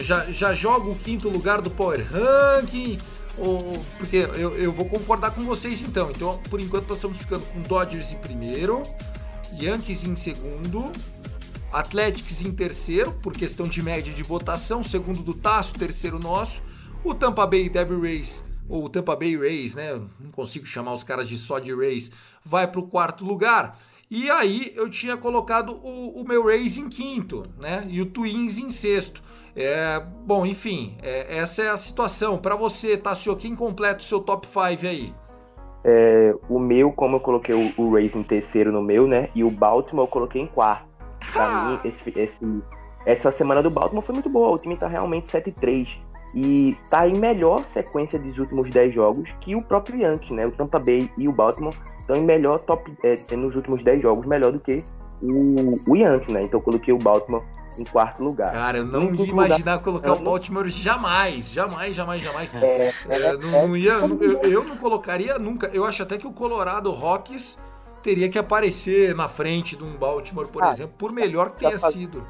Já, 0.00 0.24
já 0.30 0.54
jogo 0.54 0.92
o 0.92 0.94
quinto 0.94 1.28
lugar 1.28 1.60
do 1.60 1.70
Power 1.70 2.04
Ranking. 2.10 2.98
Ou, 3.38 3.84
porque 3.98 4.16
eu, 4.16 4.56
eu 4.56 4.72
vou 4.72 4.86
concordar 4.86 5.32
com 5.32 5.44
vocês 5.44 5.82
então. 5.82 6.10
Então, 6.10 6.38
por 6.50 6.60
enquanto, 6.60 6.88
nós 6.88 6.98
estamos 6.98 7.18
ficando 7.18 7.44
com 7.46 7.60
Dodgers 7.62 8.12
em 8.12 8.18
primeiro. 8.18 8.82
Yankees 9.60 10.04
em 10.04 10.16
segundo, 10.16 10.90
Athletics 11.72 12.42
em 12.42 12.52
terceiro, 12.52 13.12
por 13.12 13.32
questão 13.32 13.66
de 13.66 13.82
média 13.82 14.12
de 14.12 14.22
votação, 14.22 14.82
segundo 14.82 15.22
do 15.22 15.34
Taço, 15.34 15.74
terceiro 15.74 16.18
nosso, 16.18 16.62
o 17.04 17.14
Tampa 17.14 17.46
Bay 17.46 17.68
Devil 17.68 18.00
Rays, 18.00 18.42
ou 18.68 18.88
Tampa 18.88 19.14
Bay 19.14 19.36
Rays, 19.36 19.74
né? 19.74 20.00
Não 20.18 20.30
consigo 20.30 20.66
chamar 20.66 20.92
os 20.92 21.04
caras 21.04 21.28
de 21.28 21.36
só 21.36 21.58
de 21.58 21.74
Rays, 21.74 22.10
vai 22.44 22.66
para 22.66 22.80
o 22.80 22.86
quarto 22.86 23.24
lugar. 23.24 23.78
E 24.10 24.30
aí 24.30 24.72
eu 24.76 24.88
tinha 24.88 25.16
colocado 25.16 25.72
o, 25.72 26.20
o 26.20 26.26
meu 26.26 26.44
Rays 26.44 26.76
em 26.76 26.88
quinto, 26.88 27.46
né? 27.58 27.86
E 27.88 28.00
o 28.00 28.06
Twins 28.06 28.58
em 28.58 28.70
sexto. 28.70 29.22
É, 29.56 30.00
bom, 30.26 30.44
enfim, 30.44 30.96
é, 31.02 31.38
essa 31.38 31.62
é 31.62 31.70
a 31.70 31.76
situação. 31.76 32.38
Para 32.38 32.56
você, 32.56 32.96
Tassio, 32.96 33.36
quem 33.36 33.54
completa 33.54 33.98
o 34.00 34.02
seu 34.02 34.20
top 34.20 34.46
5 34.46 34.86
aí? 34.86 35.14
É, 35.84 36.34
o 36.48 36.58
meu, 36.58 36.90
como 36.92 37.16
eu 37.16 37.20
coloquei 37.20 37.54
o, 37.54 37.72
o 37.80 37.92
Rays 37.92 38.16
em 38.16 38.22
terceiro 38.22 38.72
no 38.72 38.82
meu, 38.82 39.06
né? 39.06 39.28
E 39.34 39.44
o 39.44 39.50
Baltimore 39.50 40.04
eu 40.04 40.08
coloquei 40.08 40.42
em 40.42 40.46
quarto. 40.46 40.86
Pra 41.32 41.48
mim, 41.48 41.78
esse, 41.84 42.12
esse- 42.16 42.62
essa 43.06 43.30
semana 43.30 43.62
do 43.62 43.70
Baltimore 43.70 44.02
foi 44.02 44.14
muito 44.14 44.28
boa. 44.30 44.50
O 44.50 44.58
time 44.58 44.76
tá 44.76 44.88
realmente 44.88 45.28
7-3. 45.28 45.98
E 46.34 46.76
tá 46.90 47.06
em 47.06 47.16
melhor 47.16 47.64
sequência 47.64 48.18
dos 48.18 48.38
últimos 48.38 48.68
10 48.70 48.92
jogos 48.94 49.32
que 49.40 49.54
o 49.54 49.62
próprio 49.62 50.00
Yankees, 50.00 50.30
né? 50.32 50.46
O 50.46 50.50
Tampa 50.50 50.80
Bay 50.80 51.08
e 51.16 51.28
o 51.28 51.32
Baltimore 51.32 51.74
estão 52.00 52.16
em 52.16 52.24
melhor 52.24 52.58
top 52.60 52.92
é, 53.04 53.36
nos 53.36 53.54
últimos 53.54 53.82
10 53.84 54.02
jogos, 54.02 54.26
melhor 54.26 54.50
do 54.52 54.58
que 54.58 54.82
o, 55.22 55.78
o 55.86 55.96
Yankees, 55.96 56.28
né? 56.30 56.42
Então 56.42 56.58
eu 56.58 56.64
coloquei 56.64 56.92
o 56.92 56.98
Baltimore 56.98 57.42
em 57.78 57.84
quarto 57.84 58.22
lugar. 58.22 58.52
Cara, 58.52 58.78
eu 58.78 58.84
não 58.84 59.02
ia 59.04 59.10
quinto 59.10 59.30
lugar- 59.30 59.46
imaginar 59.48 59.78
colocar 59.80 60.12
o 60.12 60.16
Eu- 60.16 60.22
Baltimore 60.22 60.68
jamais, 60.68 61.50
jamais, 61.50 61.94
jamais, 61.94 62.20
jamais. 62.20 62.54
É, 62.54 62.92
É, 63.08 63.36
não, 63.36 63.68
não 63.68 63.76
ia, 63.76 63.98
não- 63.98 64.20
eu, 64.22 64.40
eu 64.42 64.64
não 64.64 64.76
colocaria 64.76 65.38
nunca. 65.38 65.68
Eu 65.72 65.84
acho 65.84 66.02
até 66.02 66.16
que 66.16 66.26
o 66.26 66.32
Colorado 66.32 66.90
Rockies 66.92 67.58
teria 68.02 68.28
que 68.28 68.38
aparecer 68.38 69.14
na 69.14 69.28
frente 69.28 69.76
de 69.76 69.82
um 69.84 69.96
Baltimore, 69.96 70.46
por 70.48 70.62
Ah, 70.62 70.70
exemplo, 70.72 70.94
por 70.98 71.10
melhor 71.12 71.50
que 71.50 71.60
tenha 71.60 71.78
sido 71.78 72.24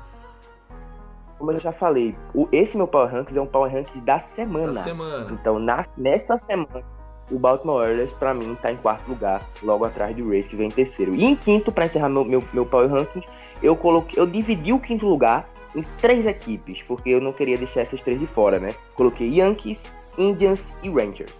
como 1.38 1.50
eu 1.52 1.58
já 1.60 1.72
falei, 1.72 2.16
o, 2.32 2.48
esse 2.52 2.76
meu 2.76 2.86
Power 2.86 3.10
Rankings 3.10 3.36
é 3.36 3.42
um 3.42 3.46
Power 3.46 3.70
Rankings 3.70 4.00
da 4.06 4.18
semana. 4.18 4.72
na 4.72 4.80
semana. 4.82 5.26
Então, 5.32 5.58
na- 5.58 5.84
nessa 5.96 6.38
semana, 6.38 6.82
o 7.30 7.38
Baltimore 7.38 7.82
Orioles, 7.82 8.10
pra 8.12 8.34
mim, 8.34 8.56
tá 8.60 8.72
em 8.72 8.76
quarto 8.76 9.08
lugar, 9.08 9.48
logo 9.62 9.84
atrás 9.84 10.14
do 10.14 10.28
Rays, 10.28 10.46
que 10.46 10.56
vem 10.56 10.68
em 10.68 10.70
terceiro. 10.70 11.14
E 11.14 11.24
em 11.24 11.34
quinto, 11.34 11.72
pra 11.72 11.86
encerrar 11.86 12.08
meu, 12.08 12.24
meu, 12.24 12.44
meu 12.52 12.66
Power 12.66 12.90
Rankings, 12.90 13.26
eu 13.62 13.74
coloquei, 13.74 14.20
eu 14.20 14.26
dividi 14.26 14.72
o 14.72 14.78
quinto 14.78 15.06
lugar 15.06 15.48
em 15.74 15.82
três 16.00 16.26
equipes, 16.26 16.82
porque 16.82 17.10
eu 17.10 17.20
não 17.20 17.32
queria 17.32 17.58
deixar 17.58 17.80
essas 17.80 18.00
três 18.00 18.20
de 18.20 18.26
fora, 18.26 18.58
né? 18.58 18.74
Coloquei 18.94 19.28
Yankees, 19.38 19.84
Indians 20.16 20.68
e 20.82 20.90
Rangers. 20.90 21.32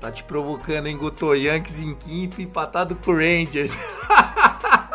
Tá 0.00 0.12
te 0.12 0.22
provocando, 0.24 0.86
hein, 0.86 0.98
Guto? 0.98 1.34
Yankees 1.34 1.80
em 1.80 1.94
quinto, 1.94 2.42
empatado 2.42 2.94
com 2.96 3.12
Rangers. 3.12 3.78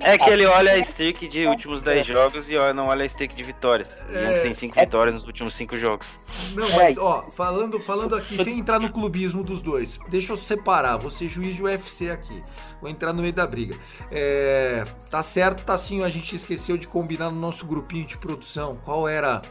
É 0.00 0.16
que 0.18 0.28
ele 0.30 0.46
olha 0.46 0.72
a 0.72 0.78
streak 0.78 1.28
de 1.28 1.46
últimos 1.46 1.82
10 1.82 2.06
jogos 2.06 2.50
e 2.50 2.56
olha- 2.56 2.72
não 2.72 2.86
olha 2.86 3.02
a 3.02 3.06
streak 3.06 3.34
de 3.34 3.42
vitórias. 3.42 4.02
É. 4.12 4.24
Yankees 4.24 4.40
tem 4.42 4.54
5 4.54 4.80
vitórias 4.80 5.14
nos 5.14 5.24
últimos 5.26 5.54
5 5.54 5.76
jogos. 5.76 6.18
Não, 6.54 6.68
mas, 6.72 6.96
ó, 6.98 7.26
falando, 7.36 7.78
falando 7.80 8.16
aqui, 8.16 8.42
sem 8.42 8.58
entrar 8.58 8.78
no 8.80 8.90
clubismo 8.90 9.44
dos 9.44 9.60
dois, 9.62 9.98
deixa 10.08 10.32
eu 10.32 10.36
separar, 10.36 10.96
vou 10.96 11.10
ser 11.10 11.28
juiz 11.28 11.54
de 11.54 11.62
UFC 11.62 12.10
aqui. 12.10 12.42
Vou 12.80 12.90
entrar 12.90 13.12
no 13.12 13.20
meio 13.20 13.34
da 13.34 13.46
briga. 13.46 13.76
É, 14.10 14.86
tá 15.10 15.22
certo, 15.22 15.64
tá 15.64 15.76
sim, 15.76 16.02
a 16.02 16.08
gente 16.08 16.34
esqueceu 16.34 16.76
de 16.78 16.88
combinar 16.88 17.30
no 17.30 17.38
nosso 17.38 17.66
grupinho 17.66 18.06
de 18.06 18.16
produção 18.16 18.76
qual 18.84 19.06
era 19.06 19.42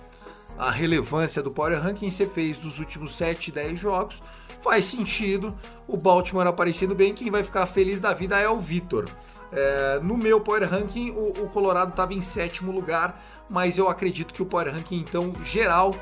a 0.58 0.72
relevância 0.72 1.42
do 1.44 1.52
Power 1.52 1.80
Ranking. 1.80 2.10
Você 2.10 2.26
fez 2.26 2.58
dos 2.58 2.80
últimos 2.80 3.16
7, 3.16 3.52
10 3.52 3.80
jogos. 3.80 4.22
Faz 4.62 4.84
sentido. 4.86 5.58
O 5.88 5.96
Baltimore 5.96 6.46
aparecendo 6.48 6.94
bem, 6.94 7.14
quem 7.14 7.32
vai 7.32 7.44
ficar 7.44 7.66
feliz 7.66 8.02
da 8.02 8.14
vida 8.14 8.38
é 8.40 8.50
o 8.50 8.58
Vitor. 8.60 9.08
É, 9.52 10.00
no 10.02 10.18
meu 10.18 10.40
Power 10.40 10.68
Ranking, 10.70 11.12
o, 11.12 11.44
o 11.44 11.48
Colorado 11.48 11.92
estava 11.92 12.14
em 12.14 12.22
sétimo 12.22 12.72
lugar, 12.72 13.22
mas 13.50 13.78
eu 13.78 13.90
acredito 13.90 14.34
que 14.34 14.42
o 14.42 14.46
Power 14.46 14.74
Ranking, 14.74 14.98
então, 14.98 15.34
geral, 15.44 15.96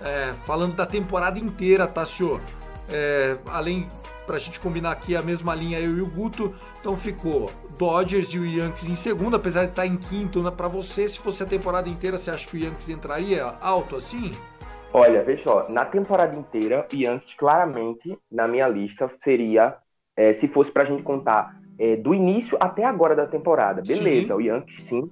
é, 0.00 0.32
falando 0.44 0.74
da 0.74 0.86
temporada 0.86 1.38
inteira, 1.38 1.86
Tassio, 1.86 2.40
é, 2.88 3.36
além 3.46 3.88
pra 4.26 4.38
gente 4.38 4.58
combinar 4.58 4.92
aqui 4.92 5.14
a 5.14 5.22
mesma 5.22 5.54
linha, 5.54 5.78
eu 5.78 5.96
e 5.96 6.00
o 6.00 6.06
Guto, 6.06 6.54
então 6.80 6.96
ficou 6.96 7.50
Dodgers 7.78 8.28
e 8.28 8.38
o 8.38 8.46
Yankees 8.46 8.88
em 8.88 8.96
segundo, 8.96 9.36
apesar 9.36 9.64
de 9.64 9.70
estar 9.70 9.86
em 9.86 9.96
quinto 9.96 10.42
né, 10.42 10.50
para 10.50 10.68
você. 10.68 11.08
Se 11.08 11.18
fosse 11.18 11.42
a 11.42 11.46
temporada 11.46 11.88
inteira, 11.88 12.18
você 12.18 12.30
acha 12.30 12.48
que 12.48 12.56
o 12.56 12.60
Yankees 12.60 12.88
entraria 12.88 13.44
alto 13.60 13.96
assim? 13.96 14.34
Olha, 14.92 15.22
veja 15.24 15.42
só, 15.42 15.68
na 15.68 15.84
temporada 15.84 16.36
inteira, 16.36 16.86
o 16.90 16.96
Yankees 16.96 17.34
claramente, 17.34 18.16
na 18.30 18.46
minha 18.46 18.68
lista, 18.68 19.10
seria, 19.18 19.76
é, 20.16 20.32
se 20.32 20.46
fosse 20.46 20.70
pra 20.70 20.84
gente 20.84 21.02
contar 21.02 21.54
é, 21.78 21.96
do 21.96 22.14
início 22.14 22.56
até 22.60 22.84
agora 22.84 23.14
da 23.16 23.26
temporada, 23.26 23.82
beleza, 23.86 24.28
Sim. 24.28 24.32
o 24.34 24.40
Yankees 24.40 24.82
sim, 24.82 25.10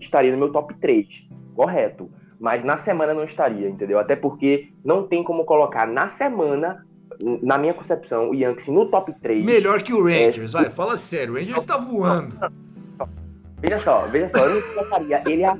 estaria 0.00 0.32
no 0.32 0.38
meu 0.38 0.50
top 0.52 0.74
3, 0.74 1.06
correto. 1.54 2.10
Mas 2.40 2.64
na 2.64 2.76
semana 2.76 3.12
não 3.12 3.24
estaria, 3.24 3.68
entendeu? 3.68 3.98
Até 3.98 4.14
porque 4.14 4.68
não 4.84 5.06
tem 5.08 5.24
como 5.24 5.44
colocar 5.44 5.86
na 5.88 6.06
semana, 6.06 6.86
na 7.42 7.58
minha 7.58 7.74
concepção, 7.74 8.30
o 8.30 8.34
Yankees 8.34 8.68
no 8.68 8.86
top 8.86 9.12
3. 9.20 9.44
Melhor 9.44 9.82
que 9.82 9.92
o 9.92 10.00
Rangers, 10.02 10.54
É, 10.54 10.58
vai, 10.62 10.70
fala 10.70 10.96
sério, 10.96 11.34
o 11.34 11.36
Rangers 11.36 11.64
tá 11.64 11.76
voando. 11.76 12.36
Veja 13.60 13.78
só, 13.78 14.06
veja 14.06 14.28
só, 14.28 14.38
eu 14.46 14.54
não 14.54 14.62
colocaria 14.72 15.22
ele 15.26 15.44
a... 15.44 15.56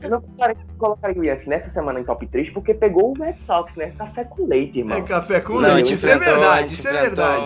Eu 0.00 0.10
não 0.10 0.20
colocaria- 0.22 0.56
colocaria 0.78 1.20
o 1.20 1.24
Yankees 1.24 1.46
nessa 1.46 1.68
semana 1.68 2.00
em 2.00 2.04
top 2.04 2.26
3 2.26 2.50
porque 2.50 2.72
pegou 2.72 3.10
o 3.10 3.12
Red 3.12 3.36
Sox, 3.38 3.74
né? 3.76 3.92
Café 3.98 4.24
com 4.24 4.46
leite, 4.46 4.78
irmão. 4.78 4.96
É 4.96 5.02
café 5.02 5.40
com 5.40 5.60
Não, 5.60 5.74
leite, 5.74 5.92
isso 5.92 6.08
é 6.08 6.16
verdade, 6.16 6.72
isso 6.72 6.88
é 6.88 6.92
verdade. 7.02 7.44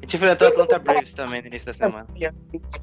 A 0.00 0.06
gente 0.06 0.16
enfrentou 0.16 0.48
o 0.48 0.50
Atlanta 0.50 0.78
Braves 0.78 1.12
também 1.12 1.42
no 1.42 1.48
início 1.48 1.66
da 1.66 1.74
semana. 1.74 2.06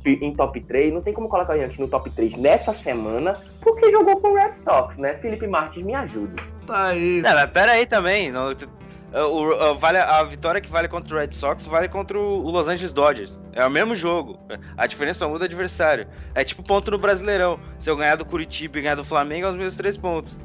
Em 0.05 0.33
top 0.35 0.61
3, 0.61 0.93
não 0.93 1.01
tem 1.01 1.13
como 1.13 1.27
colocar 1.27 1.53
o 1.53 1.55
Yankees 1.55 1.79
no 1.79 1.87
top 1.87 2.09
3 2.11 2.35
nessa 2.37 2.73
semana, 2.73 3.33
porque 3.61 3.89
jogou 3.91 4.17
com 4.21 4.29
o 4.29 4.35
Red 4.35 4.55
Sox, 4.55 4.97
né? 4.97 5.15
Felipe 5.15 5.47
Martins 5.47 5.83
me 5.83 5.95
ajuda. 5.95 6.41
Tá 6.67 6.87
aí. 6.89 7.21
Não, 7.21 7.33
mas 7.33 7.49
pera 7.51 7.71
aí 7.71 7.85
também. 7.87 8.31
não- 8.31 8.51
o- 9.13 9.71
o- 9.71 9.75
vale, 9.75 9.97
a 9.97 10.21
vitória 10.23 10.61
que 10.61 10.69
vale 10.69 10.87
contra 10.87 11.15
o 11.15 11.19
Red 11.19 11.31
Sox 11.31 11.65
vale 11.65 11.87
contra 11.89 12.19
o 12.19 12.45
o 12.45 12.51
Los 12.51 12.67
Angeles 12.67 12.93
Dodgers. 12.93 13.41
É 13.53 13.65
o 13.65 13.71
mesmo 13.71 13.95
jogo. 13.95 14.37
A 14.77 14.85
diferença 14.85 15.19
só 15.19 15.29
muda 15.29 15.43
o 15.43 15.47
adversário. 15.47 16.07
É 16.35 16.43
tipo 16.43 16.61
ponto 16.61 16.91
no 16.91 16.99
Brasileirão. 16.99 17.59
Se 17.79 17.89
eu 17.89 17.95
ganhar 17.97 18.15
do 18.15 18.25
Curitiba 18.25 18.77
e 18.77 18.81
ganhar 18.83 18.95
do 18.95 19.03
Flamengo, 19.03 19.47
é 19.47 19.49
os 19.49 19.55
meus 19.55 19.75
três 19.75 19.97
pontos. 19.97 20.39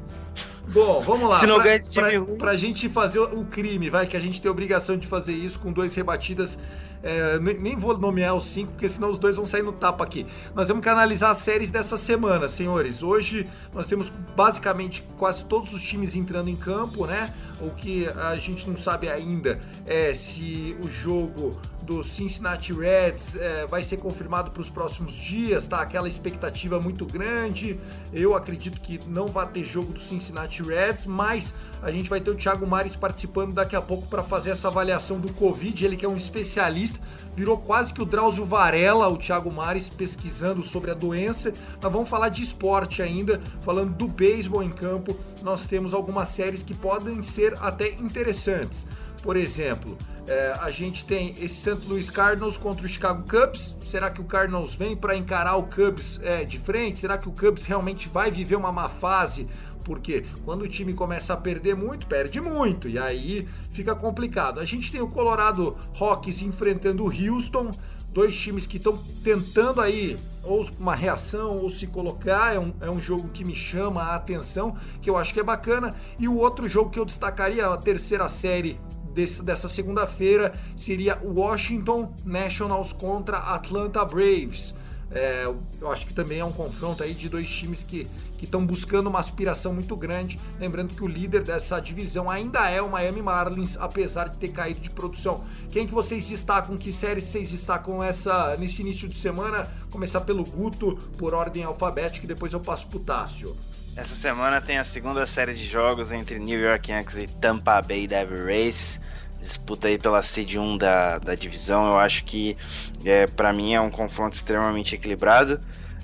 Bom, 0.69 1.01
vamos 1.01 1.29
lá. 1.29 1.39
Se 1.39 1.45
não 1.45 1.55
pra, 1.55 1.63
ganha 1.65 1.79
de 1.79 1.89
time 1.89 2.09
pra- 2.09 2.19
ruim. 2.19 2.37
pra 2.37 2.55
gente 2.57 2.87
fazer 2.89 3.19
o 3.19 3.45
crime, 3.45 3.89
vai, 3.89 4.07
que 4.07 4.15
a 4.15 4.19
gente 4.19 4.41
tem 4.41 4.49
obrigação 4.49 4.97
de 4.97 5.05
fazer 5.07 5.33
isso 5.33 5.59
com 5.59 5.71
dois 5.71 5.93
rebatidas. 5.95 6.57
é, 7.05 7.37
ne- 7.37 7.55
nem 7.55 7.75
vou 7.75 7.97
nomear 7.97 8.33
os 8.33 8.45
cinco, 8.45 8.71
porque 8.71 8.87
senão 8.87 9.11
os 9.11 9.17
dois 9.19 9.35
vão 9.35 9.45
sair 9.45 9.61
no 9.61 9.73
tapa 9.73 10.05
aqui. 10.05 10.25
Nós 10.55 10.65
temos 10.67 10.81
que 10.81 10.87
analisar 10.87 11.31
as 11.31 11.39
séries 11.39 11.69
dessa 11.69 11.97
semana, 11.97 12.47
senhores. 12.47 13.03
Hoje 13.03 13.45
nós 13.73 13.85
temos 13.87 14.09
basicamente 14.37 15.03
quase 15.17 15.43
todos 15.43 15.73
os 15.73 15.81
times 15.83 16.15
entrando 16.15 16.49
em 16.49 16.55
campo, 16.55 17.05
né? 17.05 17.33
O 17.59 17.71
que 17.71 18.07
a 18.07 18.37
gente 18.37 18.69
não 18.69 18.77
sabe 18.77 19.09
ainda 19.09 19.59
é 19.85 20.13
se 20.13 20.77
o 20.81 20.87
jogo 20.87 21.57
do 21.83 22.03
Cincinnati 22.03 22.73
Reds 22.73 23.35
é, 23.35 23.67
vai 23.67 23.83
ser 23.83 23.97
confirmado 23.97 24.51
para 24.51 24.61
os 24.61 24.69
próximos 24.69 25.13
dias, 25.13 25.67
tá? 25.67 25.81
Aquela 25.81 26.07
expectativa 26.07 26.79
muito 26.79 27.05
grande. 27.05 27.79
Eu 28.11 28.35
acredito 28.35 28.79
que 28.79 28.99
não 29.07 29.27
vai 29.27 29.47
ter 29.47 29.63
jogo 29.63 29.93
do 29.93 29.99
Cincinnati 29.99 30.63
Reds, 30.63 31.05
mas 31.05 31.53
a 31.81 31.91
gente 31.91 32.09
vai 32.09 32.21
ter 32.21 32.31
o 32.31 32.35
Thiago 32.35 32.65
Mares 32.65 32.95
participando 32.95 33.53
daqui 33.53 33.75
a 33.75 33.81
pouco 33.81 34.07
para 34.07 34.23
fazer 34.23 34.51
essa 34.51 34.69
avaliação 34.69 35.19
do 35.19 35.31
Covid. 35.33 35.85
Ele 35.85 35.97
que 35.97 36.05
é 36.05 36.09
um 36.09 36.15
especialista, 36.15 36.99
virou 37.35 37.57
quase 37.57 37.93
que 37.93 38.01
o 38.01 38.05
Drauzio 38.05 38.45
Varela, 38.45 39.07
o 39.09 39.17
Thiago 39.17 39.51
Mares, 39.51 39.89
pesquisando 39.89 40.63
sobre 40.63 40.91
a 40.91 40.93
doença. 40.93 41.53
Mas 41.81 41.91
vamos 41.91 42.07
falar 42.07 42.29
de 42.29 42.41
esporte 42.41 43.01
ainda, 43.01 43.41
falando 43.61 43.93
do 43.93 44.07
beisebol 44.07 44.63
em 44.63 44.69
campo. 44.69 45.15
Nós 45.41 45.67
temos 45.67 45.93
algumas 45.93 46.29
séries 46.29 46.63
que 46.63 46.73
podem 46.73 47.21
ser 47.21 47.55
até 47.59 47.89
interessantes. 47.93 48.85
Por 49.23 49.37
exemplo, 49.37 49.97
é, 50.27 50.53
a 50.59 50.69
gente 50.69 51.05
tem 51.05 51.33
esse 51.39 51.55
St. 51.55 51.87
Louis 51.87 52.09
Cardinals 52.09 52.57
contra 52.57 52.85
o 52.85 52.89
Chicago 52.89 53.23
Cubs. 53.23 53.73
Será 53.87 54.09
que 54.09 54.19
o 54.19 54.25
Cardinals 54.25 54.75
vem 54.75 54.97
para 54.97 55.15
encarar 55.15 55.55
o 55.55 55.63
Cubs 55.63 56.19
é, 56.21 56.43
de 56.43 56.59
frente? 56.59 56.99
Será 56.99 57.17
que 57.17 57.29
o 57.29 57.31
Cubs 57.31 57.65
realmente 57.65 58.09
vai 58.09 58.29
viver 58.29 58.57
uma 58.57 58.71
má 58.71 58.89
fase? 58.89 59.47
Porque 59.85 60.25
quando 60.43 60.63
o 60.63 60.67
time 60.67 60.93
começa 60.93 61.33
a 61.33 61.37
perder 61.37 61.73
muito, 61.73 62.05
perde 62.05 62.41
muito. 62.41 62.89
E 62.89 62.99
aí 62.99 63.47
fica 63.71 63.95
complicado. 63.95 64.59
A 64.59 64.65
gente 64.65 64.91
tem 64.91 65.01
o 65.01 65.07
Colorado 65.07 65.77
Rockies 65.93 66.41
enfrentando 66.41 67.05
o 67.05 67.07
Houston. 67.07 67.71
Dois 68.09 68.37
times 68.37 68.67
que 68.67 68.77
estão 68.77 68.97
tentando 69.23 69.81
aí 69.81 70.17
ou 70.43 70.69
uma 70.77 70.93
reação 70.93 71.57
ou 71.59 71.69
se 71.69 71.87
colocar. 71.87 72.53
É 72.53 72.59
um, 72.59 72.73
é 72.81 72.89
um 72.89 72.99
jogo 72.99 73.29
que 73.29 73.43
me 73.43 73.55
chama 73.55 74.03
a 74.03 74.15
atenção, 74.15 74.75
que 75.01 75.09
eu 75.09 75.17
acho 75.17 75.33
que 75.33 75.39
é 75.39 75.43
bacana. 75.43 75.95
E 76.19 76.27
o 76.27 76.35
outro 76.35 76.67
jogo 76.67 76.89
que 76.89 76.99
eu 76.99 77.05
destacaria, 77.05 77.65
a 77.65 77.77
terceira 77.77 78.29
série 78.29 78.79
desse- 79.13 79.41
dessa 79.43 79.69
segunda-feira 79.69 80.53
seria 80.75 81.19
Washington 81.23 82.13
Nationals 82.25 82.91
contra 82.93 83.37
Atlanta 83.37 84.03
Braves. 84.05 84.73
É, 85.15 85.45
eu 85.79 85.91
acho 85.91 86.07
que 86.07 86.13
também 86.13 86.39
é 86.39 86.45
um 86.45 86.51
confronto 86.51 87.03
aí 87.03 87.13
de 87.13 87.29
dois 87.29 87.47
times 87.47 87.83
que 87.83 88.07
estão 88.41 88.65
buscando 88.65 89.07
uma 89.07 89.19
aspiração 89.19 89.71
muito 89.71 89.95
grande. 89.95 90.39
Lembrando 90.59 90.95
que 90.95 91.03
o 91.03 91.07
líder 91.07 91.43
dessa 91.43 91.79
divisão 91.79 92.31
ainda 92.31 92.67
é 92.67 92.81
o 92.81 92.89
Miami 92.89 93.21
Marlins, 93.21 93.77
apesar 93.79 94.27
de 94.27 94.37
ter 94.37 94.49
caído 94.49 94.79
de 94.79 94.89
produção. 94.89 95.43
Quem 95.71 95.85
que 95.85 95.93
vocês 95.93 96.25
destacam? 96.25 96.75
Que 96.77 96.91
séries 96.91 97.25
vocês 97.25 97.51
destacam 97.51 98.01
essa, 98.03 98.57
nesse 98.57 98.81
início 98.81 99.07
de 99.07 99.15
semana? 99.17 99.69
Começar 99.91 100.21
pelo 100.21 100.43
Guto, 100.43 100.95
por 101.15 101.35
ordem 101.35 101.63
alfabética, 101.63 102.25
e 102.25 102.27
depois 102.27 102.51
eu 102.51 102.59
passo 102.59 102.87
pro 102.87 102.99
Tássio. 102.99 103.55
Essa 103.95 104.15
semana 104.15 104.59
tem 104.59 104.79
a 104.79 104.83
segunda 104.83 105.23
série 105.27 105.53
de 105.53 105.63
jogos 105.65 106.11
entre 106.11 106.39
New 106.39 106.59
York 106.59 106.91
Yankees 106.91 107.17
e 107.19 107.27
Tampa 107.27 107.79
Bay 107.83 108.07
Devil 108.07 108.43
Rays. 108.45 108.99
Disputa 109.43 109.87
aí 109.87 109.97
pela 109.97 110.23
seed 110.23 110.55
1 110.55 110.77
da, 110.77 111.19
da 111.19 111.35
divisão. 111.35 111.87
Eu 111.87 111.99
acho 111.99 112.23
que, 112.23 112.57
é, 113.05 113.27
para 113.27 113.51
mim, 113.53 113.73
é 113.73 113.81
um 113.81 113.89
confronto 113.89 114.35
extremamente 114.35 114.95
equilibrado. 114.95 115.59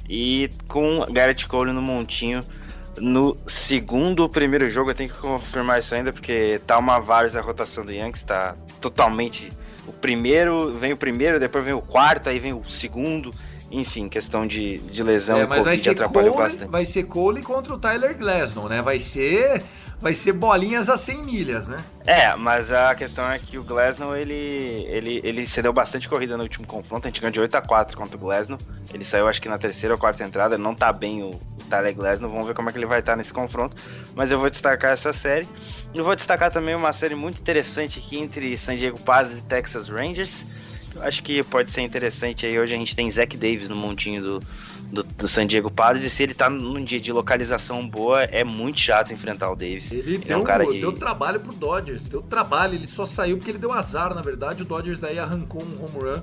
E 0.07 0.49
com 0.67 1.05
Garrett 1.11 1.47
Cole 1.47 1.71
no 1.71 1.81
montinho 1.81 2.43
no 2.97 3.37
segundo 3.47 4.21
ou 4.21 4.29
primeiro 4.29 4.67
jogo. 4.67 4.91
Eu 4.91 4.95
tenho 4.95 5.09
que 5.09 5.17
confirmar 5.17 5.79
isso 5.79 5.95
ainda, 5.95 6.11
porque 6.11 6.59
tá 6.67 6.77
uma 6.77 6.99
várzea 6.99 7.41
a 7.41 7.43
rotação 7.43 7.85
do 7.85 7.91
Yankees. 7.91 8.23
Tá 8.23 8.55
totalmente... 8.79 9.51
O 9.87 9.91
primeiro, 9.91 10.75
vem 10.75 10.93
o 10.93 10.97
primeiro, 10.97 11.39
depois 11.39 11.65
vem 11.65 11.73
o 11.73 11.81
quarto, 11.81 12.29
aí 12.29 12.37
vem 12.37 12.53
o 12.53 12.63
segundo. 12.69 13.33
Enfim, 13.71 14.09
questão 14.09 14.47
de, 14.47 14.79
de 14.79 15.03
lesão 15.03 15.37
É, 15.37 15.43
e 15.43 15.47
mas 15.47 15.63
vai 15.63 15.77
Covid 15.77 15.89
atrapalhou 15.91 16.33
Cole, 16.33 16.43
bastante. 16.43 16.69
vai 16.69 16.85
ser 16.85 17.03
Cole 17.03 17.41
contra 17.41 17.73
o 17.73 17.77
Tyler 17.77 18.17
Glasnow, 18.17 18.67
né? 18.67 18.81
Vai 18.81 18.99
ser, 18.99 19.63
vai 20.01 20.15
ser 20.15 20.33
bolinhas 20.33 20.89
a 20.89 20.97
100 20.97 21.23
milhas, 21.23 21.67
né? 21.67 21.77
É, 22.05 22.35
mas 22.35 22.71
a 22.71 22.95
questão 22.95 23.31
é 23.31 23.37
que 23.37 23.59
o 23.59 23.63
Glasnow, 23.63 24.15
ele, 24.15 24.33
ele, 24.89 25.21
ele 25.23 25.45
cedeu 25.45 25.71
bastante 25.71 26.09
corrida 26.09 26.35
no 26.35 26.43
último 26.43 26.65
confronto, 26.65 27.07
a 27.07 27.09
gente 27.09 27.21
ganhou 27.21 27.31
de 27.31 27.39
8 27.41 27.55
a 27.55 27.61
4 27.61 27.95
contra 27.95 28.17
o 28.17 28.19
Glasnow, 28.19 28.57
ele 28.91 29.05
saiu 29.05 29.27
acho 29.27 29.39
que 29.39 29.47
na 29.47 29.59
terceira 29.59 29.93
ou 29.93 29.99
quarta 29.99 30.23
entrada, 30.23 30.57
não 30.57 30.73
tá 30.73 30.91
bem 30.91 31.21
o, 31.21 31.29
o 31.29 31.63
Tyler 31.69 31.93
Glasnow, 31.93 32.31
vamos 32.31 32.47
ver 32.47 32.55
como 32.55 32.69
é 32.69 32.71
que 32.71 32.77
ele 32.79 32.87
vai 32.87 32.99
estar 33.01 33.15
nesse 33.15 33.31
confronto, 33.31 33.75
mas 34.15 34.31
eu 34.31 34.39
vou 34.39 34.49
destacar 34.49 34.93
essa 34.93 35.13
série, 35.13 35.47
e 35.93 36.01
vou 36.01 36.15
destacar 36.15 36.51
também 36.51 36.75
uma 36.75 36.91
série 36.91 37.13
muito 37.13 37.39
interessante 37.39 37.99
aqui 37.99 38.17
entre 38.17 38.57
San 38.57 38.75
Diego 38.75 38.99
Padres 38.99 39.37
e 39.37 39.43
Texas 39.43 39.89
Rangers, 39.89 40.47
acho 41.01 41.23
que 41.23 41.43
pode 41.43 41.71
ser 41.71 41.81
interessante 41.81 42.45
aí, 42.45 42.59
hoje 42.59 42.73
a 42.73 42.77
gente 42.77 42.95
tem 42.95 43.09
Zach 43.09 43.35
Davis 43.35 43.69
no 43.69 43.75
montinho 43.75 44.21
do, 44.21 44.39
do, 44.91 45.03
do 45.03 45.27
San 45.27 45.45
Diego 45.45 45.69
Padres, 45.69 46.03
e 46.03 46.09
se 46.09 46.23
ele 46.23 46.33
tá 46.33 46.49
num 46.49 46.83
dia 46.83 46.99
de 46.99 47.11
localização 47.11 47.87
boa, 47.87 48.23
é 48.23 48.43
muito 48.43 48.79
chato 48.79 49.13
enfrentar 49.13 49.51
o 49.51 49.55
Davis. 49.55 49.91
Ele, 49.91 50.15
é 50.15 50.19
deu, 50.19 50.39
um 50.39 50.43
cara 50.43 50.65
de... 50.65 50.79
deu 50.79 50.91
trabalho 50.91 51.39
pro 51.39 51.53
Dodgers, 51.53 52.03
deu 52.07 52.21
trabalho, 52.21 52.75
ele 52.75 52.87
só 52.87 53.05
saiu 53.05 53.37
porque 53.37 53.51
ele 53.51 53.57
deu 53.57 53.71
azar, 53.71 54.13
na 54.13 54.21
verdade. 54.21 54.63
O 54.63 54.65
Dodgers 54.65 54.99
daí 54.99 55.19
arrancou 55.19 55.63
um 55.63 55.83
home 55.83 56.03
run 56.03 56.21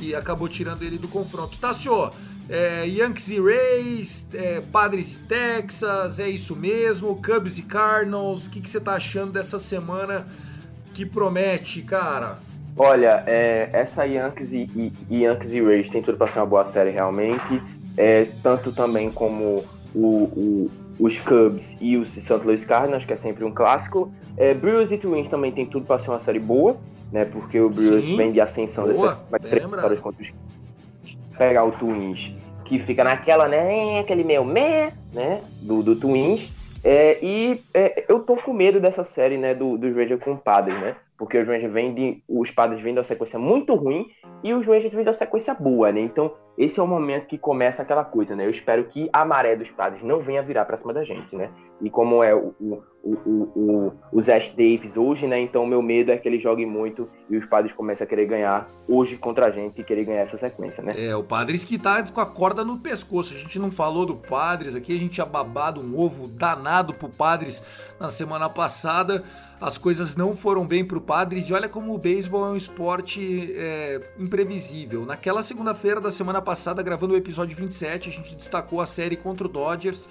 e 0.00 0.14
acabou 0.14 0.48
tirando 0.48 0.82
ele 0.82 0.98
do 0.98 1.08
confronto. 1.08 1.56
Tassio, 1.58 2.10
é, 2.48 2.86
Yankees 2.86 3.28
e 3.28 3.40
Rays, 3.40 4.26
é, 4.32 4.60
Padres 4.60 5.16
e 5.16 5.20
Texas, 5.20 6.18
é 6.18 6.28
isso 6.28 6.54
mesmo, 6.54 7.20
Cubs 7.22 7.58
e 7.58 7.62
Cardinals. 7.62 8.46
O 8.46 8.50
que, 8.50 8.60
que 8.60 8.68
você 8.68 8.80
tá 8.80 8.94
achando 8.94 9.32
dessa 9.32 9.58
semana 9.58 10.26
que 10.92 11.04
promete, 11.06 11.82
cara? 11.82 12.38
Olha, 12.76 13.22
é, 13.26 13.68
essa 13.72 14.04
Yankees 14.04 14.52
e, 14.52 14.68
e, 15.08 15.22
Yankees 15.22 15.54
e 15.54 15.62
Rays 15.62 15.88
tem 15.88 16.02
tudo 16.02 16.18
para 16.18 16.28
ser 16.28 16.40
uma 16.40 16.46
boa 16.46 16.64
série 16.64 16.90
realmente. 16.90 17.62
É, 17.96 18.26
tanto 18.42 18.72
também 18.72 19.10
como 19.10 19.64
o, 19.94 20.06
o- 20.24 20.70
os 20.98 21.18
Cubs 21.20 21.76
e 21.80 21.96
os 21.96 22.08
St. 22.08 22.32
Louis 22.44 22.64
Cardinals, 22.64 23.04
que 23.04 23.12
é 23.12 23.16
sempre 23.16 23.44
um 23.44 23.52
clássico. 23.52 24.12
É, 24.36 24.52
Brewers 24.52 24.90
e 24.90 24.98
Twins 24.98 25.28
também 25.28 25.52
tem 25.52 25.66
tudo 25.66 25.86
para 25.86 25.98
ser 25.98 26.10
uma 26.10 26.18
série 26.20 26.40
boa, 26.40 26.76
né? 27.12 27.24
Porque 27.24 27.60
o 27.60 27.70
Brewers 27.70 28.04
Sim, 28.04 28.16
vem 28.16 28.32
de 28.32 28.40
ascensão 28.40 28.84
boa, 28.84 29.08
dessa 29.08 29.20
vai 29.30 29.40
bem 29.40 29.50
três 29.50 29.64
vitórias 29.64 30.00
contra 30.00 30.22
os 30.22 30.32
pegar 31.36 31.64
o 31.64 31.72
Twins, 31.72 32.32
que 32.64 32.78
fica 32.78 33.04
naquela, 33.04 33.48
né? 33.48 34.00
Aquele 34.00 34.24
meio 34.24 34.44
meh, 34.44 34.92
né? 35.12 35.40
Do, 35.62 35.82
do 35.82 35.96
Twins. 35.96 36.52
É, 36.82 37.18
e 37.24 37.60
é, 37.72 38.04
eu 38.08 38.20
tô 38.20 38.36
com 38.36 38.52
medo 38.52 38.78
dessa 38.78 39.02
série, 39.04 39.38
né, 39.38 39.54
do, 39.54 39.78
dos 39.78 39.94
Rangers 39.94 40.22
com 40.22 40.32
o 40.32 40.36
Padres, 40.36 40.78
né? 40.80 40.94
Porque 41.16 41.38
os 41.38 41.46
Rangers 41.46 41.72
vêm 41.72 41.94
de. 41.94 42.22
Os 42.28 42.50
Padres 42.50 42.82
vêm 42.82 42.94
da 42.94 43.04
sequência 43.04 43.38
muito 43.38 43.74
ruim 43.74 44.06
e 44.42 44.52
os 44.52 44.66
Rangers 44.66 44.92
vêm 44.92 45.04
da 45.04 45.12
sequência 45.12 45.54
boa, 45.54 45.92
né? 45.92 46.00
Então, 46.00 46.34
esse 46.56 46.78
é 46.78 46.82
o 46.82 46.86
momento 46.86 47.26
que 47.26 47.36
começa 47.36 47.82
aquela 47.82 48.04
coisa, 48.04 48.36
né? 48.36 48.46
Eu 48.46 48.50
espero 48.50 48.84
que 48.84 49.08
a 49.12 49.24
maré 49.24 49.56
dos 49.56 49.70
Padres 49.70 50.02
não 50.02 50.20
venha 50.20 50.42
virar 50.42 50.64
pra 50.64 50.76
cima 50.76 50.92
da 50.92 51.02
gente, 51.02 51.34
né? 51.34 51.50
E 51.82 51.90
como 51.90 52.22
é 52.22 52.32
o, 52.32 52.54
o, 52.60 52.82
o, 53.02 53.12
o, 53.12 53.92
o, 54.12 54.20
Davis 54.56 54.96
hoje, 54.96 55.26
né? 55.26 55.40
Então, 55.40 55.66
meu 55.66 55.82
medo 55.82 56.12
é 56.12 56.16
que 56.16 56.28
ele 56.28 56.38
jogue 56.38 56.64
muito 56.64 57.08
e 57.28 57.36
os 57.36 57.44
Padres 57.44 57.74
comecem 57.74 58.04
a 58.04 58.08
querer 58.08 58.26
ganhar 58.26 58.66
hoje 58.88 59.16
contra 59.16 59.46
a 59.46 59.50
gente 59.50 59.80
e 59.80 59.84
querer 59.84 60.04
ganhar 60.04 60.20
essa 60.20 60.36
sequência, 60.36 60.82
né? 60.82 60.94
É, 60.96 61.14
o 61.16 61.24
Padres 61.24 61.64
que 61.64 61.76
tá 61.76 62.02
com 62.04 62.20
a 62.20 62.26
corda 62.26 62.64
no 62.64 62.78
pescoço. 62.78 63.34
A 63.34 63.36
gente 63.36 63.58
não 63.58 63.70
falou 63.70 64.06
do 64.06 64.14
Padres 64.14 64.76
aqui, 64.76 64.96
a 64.96 64.98
gente 64.98 65.14
tinha 65.14 65.26
babado 65.26 65.80
um 65.80 65.98
ovo 65.98 66.28
danado 66.28 66.94
pro 66.94 67.08
Padres 67.08 67.62
na 67.98 68.10
semana 68.10 68.48
passada. 68.48 69.24
As 69.60 69.78
coisas 69.78 70.14
não 70.14 70.36
foram 70.36 70.66
bem 70.66 70.84
pro 70.84 71.00
Padres 71.00 71.48
e 71.48 71.52
olha 71.52 71.68
como 71.68 71.94
o 71.94 71.98
beisebol 71.98 72.46
é 72.46 72.50
um 72.50 72.56
esporte 72.56 73.54
é, 73.56 74.00
imprevisível. 74.18 75.06
Naquela 75.06 75.42
segunda-feira 75.42 76.00
da 76.00 76.12
semana 76.12 76.42
passada, 76.44 76.82
gravando 76.82 77.14
o 77.14 77.16
episódio 77.16 77.56
27, 77.56 78.10
a 78.10 78.12
gente 78.12 78.36
destacou 78.36 78.80
a 78.80 78.86
série 78.86 79.16
contra 79.16 79.46
o 79.46 79.50
Dodgers 79.50 80.06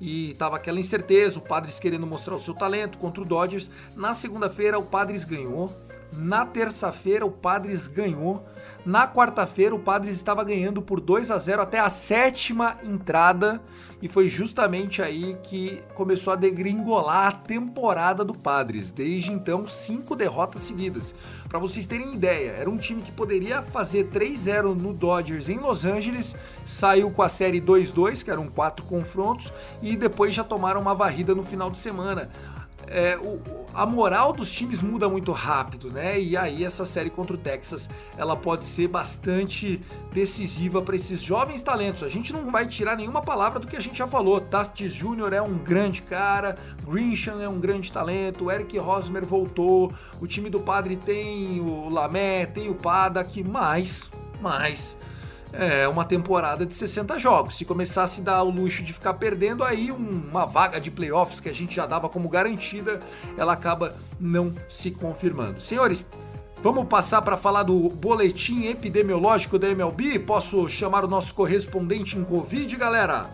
e 0.00 0.34
tava 0.34 0.56
aquela 0.56 0.78
incerteza, 0.78 1.38
o 1.38 1.42
Padres 1.42 1.80
querendo 1.80 2.06
mostrar 2.06 2.36
o 2.36 2.38
seu 2.38 2.54
talento 2.54 2.98
contra 2.98 3.22
o 3.22 3.26
Dodgers. 3.26 3.70
Na 3.96 4.14
segunda-feira, 4.14 4.78
o 4.78 4.84
Padres 4.84 5.24
ganhou. 5.24 5.74
Na 6.12 6.46
terça-feira, 6.46 7.24
o 7.24 7.30
Padres 7.30 7.86
ganhou. 7.86 8.44
Na 8.84 9.06
quarta-feira, 9.06 9.74
o 9.74 9.78
Padres 9.78 10.14
estava 10.14 10.42
ganhando 10.42 10.80
por 10.80 11.00
2 11.00 11.30
a 11.30 11.38
0 11.38 11.62
até 11.62 11.78
a 11.78 11.90
sétima 11.90 12.78
entrada. 12.82 13.60
E 14.00 14.06
foi 14.06 14.28
justamente 14.28 15.02
aí 15.02 15.36
que 15.42 15.82
começou 15.94 16.32
a 16.32 16.36
degringolar 16.36 17.26
a 17.26 17.32
temporada 17.32 18.24
do 18.24 18.32
Padres. 18.32 18.92
Desde 18.92 19.32
então, 19.32 19.66
cinco 19.66 20.14
derrotas 20.14 20.62
seguidas. 20.62 21.14
Para 21.48 21.58
vocês 21.58 21.86
terem 21.86 22.14
ideia, 22.14 22.50
era 22.50 22.70
um 22.70 22.76
time 22.76 23.02
que 23.02 23.10
poderia 23.10 23.62
fazer 23.62 24.10
3-0 24.10 24.74
no 24.74 24.92
Dodgers 24.92 25.48
em 25.48 25.58
Los 25.58 25.84
Angeles, 25.84 26.36
saiu 26.66 27.10
com 27.10 27.22
a 27.22 27.28
série 27.28 27.60
2-2, 27.60 28.22
que 28.22 28.30
eram 28.30 28.48
quatro 28.48 28.84
confrontos, 28.84 29.52
e 29.82 29.96
depois 29.96 30.34
já 30.34 30.44
tomaram 30.44 30.80
uma 30.80 30.94
varrida 30.94 31.34
no 31.34 31.42
final 31.42 31.70
de 31.70 31.78
semana 31.78 32.30
é, 32.90 33.16
o, 33.18 33.40
a 33.74 33.86
moral 33.86 34.32
dos 34.32 34.50
times 34.50 34.82
muda 34.82 35.08
muito 35.08 35.30
rápido, 35.32 35.90
né? 35.90 36.20
E 36.20 36.36
aí 36.36 36.64
essa 36.64 36.84
série 36.84 37.10
contra 37.10 37.36
o 37.36 37.38
Texas, 37.38 37.88
ela 38.16 38.36
pode 38.36 38.66
ser 38.66 38.88
bastante 38.88 39.80
decisiva 40.12 40.82
para 40.82 40.96
esses 40.96 41.22
jovens 41.22 41.62
talentos. 41.62 42.02
A 42.02 42.08
gente 42.08 42.32
não 42.32 42.50
vai 42.50 42.66
tirar 42.66 42.96
nenhuma 42.96 43.22
palavra 43.22 43.60
do 43.60 43.68
que 43.68 43.76
a 43.76 43.80
gente 43.80 43.98
já 43.98 44.08
falou. 44.08 44.40
Tatis 44.40 44.92
Jr. 44.92 45.32
é 45.32 45.42
um 45.42 45.58
grande 45.58 46.02
cara, 46.02 46.56
Grisham 46.84 47.40
é 47.40 47.48
um 47.48 47.60
grande 47.60 47.92
talento, 47.92 48.50
Eric 48.50 48.76
Rosmer 48.78 49.24
voltou, 49.24 49.92
o 50.20 50.26
time 50.26 50.50
do 50.50 50.60
Padre 50.60 50.96
tem 50.96 51.60
o 51.60 51.88
Lamé, 51.88 52.46
tem 52.46 52.68
o 52.68 52.74
Padak, 52.74 53.44
mas, 53.44 54.10
mas 54.40 54.97
é 55.52 55.88
uma 55.88 56.04
temporada 56.04 56.66
de 56.66 56.74
60 56.74 57.18
jogos. 57.18 57.56
Se 57.56 57.64
começasse 57.64 58.20
a 58.20 58.24
dar 58.24 58.42
o 58.42 58.50
luxo 58.50 58.82
de 58.82 58.92
ficar 58.92 59.14
perdendo, 59.14 59.64
aí 59.64 59.90
uma 59.90 60.46
vaga 60.46 60.80
de 60.80 60.90
playoffs 60.90 61.40
que 61.40 61.48
a 61.48 61.54
gente 61.54 61.74
já 61.74 61.86
dava 61.86 62.08
como 62.08 62.28
garantida, 62.28 63.00
ela 63.36 63.52
acaba 63.52 63.94
não 64.20 64.54
se 64.68 64.90
confirmando. 64.90 65.60
Senhores, 65.60 66.08
vamos 66.62 66.86
passar 66.86 67.22
para 67.22 67.36
falar 67.36 67.62
do 67.62 67.88
boletim 67.88 68.66
epidemiológico 68.66 69.58
da 69.58 69.68
MLB? 69.68 70.18
Posso 70.20 70.68
chamar 70.68 71.04
o 71.04 71.08
nosso 71.08 71.34
correspondente 71.34 72.16
em 72.16 72.24
Covid, 72.24 72.76
galera? 72.76 73.30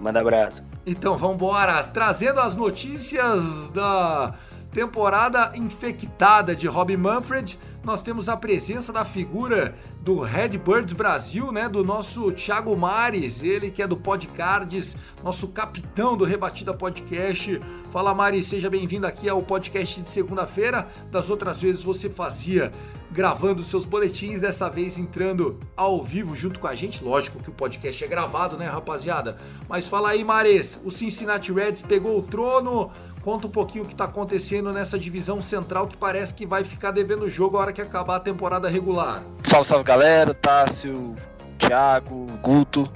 Manda 0.00 0.20
abraço. 0.20 0.62
Então 0.84 1.16
vamos 1.16 1.36
embora, 1.36 1.82
trazendo 1.84 2.40
as 2.40 2.56
notícias 2.56 3.68
da 3.72 4.34
temporada 4.72 5.52
infectada 5.54 6.56
de 6.56 6.66
Rob 6.66 6.96
Manfred 6.96 7.58
nós 7.84 8.00
temos 8.00 8.28
a 8.28 8.36
presença 8.36 8.92
da 8.92 9.04
figura 9.04 9.74
do 10.00 10.20
Redbirds 10.20 10.92
Brasil, 10.92 11.50
né, 11.50 11.68
do 11.68 11.82
nosso 11.82 12.30
Thiago 12.30 12.76
Mares, 12.76 13.42
ele 13.42 13.70
que 13.70 13.82
é 13.82 13.86
do 13.86 13.96
Podcards, 13.96 14.96
nosso 15.22 15.48
capitão 15.48 16.16
do 16.16 16.24
Rebatida 16.24 16.72
Podcast. 16.72 17.60
Fala 17.90 18.14
Mari, 18.14 18.42
seja 18.42 18.70
bem-vindo 18.70 19.06
aqui 19.06 19.28
ao 19.28 19.42
podcast 19.42 20.00
de 20.00 20.10
segunda-feira. 20.10 20.88
Das 21.10 21.28
outras 21.28 21.60
vezes 21.60 21.82
você 21.82 22.08
fazia 22.08 22.72
gravando 23.10 23.62
seus 23.62 23.84
boletins, 23.84 24.40
dessa 24.40 24.70
vez 24.70 24.96
entrando 24.96 25.60
ao 25.76 26.02
vivo 26.02 26.34
junto 26.34 26.58
com 26.58 26.66
a 26.66 26.74
gente. 26.74 27.04
Lógico 27.04 27.42
que 27.42 27.50
o 27.50 27.52
podcast 27.52 28.02
é 28.02 28.06
gravado, 28.06 28.56
né, 28.56 28.66
rapaziada? 28.66 29.36
Mas 29.68 29.86
fala 29.86 30.10
aí, 30.10 30.24
Mares, 30.24 30.80
o 30.82 30.90
Cincinnati 30.90 31.52
Reds 31.52 31.82
pegou 31.82 32.18
o 32.18 32.22
trono, 32.22 32.90
Conta 33.22 33.46
um 33.46 33.50
pouquinho 33.50 33.84
o 33.84 33.86
que 33.86 33.94
está 33.94 34.04
acontecendo 34.04 34.72
nessa 34.72 34.98
divisão 34.98 35.40
central 35.40 35.86
que 35.86 35.96
parece 35.96 36.34
que 36.34 36.44
vai 36.44 36.64
ficar 36.64 36.90
devendo 36.90 37.22
o 37.22 37.30
jogo 37.30 37.56
a 37.56 37.60
hora 37.60 37.72
que 37.72 37.80
acabar 37.80 38.16
a 38.16 38.20
temporada 38.20 38.68
regular. 38.68 39.22
Salve, 39.44 39.68
salve 39.68 39.84
galera, 39.84 40.34
Tássio, 40.34 41.14
Thiago, 41.56 42.26
Guto. 42.42 42.90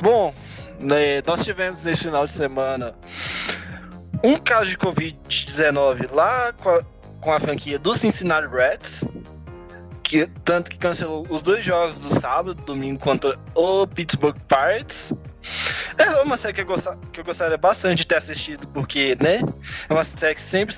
Bom, 0.00 0.34
né, 0.80 1.20
nós 1.26 1.44
tivemos 1.44 1.84
nesse 1.84 2.04
final 2.04 2.24
de 2.24 2.30
semana 2.30 2.94
um 4.24 4.38
caso 4.38 4.70
de 4.70 4.78
Covid-19 4.78 6.10
lá 6.12 6.52
com 6.54 6.70
a, 6.70 6.82
com 7.20 7.32
a 7.32 7.38
franquia 7.38 7.78
do 7.78 7.94
Cincinnati 7.94 8.48
Reds, 8.48 9.04
que, 10.02 10.26
tanto 10.44 10.70
que 10.70 10.78
cancelou 10.78 11.26
os 11.28 11.42
dois 11.42 11.62
jogos 11.62 11.98
do 12.00 12.08
sábado, 12.18 12.54
domingo 12.54 12.98
contra 13.00 13.38
o 13.54 13.86
Pittsburgh 13.86 14.36
Pirates 14.48 15.12
é 15.98 16.22
uma 16.22 16.36
série 16.36 16.54
que 16.54 16.60
eu, 16.60 16.66
gost... 16.66 16.86
que 17.12 17.20
eu 17.20 17.24
gostaria 17.24 17.56
bastante 17.56 17.98
de 17.98 18.06
ter 18.06 18.16
assistido, 18.16 18.66
porque, 18.68 19.16
né? 19.20 19.40
É 19.88 19.92
uma 19.92 20.04
série 20.04 20.34
que 20.34 20.42
sempre 20.42 20.74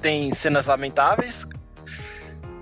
tem 0.00 0.32
cenas 0.34 0.66
lamentáveis, 0.66 1.46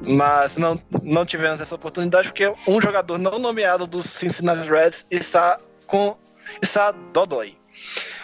mas 0.00 0.57
não, 0.57 0.80
não 1.02 1.24
tivemos 1.24 1.61
essa 1.61 1.74
oportunidade 1.74 2.28
porque 2.28 2.52
um 2.66 2.80
jogador 2.80 3.18
não 3.18 3.38
nomeado 3.38 3.86
dos 3.86 4.07
Cincinnati 4.07 4.68
Reds 4.68 5.07
está 5.11 5.59
com 5.86 6.16
está 6.61 6.92
dodói. 7.12 7.57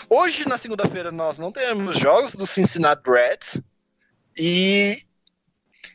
Hoje, 0.09 0.47
na 0.49 0.59
segunda-feira, 0.59 1.11
nós 1.13 1.39
não 1.39 1.53
teremos 1.53 1.99
jogos 1.99 2.35
dos 2.35 2.51
Cincinnati 2.51 3.09
Reds 3.09 3.63
e, 4.37 4.99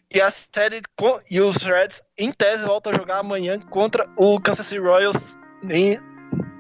e 0.10 0.22
a 0.22 0.32
série 0.32 0.82
e 1.30 1.42
os 1.42 1.58
Reds, 1.58 2.02
em 2.18 2.32
tese, 2.32 2.66
voltam 2.66 2.94
a 2.94 2.96
jogar 2.96 3.18
amanhã 3.18 3.60
contra 3.60 4.10
o 4.16 4.40
Kansas 4.40 4.68
City 4.68 4.82
Royals 4.82 5.36
em 5.70 6.00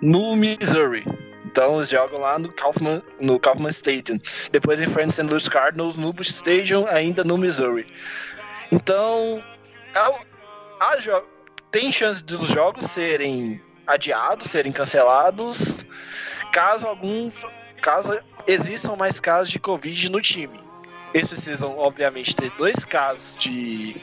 no 0.06 0.36
Missouri. 0.36 1.04
Então 1.46 1.78
eles 1.78 1.90
jogam 1.90 2.22
lá 2.22 2.38
no 2.38 2.52
Kaufman, 2.52 3.02
no 3.20 3.40
Kaufman 3.40 3.70
Stadium. 3.70 4.20
Depois 4.52 4.80
enfrentam 4.80 5.12
St. 5.12 5.24
Louis 5.24 5.48
Cardinals 5.48 5.98
no 5.98 6.14
Stadium, 6.22 6.86
ainda 6.88 7.24
no 7.24 7.38
Missouri. 7.38 7.88
Então, 8.72 9.42
a, 9.96 10.12
a 10.80 11.22
tem 11.72 11.92
chance 11.92 12.24
dos 12.24 12.48
jogos 12.50 12.86
serem 12.86 13.60
adiados, 13.88 14.50
serem 14.50 14.72
cancelados, 14.72 15.86
caso 16.52 16.88
algum, 16.88 17.32
caso 17.82 18.20
existam 18.48 18.96
mais 18.96 19.20
casos 19.20 19.50
de 19.50 19.60
Covid 19.60 20.12
no 20.12 20.22
time. 20.22 20.60
Eles 21.14 21.28
precisam, 21.28 21.78
obviamente, 21.78 22.36
ter 22.36 22.52
dois 22.58 22.84
casos 22.86 23.38
de 23.38 23.96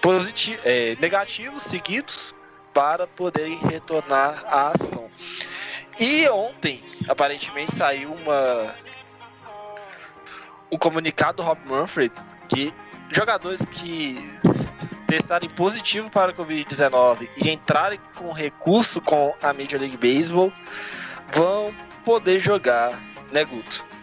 positivo, 0.00 0.60
é, 0.64 0.96
negativos 1.00 1.62
seguidos 1.62 2.34
para 2.74 3.06
poderem 3.06 3.56
retornar 3.56 4.44
à 4.46 4.68
ação. 4.68 5.08
E 5.98 6.28
ontem, 6.28 6.82
aparentemente, 7.08 7.74
saiu 7.74 8.12
uma 8.12 8.74
um 10.70 10.76
comunicado 10.76 11.36
do 11.36 11.42
Rob 11.44 11.60
Manfred 11.66 12.12
que 12.48 12.74
jogadores 13.12 13.64
que 13.64 14.18
testarem 15.06 15.48
positivo 15.48 16.10
para 16.10 16.32
a 16.32 16.34
Covid-19 16.34 17.28
e 17.36 17.48
entrarem 17.48 18.00
com 18.16 18.32
recurso 18.32 19.00
com 19.00 19.32
a 19.40 19.52
Major 19.52 19.78
League 19.80 19.96
Baseball 19.96 20.52
vão 21.32 21.72
poder 22.04 22.40
jogar, 22.40 22.98
né, 23.30 23.44
Guto? 23.44 23.93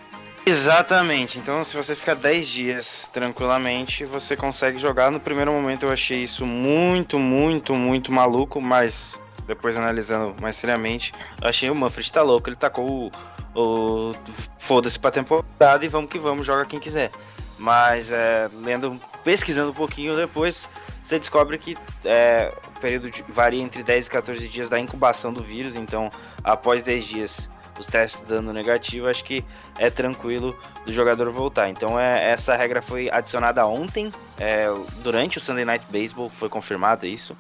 Exatamente. 0.45 1.37
Então, 1.37 1.63
se 1.63 1.75
você 1.75 1.95
ficar 1.95 2.15
10 2.15 2.47
dias 2.47 3.09
tranquilamente, 3.13 4.05
você 4.05 4.35
consegue 4.35 4.79
jogar. 4.79 5.11
No 5.11 5.19
primeiro 5.19 5.51
momento, 5.51 5.83
eu 5.85 5.91
achei 5.91 6.23
isso 6.23 6.45
muito, 6.45 7.19
muito, 7.19 7.75
muito 7.75 8.11
maluco, 8.11 8.59
mas 8.59 9.19
depois 9.45 9.77
analisando 9.77 10.35
mais 10.41 10.55
seriamente, 10.55 11.13
eu 11.41 11.47
achei 11.47 11.69
o 11.69 11.75
Manfred 11.75 12.11
tá 12.11 12.21
louco. 12.23 12.49
Ele 12.49 12.55
tacou 12.55 13.11
o, 13.53 14.11
o 14.11 14.15
foda-se 14.57 14.97
pra 14.97 15.11
temporada 15.11 15.85
e 15.85 15.87
vamos 15.87 16.09
que 16.09 16.17
vamos, 16.17 16.45
joga 16.45 16.65
quem 16.65 16.79
quiser. 16.79 17.11
Mas, 17.59 18.11
é, 18.11 18.49
lendo, 18.53 18.99
pesquisando 19.23 19.69
um 19.69 19.73
pouquinho 19.73 20.15
depois, 20.15 20.67
você 21.03 21.19
descobre 21.19 21.59
que 21.59 21.77
é, 22.03 22.51
o 22.75 22.79
período 22.79 23.11
de, 23.11 23.23
varia 23.29 23.61
entre 23.61 23.83
10 23.83 24.07
e 24.07 24.09
14 24.09 24.47
dias 24.47 24.69
da 24.69 24.79
incubação 24.79 25.31
do 25.31 25.43
vírus. 25.43 25.75
Então, 25.75 26.09
após 26.43 26.81
10 26.81 27.03
dias 27.03 27.49
os 27.81 27.85
testes 27.85 28.21
dando 28.21 28.53
negativo, 28.53 29.07
acho 29.07 29.23
que 29.23 29.43
é 29.77 29.89
tranquilo 29.89 30.57
do 30.85 30.93
jogador 30.93 31.29
voltar. 31.31 31.69
Então 31.69 31.99
é, 31.99 32.31
essa 32.31 32.55
regra 32.55 32.81
foi 32.81 33.09
adicionada 33.11 33.65
ontem, 33.65 34.11
é, 34.39 34.67
durante 35.03 35.37
o 35.37 35.41
Sunday 35.41 35.65
Night 35.65 35.85
Baseball, 35.89 36.29
foi 36.29 36.47
confirmado 36.47 37.05
isso. 37.05 37.35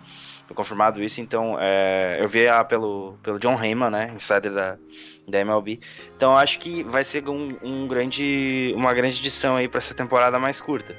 Foi 0.47 0.55
confirmado 0.55 1.01
isso, 1.01 1.21
então 1.21 1.55
é, 1.57 2.17
eu 2.19 2.27
vi 2.27 2.45
a, 2.45 2.61
pelo, 2.63 3.17
pelo 3.23 3.39
John 3.39 3.57
Heyman, 3.61 3.89
né, 3.89 4.11
insider 4.13 4.51
da, 4.51 4.77
da 5.25 5.39
MLB. 5.39 5.79
Então 6.17 6.35
acho 6.35 6.59
que 6.59 6.83
vai 6.83 7.05
ser 7.05 7.27
um, 7.29 7.47
um 7.63 7.87
grande, 7.87 8.73
uma 8.75 8.93
grande 8.93 9.17
edição 9.17 9.55
aí 9.55 9.69
para 9.69 9.77
essa 9.77 9.93
temporada 9.93 10.37
mais 10.37 10.59
curta. 10.59 10.93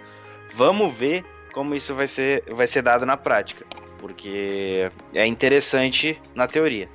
Vamos 0.55 0.95
ver 0.95 1.25
como 1.53 1.75
isso 1.75 1.95
vai 1.95 2.07
ser, 2.07 2.45
vai 2.51 2.67
ser 2.67 2.83
dado 2.83 3.05
na 3.05 3.17
prática, 3.17 3.67
porque 3.99 4.91
é 5.15 5.27
interessante 5.27 6.19
na 6.35 6.47
teoria. 6.47 6.89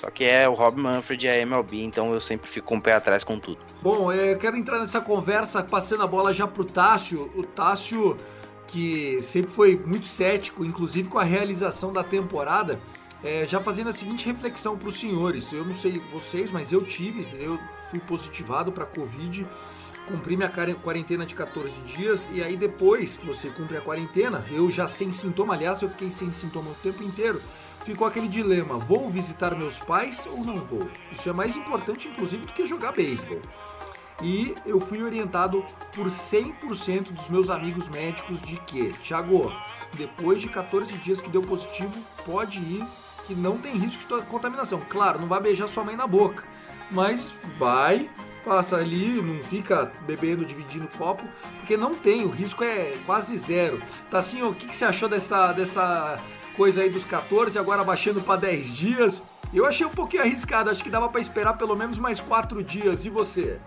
Só 0.00 0.10
que 0.10 0.24
é 0.24 0.48
o 0.48 0.52
Rob 0.52 0.78
Manfred 0.78 1.24
e 1.24 1.28
a 1.28 1.38
MLB, 1.38 1.82
então 1.82 2.12
eu 2.12 2.20
sempre 2.20 2.48
fico 2.48 2.66
com 2.66 2.74
um 2.74 2.78
o 2.78 2.82
pé 2.82 2.92
atrás 2.92 3.24
com 3.24 3.38
tudo. 3.38 3.58
Bom, 3.82 4.12
é, 4.12 4.32
eu 4.32 4.38
quero 4.38 4.56
entrar 4.56 4.78
nessa 4.78 5.00
conversa 5.00 5.62
passando 5.62 6.02
a 6.02 6.06
bola 6.06 6.34
já 6.34 6.46
pro 6.46 6.64
Tássio. 6.64 7.30
O 7.34 7.42
Tássio, 7.42 8.16
que 8.66 9.22
sempre 9.22 9.50
foi 9.50 9.76
muito 9.76 10.06
cético, 10.06 10.64
inclusive 10.64 11.08
com 11.08 11.18
a 11.18 11.24
realização 11.24 11.92
da 11.92 12.04
temporada, 12.04 12.78
é, 13.24 13.46
já 13.46 13.58
fazendo 13.58 13.88
a 13.88 13.92
seguinte 13.92 14.26
reflexão 14.26 14.76
para 14.76 14.88
os 14.88 15.00
senhores. 15.00 15.50
Eu 15.50 15.64
não 15.64 15.72
sei 15.72 15.98
vocês, 16.12 16.52
mas 16.52 16.72
eu 16.72 16.84
tive, 16.84 17.26
eu 17.42 17.58
fui 17.90 17.98
positivado 17.98 18.70
para 18.70 18.84
Covid, 18.84 19.46
cumpri 20.06 20.36
minha 20.36 20.52
quarentena 20.82 21.24
de 21.24 21.34
14 21.34 21.80
dias 21.80 22.28
e 22.32 22.42
aí 22.42 22.56
depois 22.56 23.16
que 23.16 23.26
você 23.26 23.48
cumpre 23.48 23.78
a 23.78 23.80
quarentena, 23.80 24.44
eu 24.50 24.70
já 24.70 24.86
sem 24.86 25.10
sintoma, 25.10 25.54
aliás, 25.54 25.80
eu 25.80 25.88
fiquei 25.88 26.10
sem 26.10 26.30
sintoma 26.32 26.70
o 26.70 26.74
tempo 26.74 27.02
inteiro 27.02 27.40
ficou 27.86 28.06
aquele 28.06 28.28
dilema: 28.28 28.78
vou 28.78 29.08
visitar 29.08 29.54
meus 29.54 29.80
pais 29.80 30.26
ou 30.26 30.44
não 30.44 30.60
vou? 30.60 30.88
Isso 31.12 31.28
é 31.28 31.32
mais 31.32 31.56
importante, 31.56 32.08
inclusive, 32.08 32.44
do 32.44 32.52
que 32.52 32.66
jogar 32.66 32.92
beisebol. 32.92 33.40
E 34.22 34.54
eu 34.64 34.80
fui 34.80 35.02
orientado 35.02 35.64
por 35.94 36.06
100% 36.06 37.12
dos 37.12 37.28
meus 37.28 37.50
amigos 37.50 37.88
médicos 37.88 38.40
de 38.40 38.56
que, 38.60 38.92
Thiago, 38.94 39.52
depois 39.94 40.40
de 40.40 40.48
14 40.48 40.92
dias 40.98 41.20
que 41.20 41.28
deu 41.28 41.42
positivo, 41.42 41.92
pode 42.24 42.58
ir 42.58 42.84
que 43.26 43.34
não 43.34 43.58
tem 43.58 43.74
risco 43.74 44.04
de 44.04 44.26
contaminação. 44.26 44.80
Claro, 44.88 45.20
não 45.20 45.28
vai 45.28 45.40
beijar 45.40 45.68
sua 45.68 45.84
mãe 45.84 45.96
na 45.96 46.06
boca, 46.06 46.44
mas 46.90 47.32
vai, 47.58 48.08
faça 48.44 48.76
ali, 48.76 49.20
não 49.20 49.42
fica 49.42 49.92
bebendo, 50.06 50.46
dividindo 50.46 50.88
copo, 50.96 51.24
porque 51.58 51.76
não 51.76 51.94
tem, 51.94 52.24
o 52.24 52.30
risco 52.30 52.62
é 52.62 52.96
quase 53.04 53.36
zero. 53.36 53.82
Tá 54.10 54.18
assim, 54.18 54.42
o 54.42 54.54
que, 54.54 54.68
que 54.68 54.76
você 54.76 54.84
achou 54.84 55.08
dessa, 55.08 55.52
dessa 55.52 56.18
coisa 56.56 56.80
aí 56.82 56.88
dos 56.90 57.04
14, 57.04 57.58
agora 57.58 57.84
baixando 57.84 58.20
para 58.20 58.40
10 58.40 58.74
dias? 58.76 59.22
Eu 59.54 59.64
achei 59.66 59.86
um 59.86 59.90
pouquinho 59.90 60.22
arriscado, 60.22 60.70
acho 60.70 60.82
que 60.82 60.90
dava 60.90 61.08
para 61.08 61.20
esperar 61.20 61.52
pelo 61.56 61.76
menos 61.76 61.98
mais 61.98 62.20
4 62.20 62.62
dias. 62.62 63.04
E 63.04 63.10
você? 63.10 63.58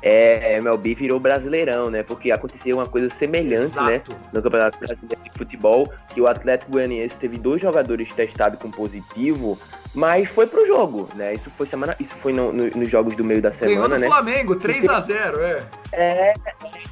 é, 0.00 0.56
MLB 0.58 0.94
virou 0.94 1.18
brasileirão, 1.18 1.90
né? 1.90 2.04
Porque 2.04 2.30
aconteceu 2.30 2.76
uma 2.76 2.86
coisa 2.86 3.08
semelhante, 3.10 3.74
né? 3.80 3.94
Exato. 3.96 4.14
No 4.32 4.40
Campeonato 4.40 4.78
Brasileiro 4.78 5.20
de 5.24 5.30
Futebol, 5.36 5.92
que 6.14 6.20
o 6.20 6.28
Atlético 6.28 6.70
Goianiense 6.70 7.16
teve 7.16 7.36
dois 7.36 7.60
jogadores 7.60 8.12
testados 8.12 8.60
com 8.60 8.70
positivo, 8.70 9.58
mas 9.92 10.28
foi 10.28 10.46
pro 10.46 10.64
jogo, 10.68 11.08
né? 11.16 11.34
Isso 11.34 11.50
foi 11.50 11.66
semana, 11.66 11.96
isso 11.98 12.14
foi 12.14 12.32
no- 12.32 12.52
no- 12.52 12.70
nos 12.70 12.88
jogos 12.88 13.16
do 13.16 13.24
meio 13.24 13.42
da 13.42 13.50
Ganhou 13.50 13.74
semana, 13.74 13.96
do 13.96 14.00
né? 14.02 14.06
Flamengo, 14.06 14.54
3 14.54 14.88
a 14.88 15.00
0 15.00 15.40
é. 15.42 15.60
É, 15.90 16.34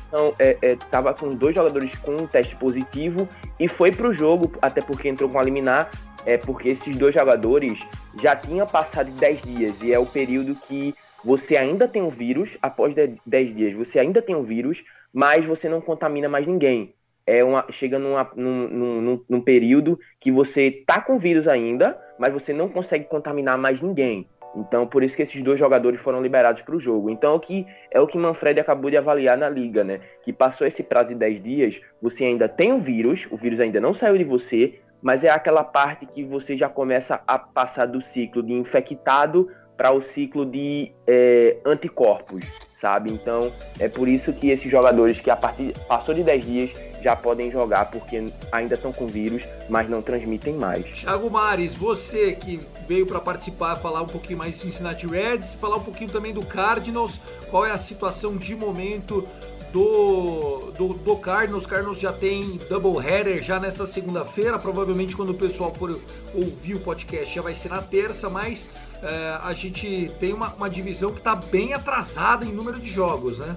então, 0.09 0.34
é, 0.40 0.57
é, 0.61 0.76
tava 0.90 1.14
com 1.14 1.32
dois 1.32 1.54
jogadores 1.54 1.94
com 1.96 2.11
um 2.16 2.26
teste 2.26 2.57
positivo 2.57 3.28
e 3.59 3.68
foi 3.68 3.90
pro 3.90 4.12
jogo, 4.12 4.52
até 4.61 4.80
porque 4.80 5.09
entrou 5.09 5.28
com 5.30 5.38
a 5.38 5.42
liminar, 5.42 5.90
é 6.24 6.36
porque 6.36 6.68
esses 6.70 6.96
dois 6.96 7.14
jogadores 7.14 7.80
já 8.20 8.34
tinham 8.34 8.66
passado 8.66 9.07
de 9.11 9.18
10 9.18 9.42
dias 9.42 9.82
e 9.82 9.92
é 9.92 9.98
o 9.98 10.07
período 10.07 10.54
que 10.66 10.94
você 11.24 11.57
ainda 11.57 11.88
tem 11.88 12.02
o 12.02 12.11
vírus, 12.11 12.57
após 12.61 12.94
de- 12.94 13.16
10 13.24 13.54
dias, 13.54 13.74
você 13.74 13.98
ainda 13.98 14.20
tem 14.20 14.36
o 14.36 14.42
vírus, 14.42 14.84
mas 15.12 15.44
você 15.44 15.68
não 15.68 15.80
contamina 15.80 16.28
mais 16.28 16.46
ninguém. 16.46 16.94
É 17.26 17.42
uma, 17.42 17.64
chega 17.70 17.98
numa- 17.98 18.30
num, 18.36 18.68
num- 18.68 19.00
num- 19.00 19.24
num 19.28 19.40
período 19.40 19.98
que 20.20 20.30
você 20.30 20.70
tá 20.86 21.00
com 21.00 21.18
vírus 21.18 21.48
ainda, 21.48 22.00
mas 22.18 22.32
você 22.32 22.52
não 22.52 22.68
consegue 22.68 23.04
contaminar 23.07 23.59
mais 23.59 23.80
ninguém. 23.80 24.28
Então, 24.57 24.86
por 24.86 25.02
isso 25.02 25.14
que 25.14 25.22
esses 25.22 25.42
dois 25.42 25.59
jogadores 25.59 26.00
foram 26.00 26.22
liberados 26.22 26.62
para 26.62 26.74
o 26.74 26.80
jogo. 26.80 27.11
Então, 27.11 27.34
o 27.34 27.40
que 27.40 27.66
é 27.90 28.00
o 28.00 28.07
que 28.07 28.18
Manfred 28.18 28.59
acabou 28.59 28.90
de 28.90 28.96
avaliar 28.96 29.36
na 29.36 29.48
liga, 29.48 29.84
né? 29.84 30.00
Que 30.22 30.32
passou 30.32 30.66
esse 30.66 30.82
prazo 30.82 31.09
de 31.11 31.14
10 31.16 31.42
dias, 31.42 31.80
você 32.00 32.24
ainda 32.24 32.48
tem 32.48 32.72
o 32.72 32.78
vírus, 32.78 33.26
o 33.30 33.36
vírus 33.36 33.61
ainda 33.61 33.80
não 33.80 33.92
saiu 33.92 34.16
de 34.16 34.24
você, 34.24 34.80
mas 35.02 35.22
é 35.22 35.30
aquela 35.30 35.62
parte 35.62 36.07
que 36.07 36.24
você 36.24 36.57
já 36.57 36.68
começa 36.68 37.20
a 37.26 37.38
passar 37.38 37.86
do 37.86 38.00
ciclo 38.00 38.42
de 38.42 38.52
infectado 38.52 39.48
para 39.76 39.92
o 39.92 40.00
ciclo 40.00 40.46
de 40.46 40.90
é, 41.07 41.59
anticorpos, 41.64 42.44
sabe? 42.74 43.12
Então, 43.12 43.52
é 43.78 43.88
por 43.88 44.09
isso 44.09 44.32
que 44.32 44.48
esses 44.48 44.70
jogadores 44.70 45.20
que 45.20 45.30
a 45.30 45.36
partir 45.36 45.74
passou 45.86 46.14
de 46.14 46.22
10 46.22 46.44
dias 46.44 46.70
já 47.07 47.14
podem 47.14 47.52
jogar, 47.52 47.88
porque 47.88 48.32
ainda 48.50 48.74
estão 48.74 48.92
com 48.92 49.07
vírus, 49.07 49.44
mas 49.68 49.88
não 49.88 50.02
transmitem 50.02 50.54
mais. 50.54 51.02
Thiago 51.02 51.30
Mares, 51.30 51.76
você 51.76 52.32
que 52.32 52.59
veio 52.88 53.07
para 53.07 53.20
participar, 53.20 53.76
falar 53.76 54.02
um 54.02 54.09
pouquinho 54.09 54.40
mais 54.40 54.54
de 54.54 54.59
Cincinnati 54.59 55.07
Reds, 55.07 55.54
falar 55.54 55.76
um 55.76 55.84
pouquinho 55.84 56.11
também 56.11 56.34
do 56.34 56.44
Cardinals, 56.44 57.20
qual 57.48 57.64
é 57.64 57.70
a 57.70 57.78
situação 57.78 58.36
de 58.36 58.57
momento 58.57 59.24
do, 59.72 60.72
do, 60.76 60.94
do 60.94 61.16
Cardinals? 61.18 61.64
Cardinals 61.64 62.00
já 62.00 62.12
tem 62.12 62.59
doubleheader 62.68 63.40
já 63.40 63.61
nessa 63.61 63.86
segunda-feira, 63.86 64.59
provavelmente 64.59 65.14
quando 65.14 65.30
o 65.30 65.34
pessoal 65.34 65.72
for 65.72 65.96
ouvir 66.34 66.74
o 66.74 66.80
podcast 66.80 67.32
já 67.32 67.40
vai 67.40 67.54
ser 67.54 67.68
na 67.68 67.82
terça, 67.82 68.28
mas 68.28 68.68
é, 69.00 69.38
a 69.44 69.54
gente 69.54 70.11
tem 70.18 70.32
uma, 70.32 70.52
uma 70.54 70.68
divisão 70.68 71.12
que 71.12 71.18
está 71.18 71.36
bem 71.36 71.72
atrasada 71.72 72.44
em 72.44 72.52
número 72.52 72.80
de 72.80 72.90
jogos, 72.90 73.38
né? 73.38 73.54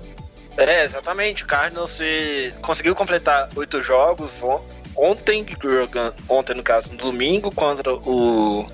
É, 0.60 0.84
exatamente. 0.84 1.44
O 1.44 1.48
Cardinals 1.48 1.92
se- 1.92 2.54
conseguiu 2.62 2.94
completar 2.94 3.48
oito 3.56 3.82
jogos 3.82 4.44
on- 4.44 4.64
ontem, 4.96 5.46
ontem 6.28 6.54
no 6.54 6.64
caso, 6.64 6.90
no 6.92 6.98
domingo, 6.98 7.50
contra 7.50 7.94
o, 7.94 8.70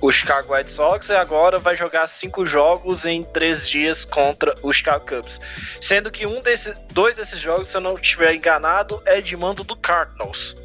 o 0.00 0.10
Chicago 0.12 0.54
White 0.54 0.70
Sox, 0.70 1.10
e 1.10 1.14
agora 1.14 1.58
vai 1.58 1.76
jogar 1.76 2.06
cinco 2.06 2.46
jogos 2.46 3.04
em 3.04 3.22
três 3.24 3.68
dias 3.68 4.06
contra 4.06 4.54
o 4.62 4.72
Chicago 4.72 5.04
Cubs. 5.06 5.38
Sendo 5.82 6.10
que 6.10 6.24
um 6.26 6.40
desses, 6.40 6.78
dois 6.92 7.16
desses 7.16 7.40
jogos, 7.40 7.68
se 7.68 7.76
eu 7.76 7.80
não 7.82 7.94
estiver 7.96 8.34
enganado, 8.34 9.02
é 9.04 9.20
de 9.20 9.36
mando 9.36 9.64
do 9.64 9.76
Cardinals. 9.76 10.56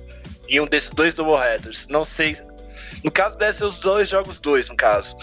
E 0.47 0.59
um 0.61 0.65
desses 0.65 0.89
dois 0.91 1.13
doubleheaders. 1.13 1.87
Não 1.89 2.03
sei. 2.03 2.35
No 3.03 3.11
caso, 3.11 3.37
deve 3.37 3.53
ser 3.53 3.65
os 3.65 3.79
dois 3.79 4.09
jogos 4.09 4.39
dois, 4.39 4.69
no 4.69 4.75
caso. 4.75 5.15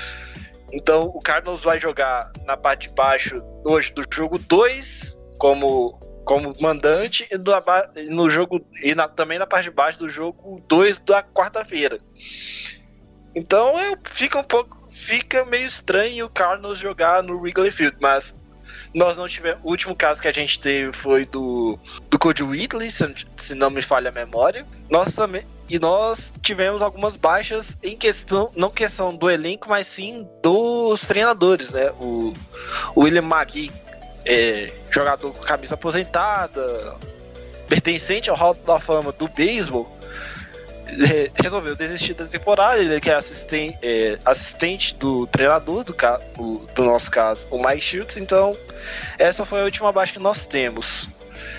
Então 0.77 1.05
o 1.15 1.21
Cardinals 1.21 1.63
vai 1.65 1.81
jogar 1.81 2.31
na 2.45 2.55
parte 2.57 2.89
de 2.89 2.95
baixo 2.95 3.43
hoje 3.65 3.93
do 3.95 4.03
jogo 4.13 4.39
2 4.39 5.17
como, 5.39 5.99
como 6.25 6.53
mandante 6.61 7.27
e 7.31 7.39
do 7.39 7.51
no 8.11 8.29
jogo 8.29 8.61
e 8.83 8.95
na- 8.95 9.09
também 9.09 9.39
na 9.39 9.47
parte 9.47 9.65
de 9.65 9.71
baixo 9.71 9.99
do 9.99 10.09
jogo 10.11 10.63
2 10.69 10.99
da 10.99 11.23
quarta-feira. 11.23 11.99
Então 13.35 13.75
fica 14.05 14.39
um 14.39 14.45
pouco 14.45 14.77
fica 14.91 15.45
meio 15.47 15.67
estranho 15.67 16.27
o 16.27 16.31
Cardinals 16.31 16.79
jogar 16.79 17.23
no 17.23 17.39
Wrigley 17.39 17.71
Field, 17.71 17.97
mas 18.01 18.39
nós 18.95 19.17
não 19.17 19.27
tivemos. 19.29 19.61
O 19.65 19.71
último 19.71 19.95
caso 19.95 20.21
que 20.21 20.29
a 20.29 20.33
gente 20.33 20.61
teve 20.61 20.93
foi 20.93 21.25
do, 21.27 21.79
do 22.11 22.19
Cody 22.19 22.43
Whitley, 22.43 22.91
se, 22.91 23.15
se 23.37 23.55
não 23.55 23.71
me 23.71 23.83
falha 23.83 24.09
a 24.11 24.13
memória. 24.13 24.67
Nós 24.91 25.15
também. 25.15 25.43
E 25.69 25.79
nós 25.81 26.33
tivemos 26.43 26.81
algumas 26.81 27.17
baixas 27.17 27.77
em 27.83 27.97
questão, 27.97 28.51
não 28.55 28.71
questão 28.71 29.15
do 29.17 29.29
elenco, 29.29 29.69
mas 29.69 29.87
sim 29.87 30.27
dos 30.43 31.05
treinadores, 31.05 31.71
né? 31.71 31.91
O, 31.99 32.33
o 32.95 33.01
William 33.03 33.23
McGee, 33.25 33.73
é, 34.25 34.73
jogador 34.91 35.33
com 35.33 35.41
camisa 35.43 35.75
aposentada, 35.75 36.95
pertencente 37.69 38.31
ao 38.31 38.37
Hall 38.37 38.55
da 38.55 38.79
Fama 38.79 39.11
do 39.11 39.27
beisebol, 39.29 39.91
é, 40.89 41.31
resolveu 41.43 41.75
desistir 41.75 42.15
da 42.15 42.27
temporada. 42.27 42.79
Ele 42.79 43.01
que 43.01 43.11
é 43.11 43.15
assistente, 43.15 43.77
é, 43.83 44.19
assistente 44.25 44.95
do 44.95 45.27
treinador, 45.27 45.83
do, 45.83 45.93
ca- 45.93 46.21
o- 46.39 46.65
do 46.77 46.85
nosso 46.85 47.11
caso, 47.11 47.45
o 47.51 47.59
Mike 47.61 47.81
Schultz. 47.81 48.17
Então, 48.17 48.57
essa 49.19 49.45
foi 49.45 49.61
a 49.63 49.65
última 49.65 49.91
baixa 49.91 50.13
que 50.13 50.21
nós 50.21 50.47
temos. 50.47 51.09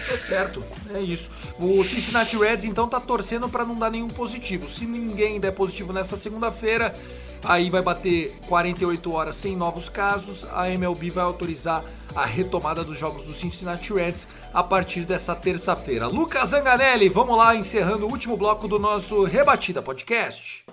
Tá 0.08 0.18
certo, 0.18 0.64
é 0.94 1.00
isso. 1.00 1.30
O 1.60 1.84
Cincinnati 1.84 2.38
Reds 2.38 2.66
então 2.66 2.88
tá 2.88 3.00
torcendo 3.00 3.50
para 3.50 3.66
não 3.66 3.76
dar 3.76 3.92
nenhum 3.92 4.08
positivo. 4.08 4.70
Se 4.70 4.86
ninguém 4.86 5.40
der 5.40 5.52
positivo 5.52 5.92
nessa 5.92 6.16
segunda-feira, 6.16 6.96
aí 7.44 7.70
vai 7.70 7.82
bater 7.82 8.38
48 8.48 9.12
horas 9.12 9.36
sem 9.36 9.56
novos 9.56 9.90
casos. 9.90 10.46
A 10.52 10.70
MLB 10.70 11.10
vai 11.10 11.24
autorizar 11.24 11.84
a 12.16 12.26
retomada 12.26 12.84
dos 12.84 12.98
jogos 12.98 13.24
do 13.26 13.34
Cincinnati 13.34 13.94
Reds 13.94 14.28
a 14.54 14.64
partir 14.64 15.02
dessa 15.02 15.36
terça-feira. 15.36 16.08
Lucas 16.08 16.50
Zanganelli, 16.50 17.10
vamos 17.10 17.38
lá 17.38 17.56
encerrando 17.56 18.08
o 18.08 18.10
último 18.10 18.38
bloco 18.38 18.68
do 18.68 18.80
nosso 18.80 19.24
Rebatida 19.24 19.82
Podcast. 19.82 20.66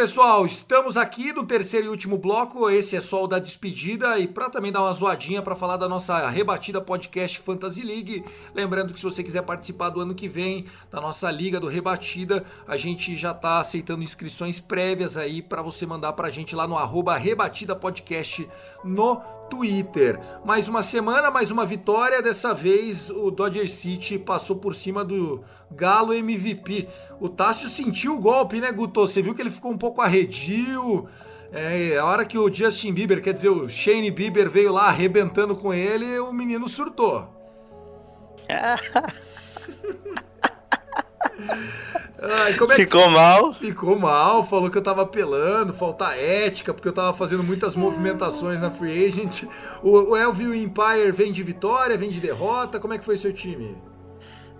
Pessoal. 0.00 0.46
Estamos 0.46 0.96
aqui 0.96 1.30
no 1.30 1.44
terceiro 1.44 1.88
e 1.88 1.90
último 1.90 2.16
bloco. 2.16 2.70
Esse 2.70 2.96
é 2.96 3.02
só 3.02 3.22
o 3.22 3.26
da 3.26 3.38
despedida 3.38 4.18
e 4.18 4.26
para 4.26 4.48
também 4.48 4.72
dar 4.72 4.80
uma 4.80 4.94
zoadinha 4.94 5.42
para 5.42 5.54
falar 5.54 5.76
da 5.76 5.86
nossa 5.86 6.26
rebatida 6.30 6.80
podcast 6.80 7.38
Fantasy 7.40 7.82
League. 7.82 8.24
Lembrando 8.54 8.94
que 8.94 8.98
se 8.98 9.04
você 9.04 9.22
quiser 9.22 9.42
participar 9.42 9.90
do 9.90 10.00
ano 10.00 10.14
que 10.14 10.26
vem 10.26 10.64
da 10.90 11.02
nossa 11.02 11.30
liga 11.30 11.60
do 11.60 11.68
Rebatida, 11.68 12.46
a 12.66 12.78
gente 12.78 13.14
já 13.14 13.34
tá 13.34 13.60
aceitando 13.60 14.02
inscrições 14.02 14.58
prévias 14.58 15.18
aí 15.18 15.42
para 15.42 15.60
você 15.60 15.84
mandar 15.84 16.14
pra 16.14 16.30
gente 16.30 16.56
lá 16.56 16.66
no 16.66 16.78
arroba 16.78 17.14
Rebatida 17.18 17.76
Podcast 17.76 18.48
no 18.82 19.20
Twitter. 19.50 20.18
Mais 20.44 20.68
uma 20.68 20.82
semana, 20.82 21.30
mais 21.30 21.50
uma 21.50 21.66
vitória. 21.66 22.22
Dessa 22.22 22.54
vez 22.54 23.10
o 23.10 23.30
Dodger 23.30 23.68
City 23.68 24.18
passou 24.18 24.56
por 24.56 24.74
cima 24.74 25.04
do 25.04 25.44
Galo 25.70 26.14
MVP. 26.14 26.88
O 27.20 27.28
Tássio 27.28 27.68
sentiu 27.68 28.14
o 28.14 28.20
golpe, 28.20 28.60
né, 28.60 28.70
Guto? 28.70 29.00
Você 29.00 29.20
viu 29.20 29.34
que 29.34 29.42
ele 29.42 29.50
ficou 29.50 29.72
um 29.72 29.76
pouco 29.76 30.00
arredio. 30.00 31.08
É, 31.52 31.98
a 31.98 32.04
hora 32.04 32.24
que 32.24 32.38
o 32.38 32.52
Justin 32.52 32.94
Bieber, 32.94 33.20
quer 33.20 33.34
dizer, 33.34 33.48
o 33.48 33.68
Shane 33.68 34.10
Bieber 34.10 34.48
veio 34.48 34.72
lá 34.72 34.84
arrebentando 34.84 35.56
com 35.56 35.74
ele, 35.74 36.18
o 36.20 36.32
menino 36.32 36.68
surtou. 36.68 37.28
Ai, 42.22 42.52
é 42.52 42.54
que 42.54 42.74
Ficou 42.74 43.08
mal. 43.08 43.54
Ficou 43.54 43.98
mal, 43.98 44.44
falou 44.44 44.70
que 44.70 44.76
eu 44.76 44.82
tava 44.82 45.02
apelando, 45.02 45.72
falta 45.72 46.14
ética, 46.14 46.74
porque 46.74 46.86
eu 46.86 46.92
tava 46.92 47.16
fazendo 47.16 47.42
muitas 47.42 47.74
movimentações 47.74 48.60
na 48.60 48.70
Free 48.70 49.06
Agent. 49.06 49.44
O, 49.82 50.10
o 50.10 50.16
Elvio 50.16 50.54
Empire 50.54 51.10
vem 51.12 51.32
de 51.32 51.42
vitória, 51.42 51.96
vem 51.96 52.10
de 52.10 52.20
derrota, 52.20 52.78
como 52.78 52.92
é 52.92 52.98
que 52.98 53.04
foi 53.04 53.16
seu 53.16 53.32
time? 53.32 53.76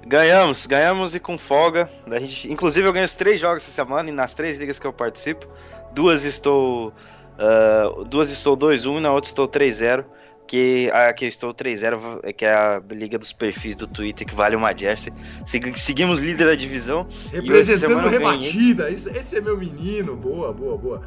Ganhamos, 0.07 0.67
ganhamos 0.67 1.15
e 1.15 1.21
com 1.21 1.37
folga. 1.37 1.91
A 2.11 2.19
gente, 2.19 2.51
inclusive, 2.51 2.89
eu 2.89 2.93
ganhei 2.93 3.05
os 3.05 3.15
três 3.15 3.39
jogos 3.39 3.63
essa 3.63 3.73
semana 3.73 4.09
e 4.09 4.13
nas 4.13 4.33
três 4.33 4.57
ligas 4.57 4.79
que 4.79 4.87
eu 4.87 4.93
participo. 4.93 5.47
Duas 5.93 6.25
estou. 6.25 6.95
Uh, 7.39 8.05
duas 8.05 8.31
estou 8.31 8.57
2-1 8.57 8.99
e 8.99 9.01
na 9.01 9.13
outra 9.13 9.31
estou 9.31 9.47
3-0. 9.47 10.05
Que 10.51 10.91
a 10.91 11.13
que 11.13 11.27
eu 11.27 11.29
estou 11.29 11.55
3-0, 11.55 12.33
que 12.33 12.45
é 12.45 12.53
a 12.53 12.83
liga 12.91 13.17
dos 13.17 13.33
perfis 13.33 13.77
do 13.77 13.87
Twitter, 13.87 14.27
que 14.27 14.35
vale 14.35 14.57
uma 14.57 14.77
Jersey. 14.77 15.13
Seguimos 15.77 16.19
líder 16.19 16.45
da 16.45 16.57
divisão. 16.57 17.07
Representando 17.31 18.09
rebatida. 18.09 18.91
Esse 18.91 19.37
é 19.39 19.41
meu 19.41 19.57
menino. 19.57 20.17
Boa, 20.17 20.53
boa, 20.53 20.77
boa. 20.77 21.03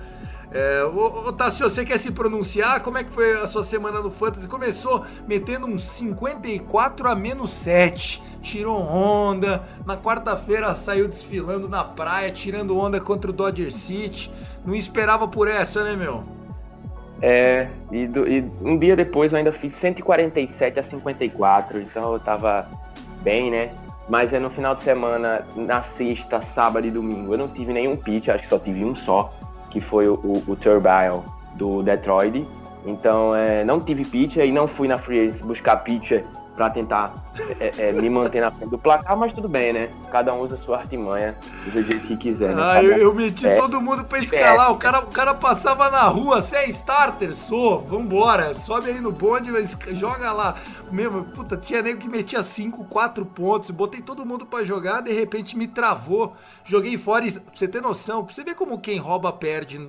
É, 0.49 0.85
ô, 0.85 1.27
ô 1.27 1.33
Tassio, 1.33 1.69
você 1.69 1.83
quer 1.83 1.97
se 1.97 2.13
pronunciar? 2.13 2.79
Como 2.83 2.97
é 2.97 3.03
que 3.03 3.11
foi 3.11 3.33
a 3.41 3.45
sua 3.45 3.63
semana 3.63 4.01
no 4.01 4.09
Fantasy? 4.09 4.47
Começou 4.47 5.05
metendo 5.27 5.65
um 5.65 5.77
54 5.77 7.09
a 7.09 7.13
menos 7.13 7.51
7. 7.51 8.23
Tirou 8.41 8.79
onda. 8.81 9.61
Na 9.85 9.97
quarta-feira 9.97 10.73
saiu 10.73 11.09
desfilando 11.09 11.67
na 11.67 11.83
praia, 11.83 12.31
tirando 12.31 12.77
onda 12.77 13.01
contra 13.01 13.29
o 13.29 13.33
Dodger 13.33 13.73
City. 13.73 14.31
Não 14.65 14.73
esperava 14.73 15.27
por 15.27 15.49
essa, 15.49 15.83
né, 15.83 15.97
meu? 15.97 16.23
É, 17.26 17.67
e, 17.89 18.05
do, 18.05 18.28
e 18.28 18.43
um 18.61 18.78
dia 18.78 18.97
depois 18.97 19.32
eu 19.32 19.38
ainda 19.38 19.53
fiz 19.53 19.74
147 19.78 20.78
a 20.78 20.84
54, 20.84 21.80
então 21.80 22.11
eu 22.11 22.19
tava 22.19 22.67
bem, 23.21 23.49
né? 23.49 23.71
Mas 24.09 24.34
é 24.34 24.39
no 24.39 24.49
final 24.49 24.76
de 24.76 24.84
semana, 24.84 25.47
na 25.55 25.82
sexta, 25.82 26.41
sábado 26.41 26.86
e 26.86 26.91
domingo, 26.91 27.34
eu 27.34 27.38
não 27.38 27.47
tive 27.47 27.71
nenhum 27.71 27.95
pitch, 27.95 28.28
acho 28.28 28.43
que 28.43 28.49
só 28.49 28.59
tive 28.59 28.84
um 28.84 28.93
só 28.93 29.32
que 29.71 29.80
foi 29.80 30.09
o, 30.09 30.15
o, 30.15 30.43
o 30.51 30.55
Turbine 30.57 31.21
do 31.55 31.82
Detroit. 31.82 32.45
Então, 32.86 33.34
é, 33.34 33.63
não 33.63 33.80
tive 33.80 34.03
pitcher 34.03 34.45
e 34.45 34.51
não 34.51 34.67
fui 34.67 34.89
na 34.89 34.97
free 34.97 35.32
buscar 35.43 35.78
pitcher 35.78 36.26
para 36.55 36.69
tentar 36.69 37.13
é, 37.59 37.89
é, 37.89 37.91
me 37.91 38.09
manter 38.09 38.39
na 38.39 38.51
frente 38.51 38.69
do 38.69 38.77
placar, 38.77 39.17
mas 39.17 39.33
tudo 39.33 39.49
bem, 39.49 39.73
né? 39.73 39.89
Cada 40.11 40.33
um 40.33 40.41
usa 40.41 40.55
a 40.55 40.57
sua 40.57 40.77
artimanha 40.77 41.35
do 41.65 41.81
jeito 41.83 42.05
que 42.05 42.15
quiser. 42.15 42.55
Né? 42.55 42.61
Ah, 42.63 42.83
eu, 42.83 42.97
eu, 42.97 43.13
meti 43.13 43.47
é, 43.47 43.55
todo 43.55 43.81
mundo 43.81 44.03
pra 44.03 44.19
escalar. 44.19 44.71
O 44.71 44.77
cara, 44.77 44.99
o 44.99 45.07
cara 45.07 45.33
passava 45.33 45.89
na 45.89 46.03
rua, 46.03 46.41
você 46.41 46.57
é 46.57 46.69
starter? 46.69 47.33
Sou, 47.33 47.81
vambora. 47.81 48.53
Sobe 48.53 48.91
aí 48.91 49.01
no 49.01 49.11
bonde, 49.11 49.51
joga 49.93 50.31
lá. 50.31 50.55
Mesmo, 50.91 51.23
puta, 51.23 51.57
tinha 51.57 51.81
nego 51.81 51.99
que 51.99 52.07
metia 52.07 52.43
5, 52.43 52.85
4 52.85 53.25
pontos. 53.25 53.71
Botei 53.71 54.01
todo 54.01 54.25
mundo 54.25 54.45
para 54.45 54.63
jogar, 54.63 55.01
de 55.01 55.11
repente 55.11 55.57
me 55.57 55.67
travou. 55.67 56.33
Joguei 56.63 56.97
fora. 56.97 57.23
Pra 57.23 57.41
você 57.53 57.67
ter 57.67 57.81
noção, 57.81 58.23
pra 58.23 58.33
você 58.33 58.43
ver 58.43 58.53
como 58.53 58.79
quem 58.79 58.99
rouba 58.99 59.31
perde 59.31 59.79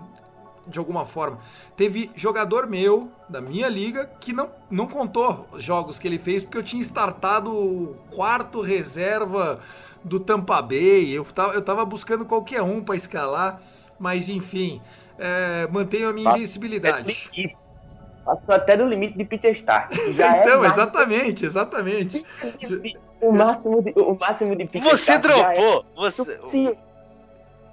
de 0.67 0.79
alguma 0.79 1.05
forma. 1.05 1.39
Teve 1.77 2.11
jogador 2.15 2.67
meu, 2.67 3.11
da 3.29 3.41
minha 3.41 3.69
liga, 3.69 4.11
que 4.21 4.33
não, 4.33 4.49
não 4.71 4.87
contou 4.87 5.47
jogos 5.57 5.99
que 5.99 6.09
ele 6.09 6.19
fez, 6.19 6.43
porque 6.43 6.59
eu 6.59 6.63
tinha 6.63 6.83
startado 6.83 7.51
o 7.51 7.97
quarto 8.15 8.61
reserva 8.61 9.61
do 10.03 10.21
Tampa 10.21 10.61
Bay. 10.61 11.11
Eu 11.11 11.25
tava, 11.25 11.55
eu 11.55 11.63
tava 11.63 11.85
buscando 11.85 12.25
qualquer 12.25 12.63
um 12.63 12.83
para 12.83 12.95
escalar, 12.95 13.61
mas 13.99 14.29
enfim, 14.29 14.81
é, 15.19 15.67
mantenho 15.71 16.09
a 16.09 16.13
minha 16.13 16.31
invencibilidade. 16.31 17.31
Passou 18.25 18.55
até 18.55 18.77
do 18.77 18.87
limite 18.87 19.19
de 19.19 19.25
Peter 19.25 19.53
Stark. 19.55 19.95
então, 20.09 20.65
é 20.65 20.69
exatamente, 20.69 21.45
exatamente. 21.45 22.25
O 23.21 23.33
máximo 23.33 23.83
de, 23.83 23.93
o 23.97 24.17
máximo 24.19 24.57
de 24.57 24.65
Peter 24.65 24.91
Você 24.91 25.13
Stark 25.13 25.29
dropou! 25.29 25.85
É... 25.99 26.11
Você... 26.11 26.79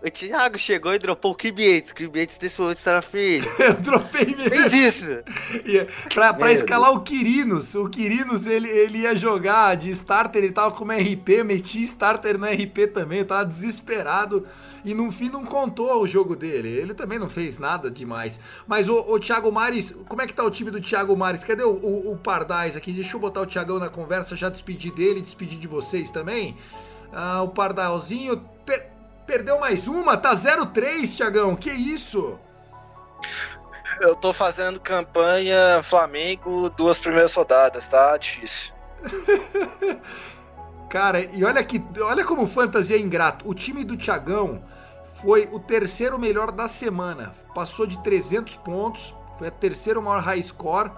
O 0.04 0.10
Thiago 0.10 0.58
chegou 0.58 0.96
e 0.96 0.98
dropou 0.98 1.32
o 1.32 1.36
Kibiates. 1.36 1.92
Kibiates 1.92 2.38
desse 2.38 2.60
momento 2.60 2.78
está 2.78 2.94
na. 2.94 3.02
Eu 3.64 3.74
dropei 3.76 4.26
mesmo. 4.26 4.50
Fez 4.50 4.74
isso. 4.74 5.12
Pra, 6.12 6.34
pra 6.34 6.52
escalar 6.52 6.92
o 6.92 7.02
Quirinos. 7.02 7.76
O 7.76 7.88
Quirinos, 7.88 8.48
ele, 8.48 8.68
ele 8.68 9.00
ia 9.00 9.16
jogar 9.16 9.78
de 9.78 9.92
starter, 9.92 10.44
ele 10.44 10.54
tava 10.54 10.72
como 10.72 10.92
RP, 10.92 11.44
meti 11.46 11.84
starter 11.84 12.40
no 12.40 12.48
RP 12.48 12.92
também, 12.92 13.20
eu 13.20 13.26
tava 13.26 13.46
desesperado. 13.46 14.48
E 14.84 14.96
no 14.96 15.12
fim 15.12 15.30
não 15.30 15.46
contou 15.46 16.02
o 16.02 16.08
jogo 16.08 16.36
dele. 16.36 16.70
Ele 16.70 16.96
também 16.96 17.20
não 17.20 17.30
fez 17.30 17.60
nada 17.60 17.92
demais. 17.92 18.40
Mas 18.66 18.90
o, 18.90 18.96
o 18.96 19.20
Thiago 19.20 19.52
Mares, 19.52 19.96
como 20.10 20.24
é 20.24 20.26
que 20.26 20.34
tá 20.34 20.44
o 20.44 20.50
time 20.50 20.72
do 20.72 20.82
Thiago 20.82 21.16
Mares? 21.16 21.44
Cadê 21.44 21.64
o, 21.64 21.70
o, 21.70 22.14
o 22.14 22.18
Pardais 22.18 22.76
aqui? 22.76 22.92
Deixa 22.92 23.16
eu 23.16 23.20
botar 23.20 23.42
o 23.42 23.46
Thiagão 23.46 23.78
na 23.78 23.90
conversa, 23.90 24.36
já 24.36 24.50
despedir 24.50 24.92
dele, 24.92 25.22
despedir 25.22 25.60
de 25.60 25.68
vocês 25.68 26.10
também. 26.10 26.58
Ah, 27.14 27.44
o 27.44 27.50
Pardalzinho 27.50 28.42
Perdeu 29.32 29.58
mais 29.58 29.88
uma, 29.88 30.18
tá 30.18 30.36
0-3, 30.36 31.16
Tiagão. 31.16 31.56
Que 31.56 31.72
isso? 31.72 32.38
Eu 34.02 34.14
tô 34.14 34.34
fazendo 34.34 34.78
campanha 34.78 35.82
Flamengo, 35.82 36.70
duas 36.72 37.00
primeiras 37.00 37.34
rodadas, 37.34 37.88
tá 37.88 38.18
difícil. 38.18 38.74
Cara, 40.92 41.22
e 41.22 41.46
olha 41.46 41.64
que, 41.64 41.82
olha 42.02 42.26
como 42.26 42.46
fantasia 42.46 42.98
é 42.98 43.00
ingrato. 43.00 43.48
O 43.48 43.54
time 43.54 43.86
do 43.86 43.96
Tiagão 43.96 44.66
foi 45.22 45.48
o 45.50 45.62
terceiro 45.62 46.20
melhor 46.20 46.52
da 46.52 46.68
semana. 46.68 47.34
Passou 47.56 47.88
de 47.88 48.04
300 48.04 48.58
pontos, 48.58 49.16
foi 49.38 49.48
a 49.48 49.52
terceira 49.52 50.02
maior 50.02 50.20
high 50.20 50.44
score. 50.44 50.92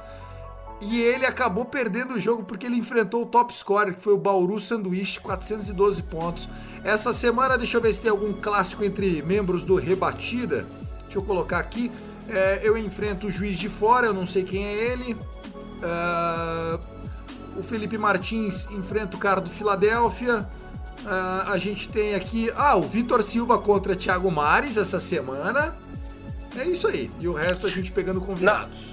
E 0.85 1.01
ele 1.01 1.25
acabou 1.25 1.63
perdendo 1.63 2.15
o 2.15 2.19
jogo 2.19 2.43
porque 2.43 2.65
ele 2.65 2.75
enfrentou 2.75 3.23
o 3.23 3.25
top 3.25 3.55
scorer, 3.55 3.95
que 3.95 4.01
foi 4.01 4.13
o 4.13 4.17
Bauru 4.17 4.59
Sanduíche, 4.59 5.19
412 5.19 6.03
pontos. 6.03 6.49
Essa 6.83 7.13
semana, 7.13 7.57
deixa 7.57 7.77
eu 7.77 7.81
ver 7.81 7.93
se 7.93 8.01
tem 8.01 8.11
algum 8.11 8.33
clássico 8.33 8.83
entre 8.83 9.21
membros 9.21 9.63
do 9.63 9.75
Rebatida. 9.75 10.65
Deixa 11.03 11.17
eu 11.17 11.23
colocar 11.23 11.59
aqui. 11.59 11.89
É, 12.27 12.59
eu 12.63 12.77
enfrento 12.77 13.27
o 13.27 13.31
Juiz 13.31 13.57
de 13.57 13.69
Fora, 13.69 14.07
eu 14.07 14.13
não 14.13 14.27
sei 14.27 14.43
quem 14.43 14.65
é 14.65 14.73
ele. 14.73 15.13
Uh, 15.13 16.79
o 17.57 17.63
Felipe 17.63 17.97
Martins 17.97 18.67
enfrenta 18.71 19.15
o 19.15 19.19
cara 19.19 19.39
do 19.39 19.49
Filadélfia. 19.49 20.47
Uh, 21.05 21.51
a 21.51 21.57
gente 21.57 21.89
tem 21.89 22.15
aqui. 22.15 22.51
Ah, 22.55 22.75
o 22.75 22.81
Vitor 22.81 23.23
Silva 23.23 23.57
contra 23.57 23.95
Thiago 23.95 24.29
Mares 24.31 24.77
essa 24.77 24.99
semana. 24.99 25.75
É 26.57 26.65
isso 26.65 26.87
aí. 26.87 27.09
E 27.19 27.27
o 27.27 27.33
resto 27.33 27.65
a 27.65 27.69
gente 27.69 27.91
pegando 27.91 28.19
convidados. 28.21 28.92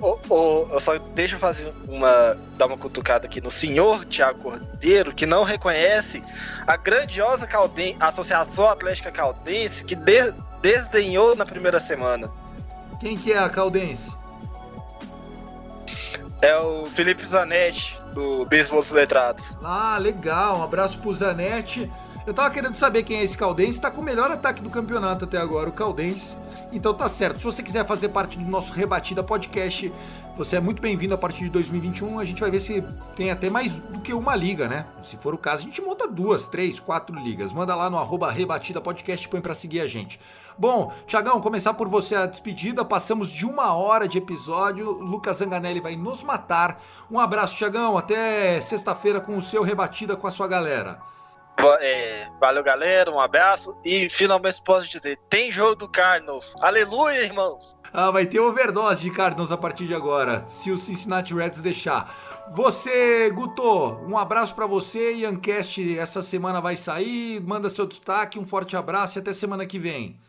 Oh, 0.00 0.18
oh, 0.28 0.66
eu 0.70 0.80
só 0.80 0.98
deixa 1.14 1.36
eu 1.36 1.38
fazer 1.38 1.72
uma. 1.88 2.36
dar 2.56 2.66
uma 2.66 2.76
cutucada 2.76 3.26
aqui 3.26 3.40
no 3.40 3.50
senhor 3.50 4.04
Tiago 4.04 4.40
Cordeiro, 4.40 5.14
que 5.14 5.24
não 5.24 5.42
reconhece 5.42 6.22
a 6.66 6.76
grandiosa 6.76 7.46
Calden 7.46 7.96
Associação 7.98 8.68
Atlética 8.68 9.10
Caldense, 9.10 9.84
que 9.84 9.94
de, 9.94 10.34
desdenhou 10.60 11.34
na 11.34 11.46
primeira 11.46 11.80
semana. 11.80 12.30
Quem 13.00 13.16
que 13.16 13.32
é 13.32 13.38
a 13.38 13.48
Caldense? 13.48 14.14
É 16.42 16.56
o 16.58 16.84
Felipe 16.86 17.24
Zanetti, 17.24 17.98
do 18.12 18.44
Beisebol 18.44 18.80
dos 18.80 18.90
Letrados. 18.90 19.56
Ah, 19.64 19.96
legal. 19.98 20.58
Um 20.58 20.62
abraço 20.62 20.98
pro 20.98 21.14
Zanetti. 21.14 21.90
Eu 22.26 22.34
tava 22.34 22.50
querendo 22.50 22.74
saber 22.74 23.04
quem 23.04 23.18
é 23.18 23.22
esse 23.22 23.38
Caldense. 23.38 23.80
Tá 23.80 23.88
com 23.88 24.00
o 24.00 24.04
melhor 24.04 24.32
ataque 24.32 24.60
do 24.60 24.68
campeonato 24.68 25.24
até 25.24 25.38
agora, 25.38 25.68
o 25.68 25.72
Caldense. 25.72 26.36
Então 26.72 26.92
tá 26.92 27.08
certo. 27.08 27.38
Se 27.38 27.44
você 27.44 27.62
quiser 27.62 27.86
fazer 27.86 28.08
parte 28.08 28.36
do 28.36 28.50
nosso 28.50 28.72
Rebatida 28.72 29.22
Podcast, 29.22 29.92
você 30.36 30.56
é 30.56 30.60
muito 30.60 30.82
bem-vindo 30.82 31.14
a 31.14 31.18
partir 31.18 31.44
de 31.44 31.50
2021. 31.50 32.18
A 32.18 32.24
gente 32.24 32.40
vai 32.40 32.50
ver 32.50 32.58
se 32.58 32.82
tem 33.14 33.30
até 33.30 33.48
mais 33.48 33.76
do 33.76 34.00
que 34.00 34.12
uma 34.12 34.34
liga, 34.34 34.66
né? 34.66 34.86
Se 35.04 35.16
for 35.16 35.34
o 35.34 35.38
caso, 35.38 35.62
a 35.62 35.64
gente 35.66 35.80
monta 35.80 36.08
duas, 36.08 36.48
três, 36.48 36.80
quatro 36.80 37.14
ligas. 37.14 37.52
Manda 37.52 37.76
lá 37.76 37.88
no 37.88 37.96
arroba 37.96 38.28
Rebatida 38.28 38.80
Podcast, 38.80 39.28
põe 39.28 39.40
pra 39.40 39.54
seguir 39.54 39.80
a 39.80 39.86
gente. 39.86 40.18
Bom, 40.58 40.92
Tiagão, 41.06 41.40
começar 41.40 41.74
por 41.74 41.86
você 41.86 42.16
a 42.16 42.26
despedida. 42.26 42.84
Passamos 42.84 43.30
de 43.30 43.46
uma 43.46 43.72
hora 43.76 44.08
de 44.08 44.18
episódio. 44.18 44.90
Lucas 44.90 45.36
Zanganelli 45.36 45.78
vai 45.78 45.94
nos 45.94 46.24
matar. 46.24 46.82
Um 47.08 47.20
abraço, 47.20 47.56
Tiagão. 47.56 47.96
Até 47.96 48.60
sexta-feira 48.60 49.20
com 49.20 49.36
o 49.36 49.42
seu 49.42 49.62
Rebatida 49.62 50.16
com 50.16 50.26
a 50.26 50.30
sua 50.32 50.48
galera. 50.48 50.98
É, 51.80 52.28
valeu, 52.38 52.62
galera. 52.62 53.10
Um 53.10 53.18
abraço. 53.18 53.76
E 53.84 54.08
finalmente 54.08 54.60
posso 54.62 54.88
dizer: 54.88 55.18
tem 55.28 55.50
jogo 55.50 55.74
do 55.74 55.88
Cardinals. 55.88 56.54
Aleluia, 56.60 57.24
irmãos. 57.24 57.76
Ah, 57.92 58.10
vai 58.10 58.26
ter 58.26 58.40
overdose 58.40 59.02
de 59.02 59.10
Cardinals 59.10 59.50
a 59.50 59.56
partir 59.56 59.86
de 59.86 59.94
agora, 59.94 60.44
se 60.48 60.70
o 60.70 60.76
Cincinnati 60.76 61.34
Reds 61.34 61.62
deixar. 61.62 62.14
Você, 62.52 63.30
Guto, 63.30 63.98
um 64.06 64.18
abraço 64.18 64.54
para 64.54 64.66
você. 64.66 65.14
Iancast 65.14 65.98
essa 65.98 66.22
semana 66.22 66.60
vai 66.60 66.76
sair. 66.76 67.40
Manda 67.40 67.70
seu 67.70 67.86
destaque. 67.86 68.38
Um 68.38 68.44
forte 68.44 68.76
abraço 68.76 69.18
e 69.18 69.20
até 69.20 69.32
semana 69.32 69.66
que 69.66 69.78
vem. 69.78 70.20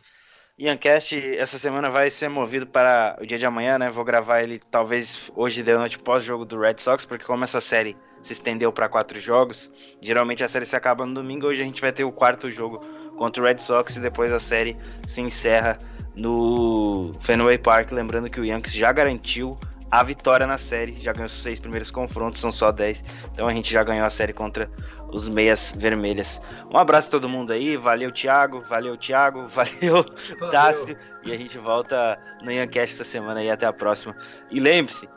Iancast 0.58 1.14
essa 1.36 1.56
semana 1.56 1.88
vai 1.88 2.10
ser 2.10 2.28
movido 2.28 2.66
para 2.66 3.16
o 3.20 3.26
dia 3.26 3.38
de 3.38 3.46
amanhã, 3.46 3.78
né? 3.78 3.90
Vou 3.90 4.04
gravar 4.04 4.42
ele 4.42 4.60
talvez 4.70 5.30
hoje 5.36 5.62
de 5.62 5.72
noite 5.72 5.98
pós-jogo 5.98 6.44
do 6.44 6.58
Red 6.58 6.78
Sox, 6.78 7.06
porque 7.06 7.24
como 7.24 7.44
essa 7.44 7.60
série 7.60 7.96
se 8.22 8.32
estendeu 8.32 8.72
para 8.72 8.88
quatro 8.88 9.18
jogos. 9.20 9.70
Geralmente 10.00 10.44
a 10.44 10.48
série 10.48 10.66
se 10.66 10.76
acaba 10.76 11.06
no 11.06 11.14
domingo, 11.14 11.46
hoje 11.46 11.62
a 11.62 11.64
gente 11.64 11.80
vai 11.80 11.92
ter 11.92 12.04
o 12.04 12.12
quarto 12.12 12.50
jogo 12.50 12.78
contra 13.16 13.42
o 13.42 13.46
Red 13.46 13.58
Sox 13.58 13.96
e 13.96 14.00
depois 14.00 14.32
a 14.32 14.38
série 14.38 14.76
se 15.06 15.20
encerra 15.20 15.78
no 16.14 17.12
Fenway 17.20 17.58
Park. 17.58 17.92
Lembrando 17.92 18.30
que 18.30 18.40
o 18.40 18.44
Yankees 18.44 18.74
já 18.74 18.92
garantiu 18.92 19.58
a 19.90 20.02
vitória 20.02 20.46
na 20.46 20.58
série, 20.58 20.94
já 21.00 21.12
ganhou 21.12 21.26
os 21.26 21.32
seis 21.32 21.58
primeiros 21.58 21.90
confrontos, 21.90 22.40
são 22.40 22.52
só 22.52 22.70
dez, 22.70 23.02
então 23.32 23.48
a 23.48 23.52
gente 23.52 23.72
já 23.72 23.82
ganhou 23.82 24.04
a 24.04 24.10
série 24.10 24.32
contra 24.32 24.70
os 25.10 25.28
Meias 25.28 25.74
Vermelhas. 25.76 26.40
Um 26.70 26.76
abraço 26.76 27.08
a 27.08 27.10
todo 27.12 27.28
mundo 27.28 27.52
aí, 27.52 27.76
valeu 27.76 28.12
Thiago, 28.12 28.60
valeu 28.60 28.96
Thiago, 28.96 29.46
valeu, 29.48 30.04
valeu. 30.38 30.50
Tássio, 30.50 30.96
e 31.24 31.32
a 31.32 31.36
gente 31.36 31.56
volta 31.58 32.18
no 32.42 32.52
Yancast 32.52 32.94
essa 32.94 33.04
semana 33.04 33.42
e 33.42 33.50
até 33.50 33.66
a 33.66 33.72
próxima. 33.72 34.14
E 34.50 34.60
lembre-se, 34.60 35.08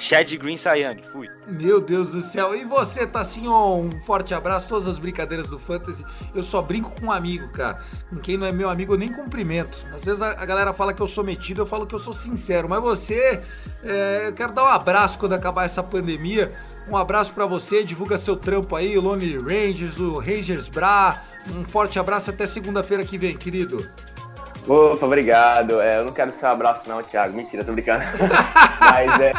Chad 0.00 0.34
Green 0.38 0.56
Sayang. 0.56 1.02
Fui. 1.12 1.28
Meu 1.46 1.78
Deus 1.78 2.12
do 2.12 2.22
céu. 2.22 2.56
E 2.56 2.64
você, 2.64 3.06
Tassinho? 3.06 3.52
Um 3.52 4.00
forte 4.00 4.32
abraço. 4.32 4.66
Todas 4.66 4.88
as 4.88 4.98
brincadeiras 4.98 5.50
do 5.50 5.58
Fantasy. 5.58 6.04
Eu 6.34 6.42
só 6.42 6.62
brinco 6.62 6.90
com 6.98 7.06
um 7.06 7.12
amigo, 7.12 7.48
cara. 7.50 7.82
Com 8.08 8.16
quem 8.16 8.38
não 8.38 8.46
é 8.46 8.52
meu 8.52 8.70
amigo, 8.70 8.94
eu 8.94 8.98
nem 8.98 9.12
cumprimento. 9.12 9.86
Às 9.94 10.04
vezes 10.06 10.22
a, 10.22 10.46
galera 10.46 10.72
fala 10.72 10.94
que 10.94 11.02
eu 11.02 11.06
sou 11.06 11.22
metido, 11.22 11.60
eu 11.60 11.66
falo 11.66 11.86
que 11.86 11.94
eu 11.94 11.98
sou 11.98 12.14
sincero. 12.14 12.66
Mas 12.66 12.82
você, 12.82 13.42
é, 13.84 14.28
eu 14.28 14.32
quero 14.32 14.54
dar 14.54 14.64
um 14.64 14.68
abraço 14.68 15.18
quando 15.18 15.34
acabar 15.34 15.64
essa 15.64 15.82
pandemia. 15.82 16.50
Um 16.88 16.96
abraço 16.96 17.34
para 17.34 17.44
você. 17.44 17.84
Divulga 17.84 18.16
seu 18.16 18.36
trampo 18.36 18.74
aí, 18.74 18.96
o 18.96 19.02
Lonely 19.02 19.36
Rangers, 19.36 19.98
o 19.98 20.18
Rangers 20.18 20.66
Bra. 20.66 21.22
Um 21.54 21.62
forte 21.62 21.98
abraço 21.98 22.30
até 22.30 22.46
segunda-feira 22.46 23.04
que 23.04 23.18
vem, 23.18 23.36
querido. 23.36 23.86
Opa, 24.68 25.06
obrigado. 25.06 25.80
É, 25.80 25.98
eu 25.98 26.04
não 26.04 26.12
quero 26.12 26.32
seu 26.32 26.48
abraço 26.48 26.88
não, 26.88 27.02
Thiago. 27.02 27.36
Mentira, 27.36 27.64
tô 27.64 27.72
brincando. 27.72 28.04
Mas 28.80 29.20
é... 29.20 29.32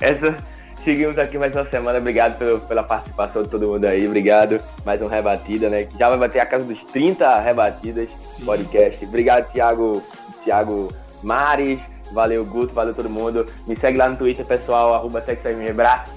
Essa... 0.00 0.36
Seguimos 0.84 1.18
aqui 1.18 1.36
mais 1.36 1.54
uma 1.54 1.66
semana. 1.66 1.98
Obrigado 1.98 2.38
pelo, 2.38 2.58
pela 2.60 2.82
participação 2.82 3.42
de 3.42 3.50
todo 3.50 3.68
mundo 3.68 3.84
aí. 3.84 4.06
Obrigado. 4.06 4.60
Mais 4.84 5.02
um 5.02 5.08
Rebatida, 5.08 5.68
né? 5.68 5.84
Que 5.84 5.98
já 5.98 6.08
vai 6.08 6.18
bater 6.18 6.40
a 6.40 6.46
casa 6.46 6.64
dos 6.64 6.82
30 6.84 7.38
rebatidas 7.40 8.08
Sim. 8.34 8.46
podcast. 8.46 9.04
Obrigado, 9.04 9.52
Thiago, 9.52 10.02
Thiago 10.42 10.90
Mares. 11.22 11.78
Valeu, 12.12 12.44
Guto, 12.44 12.74
valeu 12.74 12.94
todo 12.94 13.08
mundo. 13.08 13.46
Me 13.66 13.76
segue 13.76 13.96
lá 13.96 14.08
no 14.08 14.16
Twitter, 14.16 14.44
pessoal, 14.44 14.94
arroba 14.94 15.22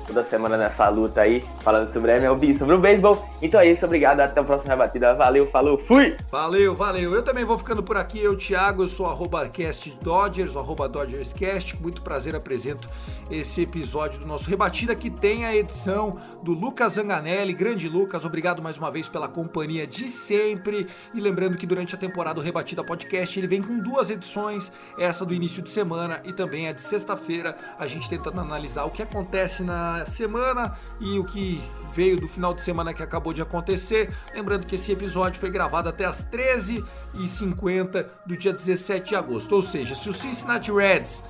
toda 0.08 0.24
semana 0.24 0.58
nessa 0.58 0.90
luta 0.90 1.22
aí, 1.22 1.44
falando 1.62 1.92
sobre 1.94 2.16
MLB, 2.16 2.58
sobre 2.58 2.76
o 2.76 2.80
beisebol. 2.80 3.24
Então 3.42 3.60
é 3.60 3.68
isso, 3.68 3.86
obrigado, 3.86 4.20
até 4.20 4.40
a 4.40 4.44
próxima 4.44 4.72
rebatida. 4.74 5.14
Valeu, 5.14 5.48
falou, 5.52 5.78
fui! 5.78 6.18
Valeu, 6.32 6.76
valeu. 6.76 7.14
Eu 7.14 7.24
também 7.24 7.46
vou 7.46 7.58
ficando 7.58 7.84
por 7.84 7.96
aqui, 7.96 8.20
eu, 8.20 8.36
Thiago, 8.36 8.84
eu 8.84 8.88
sou 8.88 9.06
arroba 9.06 9.48
cast 9.50 9.92
Dodgers, 10.02 10.58
arroba 10.58 10.90
DodgersCast. 10.90 11.80
Muito 11.82 12.02
prazer, 12.02 12.36
apresento 12.36 12.90
esse 13.30 13.62
episódio 13.62 14.20
do 14.20 14.26
nosso 14.26 14.50
Rebatida, 14.50 14.96
que 14.96 15.10
tem 15.10 15.46
a 15.46 15.56
edição 15.56 16.18
do 16.42 16.54
Lucas 16.54 16.94
Zanganelli. 16.94 17.54
Grande 17.54 17.88
Lucas, 17.88 18.26
obrigado 18.26 18.62
mais 18.62 18.78
uma 18.78 18.90
vez 18.90 19.08
pela 19.08 19.28
companhia 19.28 19.86
de 19.86 20.08
sempre. 20.08 20.88
E 21.14 21.20
lembrando 21.20 21.58
que 21.58 21.68
durante 21.68 21.94
a 21.96 21.98
temporada 21.98 22.36
do 22.36 22.42
Rebatida 22.42 22.84
Podcast, 22.84 23.40
ele 23.40 23.48
vem 23.48 23.62
com 23.62 23.80
duas 23.80 24.10
edições, 24.10 24.72
essa 24.98 25.26
do 25.26 25.34
início 25.34 25.62
de 25.62 25.70
semana 25.70 25.83
semana 25.84 26.22
e 26.24 26.32
também 26.32 26.70
a 26.70 26.72
de 26.72 26.82
sexta-feira, 26.82 27.58
a 27.78 27.86
gente 27.86 28.10
tentando 28.10 28.40
analisar 28.40 28.86
o 28.86 28.90
que 28.90 29.04
acontece 29.04 29.64
na 29.64 30.06
semana 30.06 30.78
e 31.00 31.20
o 31.20 31.26
que 31.26 31.62
veio 31.92 32.20
do 32.20 32.28
final 32.28 32.54
de 32.54 32.62
semana 32.62 32.94
que 32.94 33.04
acabou 33.04 33.34
de 33.34 33.42
acontecer. 33.42 34.10
Lembrando 34.34 34.66
que 34.66 34.76
esse 34.76 34.92
episódio 34.92 35.40
foi 35.40 35.50
gravado 35.50 35.90
até 35.90 36.06
as 36.06 36.26
13h50 36.30 38.06
do 38.26 38.38
dia 38.38 38.54
17 38.54 39.10
de 39.10 39.16
agosto. 39.16 39.54
Ou 39.54 39.62
seja, 39.62 39.94
se 39.94 40.10
o 40.10 40.14
Cincinnati 40.14 40.72
Reds 40.72 41.22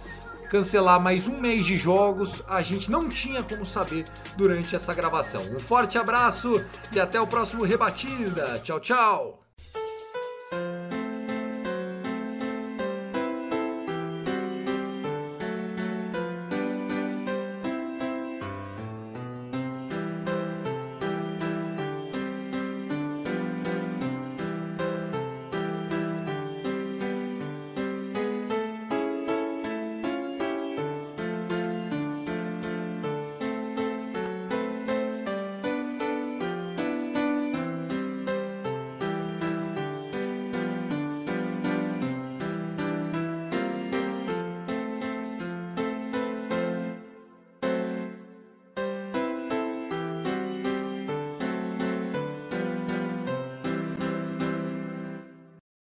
cancelar 0.50 1.00
mais 1.00 1.28
um 1.28 1.42
mês 1.42 1.66
de 1.66 1.76
jogos, 1.76 2.44
a 2.48 2.62
gente 2.62 2.92
não 2.92 3.10
tinha 3.10 3.42
como 3.42 3.66
saber 3.66 4.06
durante 4.38 4.76
essa 4.76 4.94
gravação. 4.94 5.42
Um 5.52 5.60
forte 5.60 5.98
abraço 5.98 6.64
e 6.92 7.00
até 7.00 7.20
o 7.20 7.26
próximo 7.26 7.64
Rebatida. 7.64 8.60
Tchau, 8.60 8.80
tchau! 8.80 9.43